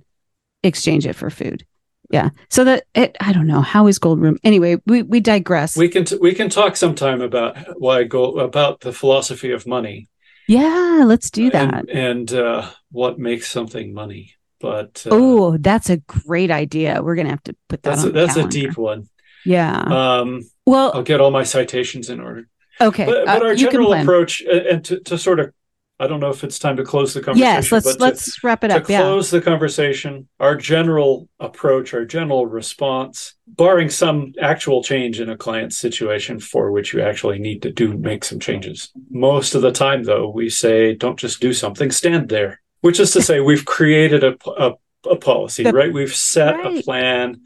exchange 0.63 1.05
it 1.07 1.13
for 1.13 1.29
food. 1.29 1.65
Yeah. 2.11 2.29
So 2.49 2.63
that 2.65 2.83
it, 2.95 3.15
I 3.21 3.31
don't 3.31 3.47
know. 3.47 3.61
How 3.61 3.87
is 3.87 3.99
gold 3.99 4.19
room? 4.19 4.37
Anyway, 4.43 4.77
we, 4.85 5.03
we 5.03 5.19
digress. 5.21 5.77
We 5.77 5.87
can 5.87 6.03
t- 6.05 6.17
we 6.19 6.33
can 6.33 6.49
talk 6.49 6.75
sometime 6.75 7.21
about 7.21 7.55
why 7.79 8.03
gold 8.03 8.39
about 8.39 8.81
the 8.81 8.91
philosophy 8.91 9.51
of 9.51 9.65
money. 9.67 10.09
yeah, 10.47 11.03
let's 11.05 11.29
do 11.29 11.49
that. 11.51 11.85
and, 11.87 11.89
and 11.89 12.33
uh, 12.33 12.69
what 12.91 13.19
makes 13.19 13.47
something 13.49 13.93
money. 13.93 14.33
But 14.59 15.03
uh, 15.05 15.11
oh, 15.13 15.57
that's 15.57 15.89
a 15.89 15.97
great 15.97 16.51
idea. 16.51 17.01
We're 17.01 17.15
going 17.15 17.27
to 17.27 17.31
have 17.31 17.43
to 17.43 17.55
put 17.69 17.83
that 17.83 17.91
that's 17.91 18.03
on 18.03 18.09
a, 18.09 18.11
that's 18.11 18.35
a 18.35 18.47
deep 18.47 18.75
one. 18.75 19.07
Yeah. 19.45 19.79
Um, 19.81 20.41
well, 20.65 20.91
I'll 20.93 21.03
get 21.03 21.21
all 21.21 21.31
my 21.31 21.43
citations 21.43 22.09
in 22.09 22.19
order. 22.19 22.47
okay. 22.81 23.05
But, 23.05 23.17
uh, 23.17 23.25
but 23.25 23.43
our 23.43 23.53
you 23.53 23.65
general 23.65 23.93
approach, 23.93 24.43
uh, 24.45 24.51
and 24.71 24.85
to, 24.85 24.99
to 25.01 25.17
sort 25.17 25.39
of, 25.39 25.53
I 26.01 26.07
don't 26.07 26.21
know 26.21 26.29
if 26.29 26.45
it's 26.45 26.59
time 26.59 26.77
to 26.77 26.83
close 26.85 27.13
the 27.13 27.19
conversation. 27.19 27.55
Yes, 27.55 27.71
let's 27.73 27.95
to- 27.95 28.01
let's 28.01 28.41
wrap 28.43 28.63
it 28.63 28.69
to 28.69 28.75
up. 28.77 28.87
Yeah. 28.89 29.01
close 29.01 29.29
the 29.31 29.41
conversation, 29.41 30.29
our 30.39 30.55
general 30.55 31.27
approach, 31.41 31.93
our 31.93 32.05
general 32.05 32.45
response, 32.47 33.33
barring 33.47 33.89
some 33.89 34.31
actual 34.41 34.81
change 34.81 35.19
in 35.19 35.27
a 35.29 35.35
client's 35.35 35.75
situation 35.75 36.39
for 36.39 36.71
which 36.71 36.93
you 36.93 37.01
actually 37.01 37.39
need 37.39 37.61
to 37.63 37.71
do 37.71 37.97
make 37.97 38.23
some 38.23 38.39
changes. 38.39 38.91
Most 39.09 39.55
of 39.55 39.61
the 39.61 39.73
time, 39.73 40.03
though, 40.03 40.29
we 40.29 40.49
say, 40.49 40.95
don't 40.95 41.19
just 41.19 41.41
do 41.41 41.51
something, 41.53 41.91
stand 41.91 42.29
there. 42.29 42.61
Which 42.79 43.01
is 43.01 43.11
to 43.11 43.21
say, 43.29 43.41
we've 43.41 43.65
created 43.65 44.23
a, 44.23 44.37
a, 44.57 44.71
a 45.09 45.15
policy, 45.17 45.63
The- 45.63 45.73
right? 45.73 45.91
We've 45.91 46.15
set 46.15 46.55
a 46.65 46.81
plan. 46.81 47.41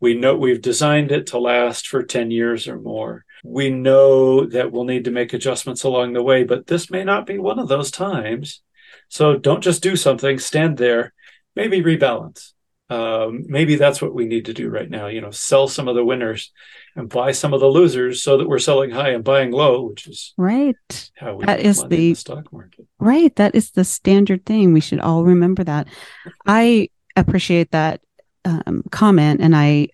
We 0.00 0.14
know 0.14 0.36
we've 0.36 0.60
designed 0.60 1.10
it 1.12 1.26
to 1.28 1.38
last 1.38 1.86
for 1.88 2.02
10 2.02 2.30
years 2.30 2.68
or 2.68 2.78
more. 2.78 3.24
We 3.44 3.70
know 3.70 4.44
that 4.46 4.72
we'll 4.72 4.84
need 4.84 5.04
to 5.04 5.10
make 5.10 5.32
adjustments 5.32 5.84
along 5.84 6.12
the 6.12 6.22
way, 6.22 6.44
but 6.44 6.66
this 6.66 6.90
may 6.90 7.04
not 7.04 7.26
be 7.26 7.38
one 7.38 7.58
of 7.58 7.68
those 7.68 7.90
times. 7.90 8.62
So 9.08 9.36
don't 9.36 9.62
just 9.62 9.82
do 9.82 9.96
something, 9.96 10.38
stand 10.38 10.76
there, 10.78 11.12
maybe 11.54 11.80
rebalance. 11.82 12.52
Um, 12.88 13.44
maybe 13.48 13.74
that's 13.76 14.00
what 14.00 14.14
we 14.14 14.26
need 14.26 14.44
to 14.46 14.54
do 14.54 14.68
right 14.68 14.88
now. 14.88 15.06
You 15.08 15.20
know, 15.20 15.32
sell 15.32 15.66
some 15.66 15.88
of 15.88 15.96
the 15.96 16.04
winners 16.04 16.52
and 16.94 17.08
buy 17.08 17.32
some 17.32 17.52
of 17.52 17.58
the 17.60 17.66
losers 17.66 18.22
so 18.22 18.36
that 18.38 18.48
we're 18.48 18.60
selling 18.60 18.90
high 18.90 19.10
and 19.10 19.24
buying 19.24 19.50
low, 19.50 19.82
which 19.82 20.06
is 20.06 20.32
Right. 20.36 21.10
how 21.16 21.34
we 21.34 21.44
That 21.46 21.60
is 21.60 21.82
the- 21.82 21.88
the 21.88 22.14
stock 22.14 22.52
market. 22.52 22.86
Right. 23.00 23.34
That 23.36 23.54
is 23.56 23.72
the 23.72 23.82
standard 23.84 24.46
thing. 24.46 24.72
We 24.72 24.80
should 24.80 25.00
all 25.00 25.24
remember 25.24 25.64
that. 25.64 25.88
I 26.46 26.88
appreciate 27.16 27.72
that 27.72 28.00
um, 28.46 28.82
comment, 28.90 29.40
and 29.40 29.54
I 29.54 29.88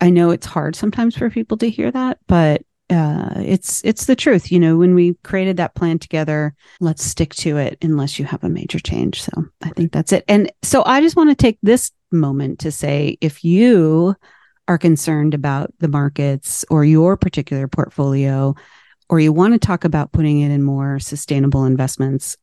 I 0.00 0.10
know 0.10 0.30
it's 0.30 0.46
hard 0.46 0.76
sometimes 0.76 1.16
for 1.16 1.28
people 1.30 1.56
to 1.58 1.70
hear 1.70 1.90
that, 1.90 2.18
but 2.26 2.62
uh, 2.88 3.34
it's 3.36 3.82
it's 3.84 4.06
the 4.06 4.16
truth. 4.16 4.52
You 4.52 4.60
know, 4.60 4.76
when 4.76 4.94
we 4.94 5.14
created 5.24 5.56
that 5.56 5.74
plan 5.74 5.98
together, 5.98 6.54
let's 6.80 7.04
stick 7.04 7.34
to 7.36 7.56
it 7.56 7.78
unless 7.82 8.18
you 8.18 8.24
have 8.24 8.44
a 8.44 8.48
major 8.48 8.78
change. 8.78 9.22
So 9.22 9.32
I 9.62 9.70
think 9.70 9.92
that's 9.92 10.12
it. 10.12 10.24
And 10.28 10.52
so 10.62 10.84
I 10.86 11.00
just 11.00 11.16
want 11.16 11.30
to 11.30 11.34
take 11.34 11.58
this 11.62 11.90
moment 12.12 12.60
to 12.60 12.70
say, 12.70 13.18
if 13.20 13.44
you 13.44 14.14
are 14.68 14.78
concerned 14.78 15.34
about 15.34 15.72
the 15.78 15.88
markets 15.88 16.64
or 16.70 16.84
your 16.84 17.16
particular 17.16 17.68
portfolio, 17.68 18.54
or 19.08 19.20
you 19.20 19.32
want 19.32 19.54
to 19.54 19.58
talk 19.58 19.84
about 19.84 20.12
putting 20.12 20.40
it 20.40 20.50
in 20.50 20.62
more 20.62 20.98
sustainable 20.98 21.64
investments, 21.64 22.36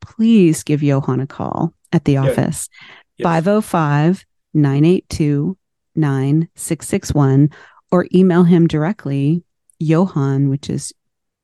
please 0.00 0.62
give 0.62 0.82
Johann 0.82 1.20
a 1.20 1.26
call 1.26 1.72
at 1.92 2.04
the 2.04 2.18
office, 2.18 2.68
Yes. 3.16 3.24
505 3.24 4.24
982 4.54 5.58
9661, 5.94 7.50
or 7.90 8.06
email 8.14 8.44
him 8.44 8.66
directly, 8.66 9.44
Johann, 9.78 10.48
which 10.48 10.70
is 10.70 10.94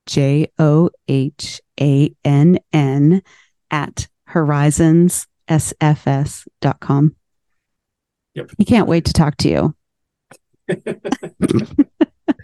J 0.07 0.49
O 0.59 0.89
H 1.09 1.61
A 1.81 2.15
N 2.25 2.59
N, 2.73 3.21
at 3.71 4.09
horizonssfs.com. 4.31 7.17
Yep. 8.35 8.51
He 8.59 8.65
can't 8.65 8.89
wait 8.89 9.05
to 9.05 9.13
talk 9.13 9.37
to 9.39 9.49
you. 9.49 9.75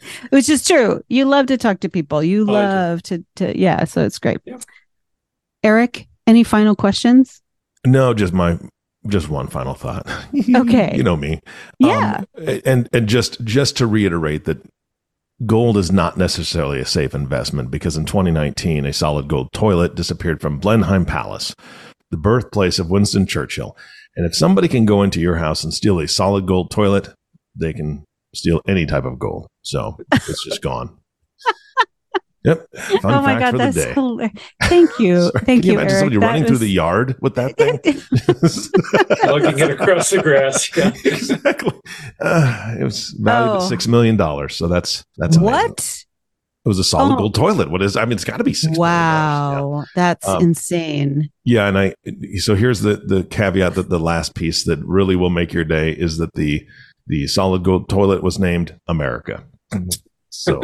Which 0.31 0.49
is 0.49 0.67
true. 0.67 1.03
You 1.09 1.25
love 1.25 1.47
to 1.47 1.59
talk 1.59 1.81
to 1.81 1.89
people. 1.89 2.23
You 2.23 2.47
Oh, 2.49 2.55
I 2.55 2.67
love 2.67 3.03
to, 3.05 3.25
to, 3.37 3.59
yeah. 3.59 3.85
So 3.85 4.05
it's 4.05 4.19
great. 4.19 4.39
Yep. 4.45 4.63
Eric, 5.63 6.09
any 6.27 6.45
final 6.45 6.75
questions? 6.75 7.43
No, 7.87 8.15
just 8.15 8.33
my 8.33 8.59
just 9.09 9.29
one 9.29 9.49
final 9.49 9.75
thought. 9.75 10.09
Okay. 10.55 10.95
you 10.97 11.03
know 11.03 11.17
me. 11.17 11.41
Yeah. 11.79 12.25
Um, 12.37 12.61
and 12.65 12.89
and 12.93 13.09
just 13.09 13.43
just 13.45 13.77
to 13.79 13.87
reiterate 13.87 14.45
that 14.45 14.63
gold 15.47 15.77
is 15.77 15.91
not 15.91 16.17
necessarily 16.17 16.81
a 16.81 16.85
safe 16.87 17.15
investment 17.15 17.71
because 17.71 17.97
in 17.97 18.05
2019 18.05 18.85
a 18.85 18.93
solid 18.93 19.29
gold 19.29 19.53
toilet 19.53 19.95
disappeared 19.95 20.41
from 20.41 20.59
Blenheim 20.59 21.07
Palace, 21.07 21.55
the 22.11 22.17
birthplace 22.17 22.79
of 22.79 22.91
Winston 22.91 23.27
Churchill. 23.27 23.77
And 24.17 24.27
if 24.27 24.35
somebody 24.35 24.69
can 24.69 24.85
go 24.85 25.03
into 25.03 25.21
your 25.21 25.37
house 25.37 25.65
and 25.65 25.73
steal 25.73 25.99
a 26.01 26.09
solid 26.09 26.47
gold 26.47 26.71
toilet, 26.71 27.09
they 27.55 27.73
can 27.73 28.05
steal 28.35 28.61
any 28.67 28.87
type 28.87 29.05
of 29.05 29.19
gold. 29.19 29.47
So 29.63 29.97
it's 30.13 30.45
just 30.45 30.63
gone. 30.63 30.97
Yep. 32.45 32.67
Fun 33.03 33.15
oh 33.15 33.23
my 33.23 33.39
God, 33.39 33.53
that's 33.59 33.77
day. 33.77 33.93
hilarious. 33.93 34.33
Thank 34.63 34.99
you. 34.99 35.21
Sorry, 35.31 35.45
Thank 35.45 35.63
can 35.63 35.67
you 35.69 35.73
you, 35.75 35.79
imagine 35.81 35.91
Eric. 35.91 36.01
somebody 36.01 36.19
That 36.21 36.27
running 36.27 36.45
through 36.47 36.59
the 36.59 36.69
yard 36.69 37.17
with 37.21 37.35
that 37.35 37.57
thing? 37.59 37.79
Lugging 39.31 39.59
it 39.59 39.71
across 39.73 40.11
the 40.11 40.23
grass. 40.23 40.75
Yeah. 40.77 40.93
exactly. 41.05 41.73
Uh, 42.21 42.75
it 42.81 42.85
was 42.85 43.11
valued 43.19 43.57
at 43.57 43.63
Oh. 43.63 43.69
six 43.69 43.87
million 43.87 44.17
dollars. 44.17 44.57
So 44.57 44.69
that's 44.69 45.05
that's 45.19 45.37
amazing. 45.37 45.53
what? 45.69 46.05
It 46.65 46.69
was 46.69 46.79
a 46.79 46.85
solid 46.85 47.15
Oh. 47.15 47.17
gold 47.17 47.35
toilet. 47.35 47.71
What 47.71 47.83
is? 47.83 47.97
I 47.97 48.05
mean, 48.05 48.13
it's 48.13 48.25
got 48.25 48.37
to 48.39 48.45
be 48.45 48.53
six. 48.55 48.77
million 48.77 48.81
dollars. 48.91 49.73
Wow. 49.73 49.85
That's 49.95 50.29
Um, 50.29 50.43
insane. 50.43 51.31
Yeah. 51.45 51.63
yeah, 51.63 51.69
and 51.69 51.79
I. 51.79 51.95
So 52.39 52.55
here's 52.55 52.81
the 52.81 52.97
the 52.97 53.25
caveat 53.25 53.75
that 53.75 53.89
the 53.91 53.99
last 54.01 54.35
piece 54.35 54.65
that 54.65 54.79
really 54.85 55.17
will 55.17 55.31
make 55.31 55.53
your 55.53 55.65
day 55.65 55.91
is 55.93 56.19
that 56.19 56.35
the 56.35 56.67
the 57.07 57.27
solid 57.27 57.65
gold 57.65 57.89
toilet 57.89 58.23
was 58.23 58.39
named 58.39 58.79
America. 58.87 59.45
So 60.29 60.61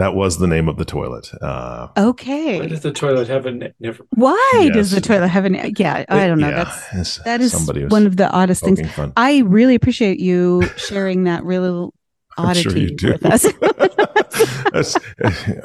that 0.00 0.14
was 0.14 0.38
the 0.38 0.46
name 0.46 0.66
of 0.68 0.76
the 0.78 0.84
toilet. 0.84 1.30
Uh, 1.40 1.88
Why 1.94 2.02
Okay. 2.10 2.66
does 2.66 2.80
the 2.80 2.90
toilet 2.92 3.28
have 3.28 3.44
a 3.46 3.52
ne- 3.52 3.72
never? 3.80 4.04
Why 4.14 4.70
does 4.72 4.90
the 4.90 5.00
toilet 5.00 5.28
have 5.28 5.44
an, 5.44 5.54
yeah, 5.76 6.04
I 6.08 6.26
don't 6.26 6.40
know. 6.40 6.48
yeah, 6.48 6.72
That's, 6.92 7.18
that 7.24 7.40
is 7.40 7.52
somebody 7.52 7.84
one 7.86 8.06
of 8.06 8.16
the 8.16 8.28
oddest 8.30 8.64
things. 8.64 8.80
fun. 8.92 9.12
I 9.16 9.40
really 9.40 9.74
appreciate 9.74 10.18
you 10.18 10.62
sharing 10.76 11.24
that 11.24 11.44
real 11.44 11.92
I'm 12.38 12.46
oddity 12.46 12.62
sure 12.70 12.78
you 12.78 12.96
do. 12.96 13.12
with 13.12 13.26
us. 13.26 13.42
That's- 14.72 14.96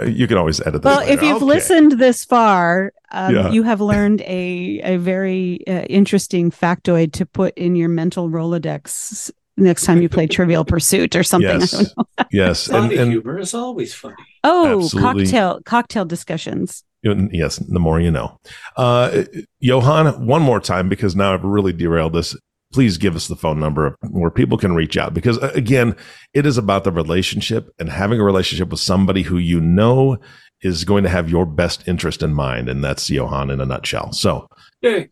you 0.08 0.28
can 0.28 0.38
always 0.38 0.60
edit. 0.62 0.82
That. 0.82 0.90
Well, 0.90 1.00
those 1.00 1.10
if 1.10 1.22
you've 1.22 1.36
Okay. 1.38 1.46
listened 1.46 1.92
this 1.94 2.26
far, 2.26 2.92
um, 3.12 3.34
Yeah. 3.36 3.50
you 3.52 3.64
have 3.64 3.80
learned 3.80 4.22
a 4.22 4.82
a 4.84 4.98
very 4.98 5.66
uh, 5.68 5.84
interesting 5.90 6.52
factoid 6.52 7.14
to 7.14 7.26
put 7.26 7.58
in 7.58 7.76
your 7.76 7.88
mental 7.90 8.30
Rolodex 8.30 9.32
next 9.58 9.86
time 9.86 10.02
you 10.02 10.10
play 10.10 10.28
Trivial 10.38 10.66
Pursuit 10.66 11.16
or 11.16 11.24
something. 11.24 11.50
I 11.50 11.54
Yes. 11.60 11.72
don't 11.72 11.98
know. 11.98 12.26
yes, 12.32 12.68
and, 12.68 12.84
Body 12.90 12.98
and 12.98 13.12
humor 13.12 13.40
is 13.40 13.54
always 13.54 13.94
funny. 13.94 14.16
Oh, 14.44 14.84
Absolutely. 14.84 15.24
cocktail 15.26 15.62
cocktail 15.66 16.06
discussions. 16.06 16.84
Yes, 17.04 17.58
the 17.58 17.80
more 17.80 18.00
you 18.00 18.10
know. 18.10 18.40
Uh, 18.78 19.26
Johann, 19.60 20.26
one 20.26 20.42
more 20.42 20.60
time, 20.60 20.90
because 20.90 21.16
now 21.16 21.34
I've 21.36 21.44
really 21.44 21.72
derailed 21.72 22.14
this. 22.14 22.36
Please 22.74 22.98
give 22.98 23.16
us 23.16 23.28
the 23.28 23.36
phone 23.36 23.60
number 23.60 23.96
where 24.10 24.32
people 24.32 24.58
can 24.58 24.74
reach 24.74 24.98
out. 24.98 25.14
Because 25.14 25.38
uh, 25.38 25.52
again, 25.54 25.96
it 26.34 26.48
is 26.48 26.58
about 26.58 26.84
the 26.84 26.92
relationship 26.92 27.70
and 27.78 27.90
having 27.90 28.20
a 28.20 28.24
relationship 28.24 28.70
with 28.70 28.80
somebody 28.80 29.22
who 29.22 29.38
you 29.38 29.62
know 29.62 30.18
is 30.62 30.84
going 30.84 31.04
to 31.04 31.10
have 31.10 31.30
your 31.30 31.46
best 31.46 31.88
interest 31.88 32.24
in 32.24 32.34
mind. 32.34 32.70
And 32.70 32.84
that's 32.84 33.08
Johann 33.08 33.52
in 33.52 33.62
a 33.62 33.68
nutshell. 33.68 34.12
So, 34.12 34.48
Yay. 34.82 35.10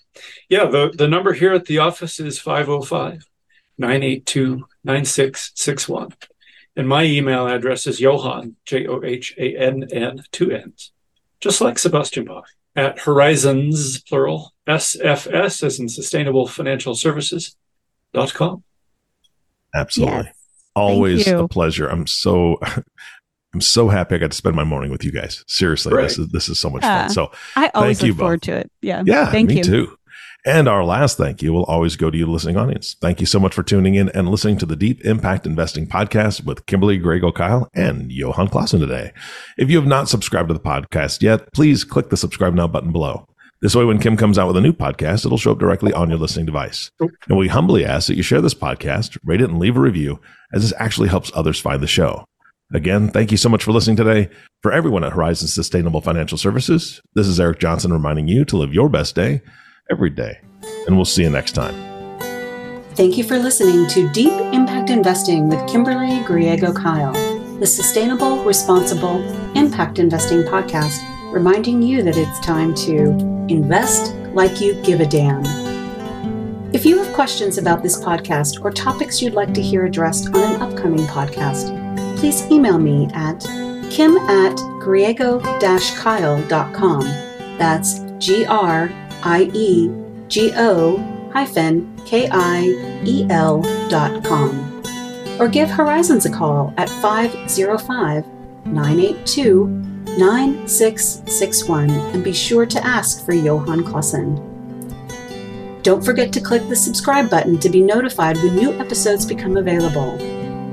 Yeah, 0.50 0.66
the, 0.66 0.92
the 0.98 1.08
number 1.08 1.34
here 1.34 1.54
at 1.54 1.66
the 1.66 1.78
office 1.78 2.20
is 2.20 2.40
505 2.40 3.24
982 3.78 4.66
9661. 4.84 6.14
And 6.76 6.88
my 6.90 7.04
email 7.04 7.48
address 7.48 7.86
is 7.88 8.00
Johann, 8.00 8.56
J 8.66 8.88
O 8.88 9.02
H 9.04 9.34
A 9.38 9.56
N 9.58 9.88
N, 9.92 10.24
two 10.32 10.52
N's, 10.52 10.92
just 11.40 11.62
like 11.62 11.78
Sebastian 11.78 12.26
Bach, 12.26 12.46
at 12.76 12.98
Horizons, 13.00 14.02
plural, 14.02 14.54
SFS, 14.68 15.64
as 15.64 15.80
in 15.80 15.88
Sustainable 15.88 16.48
Financial 16.48 16.96
Services, 16.96 17.56
dot 18.14 18.34
com. 18.34 18.64
absolutely. 19.76 20.32
always 20.76 21.28
a 21.28 21.48
pleasure. 21.48 21.88
I'm 21.88 22.08
so 22.08 22.60
I'm 23.54 23.62
so 23.62 23.88
happy 23.90 24.16
I 24.16 24.18
got 24.18 24.32
to 24.32 24.38
spend 24.38 24.56
my 24.56 24.64
morning 24.64 24.90
with 24.90 25.04
you 25.04 25.12
guys. 25.12 25.44
Seriously, 25.48 25.94
Right. 25.94 26.04
this 26.04 26.18
is 26.18 26.28
this 26.30 26.50
is 26.50 26.60
so 26.60 26.72
much 26.72 26.82
Yeah. 26.82 27.02
fun. 27.04 27.10
So 27.12 27.32
I 27.56 27.70
always 27.76 28.00
Thank 28.00 28.08
you 28.08 28.14
look 28.14 28.20
forward 28.20 28.42
both. 28.42 28.46
to 28.48 28.58
it. 28.62 28.72
Yeah. 28.82 29.04
yeah, 29.06 29.30
Thank 29.32 29.50
me 29.50 29.58
you. 29.58 29.64
too. 29.64 29.98
And 30.46 30.68
our 30.68 30.84
last 30.84 31.18
thank 31.18 31.42
you 31.42 31.54
will 31.54 31.64
always 31.66 31.96
go 31.96 32.12
to 32.12 32.18
you, 32.18 32.26
listening 32.26 32.58
audience. 32.58 32.98
Thank 33.00 33.22
you 33.22 33.26
so 33.26 33.40
much 33.40 33.54
for 33.54 33.64
tuning 33.64 33.96
in 33.96 34.10
and 34.10 34.28
listening 34.28 34.58
to 34.58 34.66
the 34.66 34.76
Deep 34.76 35.00
Impact 35.06 35.46
Investing 35.46 35.88
Podcast 35.88 36.44
with 36.44 36.66
Kimberly 36.66 37.00
Griego 37.00 37.34
Kiel 37.34 37.70
and 37.74 38.12
Johann 38.12 38.50
Klaassen 38.50 38.80
today. 38.80 39.14
If 39.58 39.70
you 39.70 39.78
have 39.78 39.88
not 39.88 40.10
subscribed 40.10 40.50
to 40.50 40.54
the 40.54 40.60
podcast 40.60 41.22
yet, 41.22 41.48
please 41.54 41.86
click 41.86 42.10
the 42.10 42.18
subscribe 42.18 42.54
now 42.54 42.68
button 42.68 42.92
below. 42.92 43.26
This 43.62 43.74
way, 43.74 43.86
when 43.86 44.00
Kim 44.00 44.18
comes 44.18 44.38
out 44.38 44.48
with 44.48 44.58
a 44.58 44.62
new 44.62 44.74
podcast, 44.74 45.26
it'll 45.26 45.38
show 45.38 45.54
up 45.54 45.60
directly 45.60 45.94
on 45.94 46.10
your 46.10 46.20
listening 46.20 46.46
device. 46.46 46.92
And 47.00 47.38
we 47.38 47.48
humbly 47.48 47.86
ask 47.86 48.08
that 48.08 48.18
you 48.18 48.24
share 48.24 48.42
this 48.42 48.54
podcast, 48.54 49.18
rate 49.24 49.40
it, 49.40 49.50
and 49.50 49.60
leave 49.60 49.78
a 49.78 49.80
review, 49.80 50.20
as 50.54 50.64
this 50.64 50.74
actually 50.78 51.08
helps 51.08 51.32
others 51.34 51.62
find 51.62 51.82
the 51.82 51.88
show. 51.88 52.26
Again, 52.74 53.08
thank 53.08 53.32
you 53.32 53.38
so 53.38 53.48
much 53.48 53.64
for 53.64 53.72
listening 53.72 53.96
today. 53.96 54.30
For 54.62 54.74
everyone 54.74 55.06
at 55.06 55.14
Horizons 55.14 55.54
Sustainable 55.54 56.02
Financial 56.02 56.38
Services, 56.38 57.02
this 57.16 57.28
is 57.28 57.40
Eric 57.40 57.60
Johnson 57.60 57.94
reminding 57.94 58.28
you 58.28 58.44
to 58.44 58.58
live 58.58 58.74
your 58.74 58.90
best 58.90 59.16
day 59.16 59.42
every 59.90 60.10
day. 60.10 60.40
And 60.88 60.96
we'll 60.96 61.06
see 61.06 61.24
you 61.24 61.30
next 61.30 61.54
time. 61.54 61.74
Thank 62.96 63.18
you 63.18 63.24
for 63.24 63.40
listening 63.40 63.88
to 63.88 64.08
Deep 64.12 64.34
Impact 64.54 64.92
Investing 64.92 65.50
with 65.50 65.68
Kimberly 65.68 66.20
Griego 66.20 66.76
Kiel, 66.76 67.14
the 67.60 67.66
sustainable, 67.66 68.44
responsible 68.44 69.24
impact 69.58 69.98
investing 69.98 70.44
podcast, 70.44 71.02
reminding 71.34 71.82
you 71.82 72.04
that 72.04 72.18
it's 72.18 72.40
time 72.42 72.76
to 72.76 73.08
invest 73.50 74.14
like 74.34 74.62
you 74.62 74.76
give 74.84 75.00
a 75.00 75.08
damn. 75.08 75.44
If 76.74 76.86
you 76.86 77.00
have 77.00 77.12
questions 77.14 77.58
about 77.58 77.82
this 77.82 78.00
podcast 78.00 78.64
or 78.64 78.70
topics 78.72 79.20
you'd 79.22 79.34
like 79.34 79.54
to 79.54 79.62
hear 79.62 79.86
addressed 79.86 80.28
on 80.28 80.36
an 80.36 80.62
upcoming 80.62 81.08
podcast, 81.08 81.76
please 82.18 82.46
email 82.52 82.78
me 82.78 83.08
at 83.14 83.40
kim 83.90 84.18
at 84.18 84.56
griego-kiel.com. 84.82 87.02
That's 87.58 88.00
G 88.18 88.46
R 88.46 88.90
I 89.26 89.50
E 89.54 89.90
G 90.28 90.52
O 90.56 90.98
hyphen 91.32 91.98
K 92.06 92.28
I 92.32 93.02
E 93.06 93.26
L 93.30 93.62
dot 93.90 94.24
com. 94.24 94.84
Or 95.40 95.48
give 95.48 95.70
Horizons 95.70 96.26
a 96.26 96.30
call 96.30 96.74
at 96.78 96.90
505 96.90 98.26
982 98.66 99.68
9661 100.18 101.90
and 101.90 102.24
be 102.24 102.34
sure 102.34 102.66
to 102.66 102.86
ask 102.86 103.26
for 103.26 103.34
Johann 103.34 103.84
Klaassen. 103.84 104.42
Don't 105.82 106.04
forget 106.04 106.32
to 106.34 106.42
click 106.42 106.68
the 106.70 106.76
subscribe 106.76 107.30
button 107.30 107.58
to 107.60 107.70
be 107.70 107.82
notified 107.82 108.38
when 108.38 108.56
new 108.56 108.74
episodes 108.74 109.26
become 109.26 109.58
available 109.58 110.18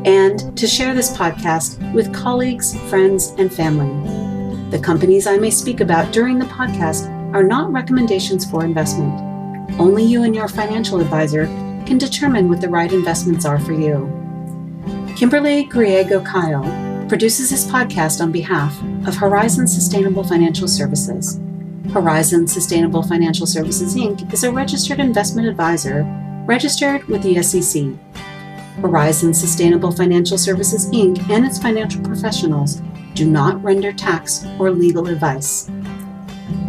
and 0.06 0.56
to 0.56 0.66
share 0.66 0.94
this 0.94 1.14
podcast 1.16 1.78
with 1.92 2.14
colleagues, 2.14 2.76
friends, 2.88 3.34
and 3.38 3.52
family. 3.52 3.90
The 4.70 4.78
companies 4.78 5.26
I 5.26 5.36
may 5.36 5.50
speak 5.50 5.80
about 5.80 6.12
during 6.12 6.38
the 6.38 6.46
podcast 6.46 7.19
are 7.32 7.42
not 7.42 7.72
recommendations 7.72 8.48
for 8.48 8.64
investment. 8.64 9.18
Only 9.78 10.02
you 10.04 10.24
and 10.24 10.34
your 10.34 10.48
financial 10.48 11.00
advisor 11.00 11.46
can 11.86 11.98
determine 11.98 12.48
what 12.48 12.60
the 12.60 12.68
right 12.68 12.92
investments 12.92 13.44
are 13.44 13.58
for 13.58 13.72
you. 13.72 14.08
Kimberly 15.16 15.66
Griego 15.66 16.24
Kiel 16.24 17.08
produces 17.08 17.50
this 17.50 17.66
podcast 17.66 18.20
on 18.20 18.32
behalf 18.32 18.80
of 19.06 19.16
Horizons 19.16 19.74
Sustainable 19.74 20.24
Financial 20.24 20.68
Services. 20.68 21.40
Horizons 21.92 22.52
Sustainable 22.52 23.02
Financial 23.02 23.46
Services 23.46 23.96
Inc. 23.96 24.32
is 24.32 24.44
a 24.44 24.52
registered 24.52 25.00
investment 25.00 25.48
advisor 25.48 26.04
registered 26.46 27.04
with 27.04 27.22
the 27.22 27.42
SEC. 27.42 27.84
Horizons 28.80 29.38
Sustainable 29.38 29.92
Financial 29.92 30.38
Services 30.38 30.88
Inc. 30.90 31.28
and 31.28 31.44
its 31.44 31.58
financial 31.58 32.02
professionals 32.02 32.80
do 33.14 33.28
not 33.28 33.62
render 33.62 33.92
tax 33.92 34.46
or 34.58 34.70
legal 34.70 35.08
advice. 35.08 35.68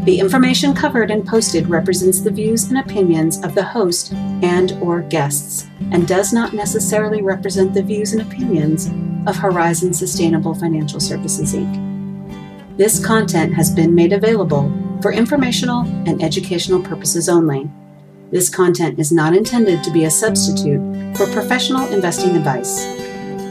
The 0.04 0.20
information 0.20 0.74
covered 0.74 1.12
and 1.12 1.28
posted 1.28 1.68
represents 1.68 2.22
the 2.22 2.32
views 2.32 2.64
and 2.70 2.80
opinions 2.80 3.44
of 3.44 3.54
the 3.54 3.64
host 3.64 4.14
and 4.14 4.72
or 4.82 5.02
guests 5.02 5.68
and 5.92 6.08
does 6.08 6.34
not 6.34 6.54
necessarily 6.54 7.22
represent 7.22 7.76
the 7.76 7.84
views 7.84 8.12
and 8.14 8.24
opinions 8.24 8.90
of 9.28 9.36
Horizons 9.36 10.00
Sustainable 10.00 10.56
Financial 10.56 11.00
Services 11.00 11.54
Inc. 11.54 12.78
This 12.78 13.04
content 13.06 13.54
has 13.54 13.70
been 13.70 13.94
made 13.94 14.12
available 14.12 14.74
for 15.04 15.14
informational 15.14 15.82
and 16.08 16.24
educational 16.24 16.82
purposes 16.82 17.30
only. 17.30 17.70
This 18.32 18.50
content 18.50 18.98
is 18.98 19.12
not 19.12 19.36
intended 19.36 19.84
to 19.84 19.92
be 19.92 20.06
a 20.06 20.10
substitute 20.10 20.82
for 21.16 21.28
professional 21.28 21.88
investing 21.90 22.36
advice. 22.36 22.88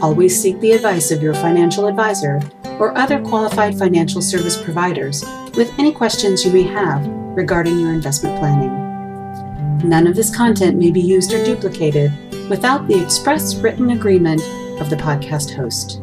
Always 0.01 0.41
seek 0.41 0.59
the 0.59 0.73
advice 0.73 1.11
of 1.11 1.23
your 1.23 1.33
financial 1.33 1.87
advisor 1.87 2.41
or 2.81 2.97
other 2.97 3.21
qualified 3.21 3.77
financial 3.77 4.23
service 4.23 4.61
providers 4.61 5.23
with 5.55 5.71
any 5.77 5.91
questions 5.91 6.43
you 6.43 6.51
may 6.51 6.63
have 6.63 7.05
regarding 7.37 7.79
your 7.79 7.93
investment 7.93 8.39
planning. 8.39 9.87
None 9.87 10.07
of 10.07 10.15
this 10.15 10.35
content 10.35 10.79
may 10.79 10.89
be 10.89 10.99
used 10.99 11.31
or 11.31 11.45
duplicated 11.45 12.11
without 12.49 12.87
the 12.87 12.99
express 12.99 13.55
written 13.55 13.91
agreement 13.91 14.41
of 14.81 14.89
the 14.89 14.95
podcast 14.95 15.55
host. 15.55 16.00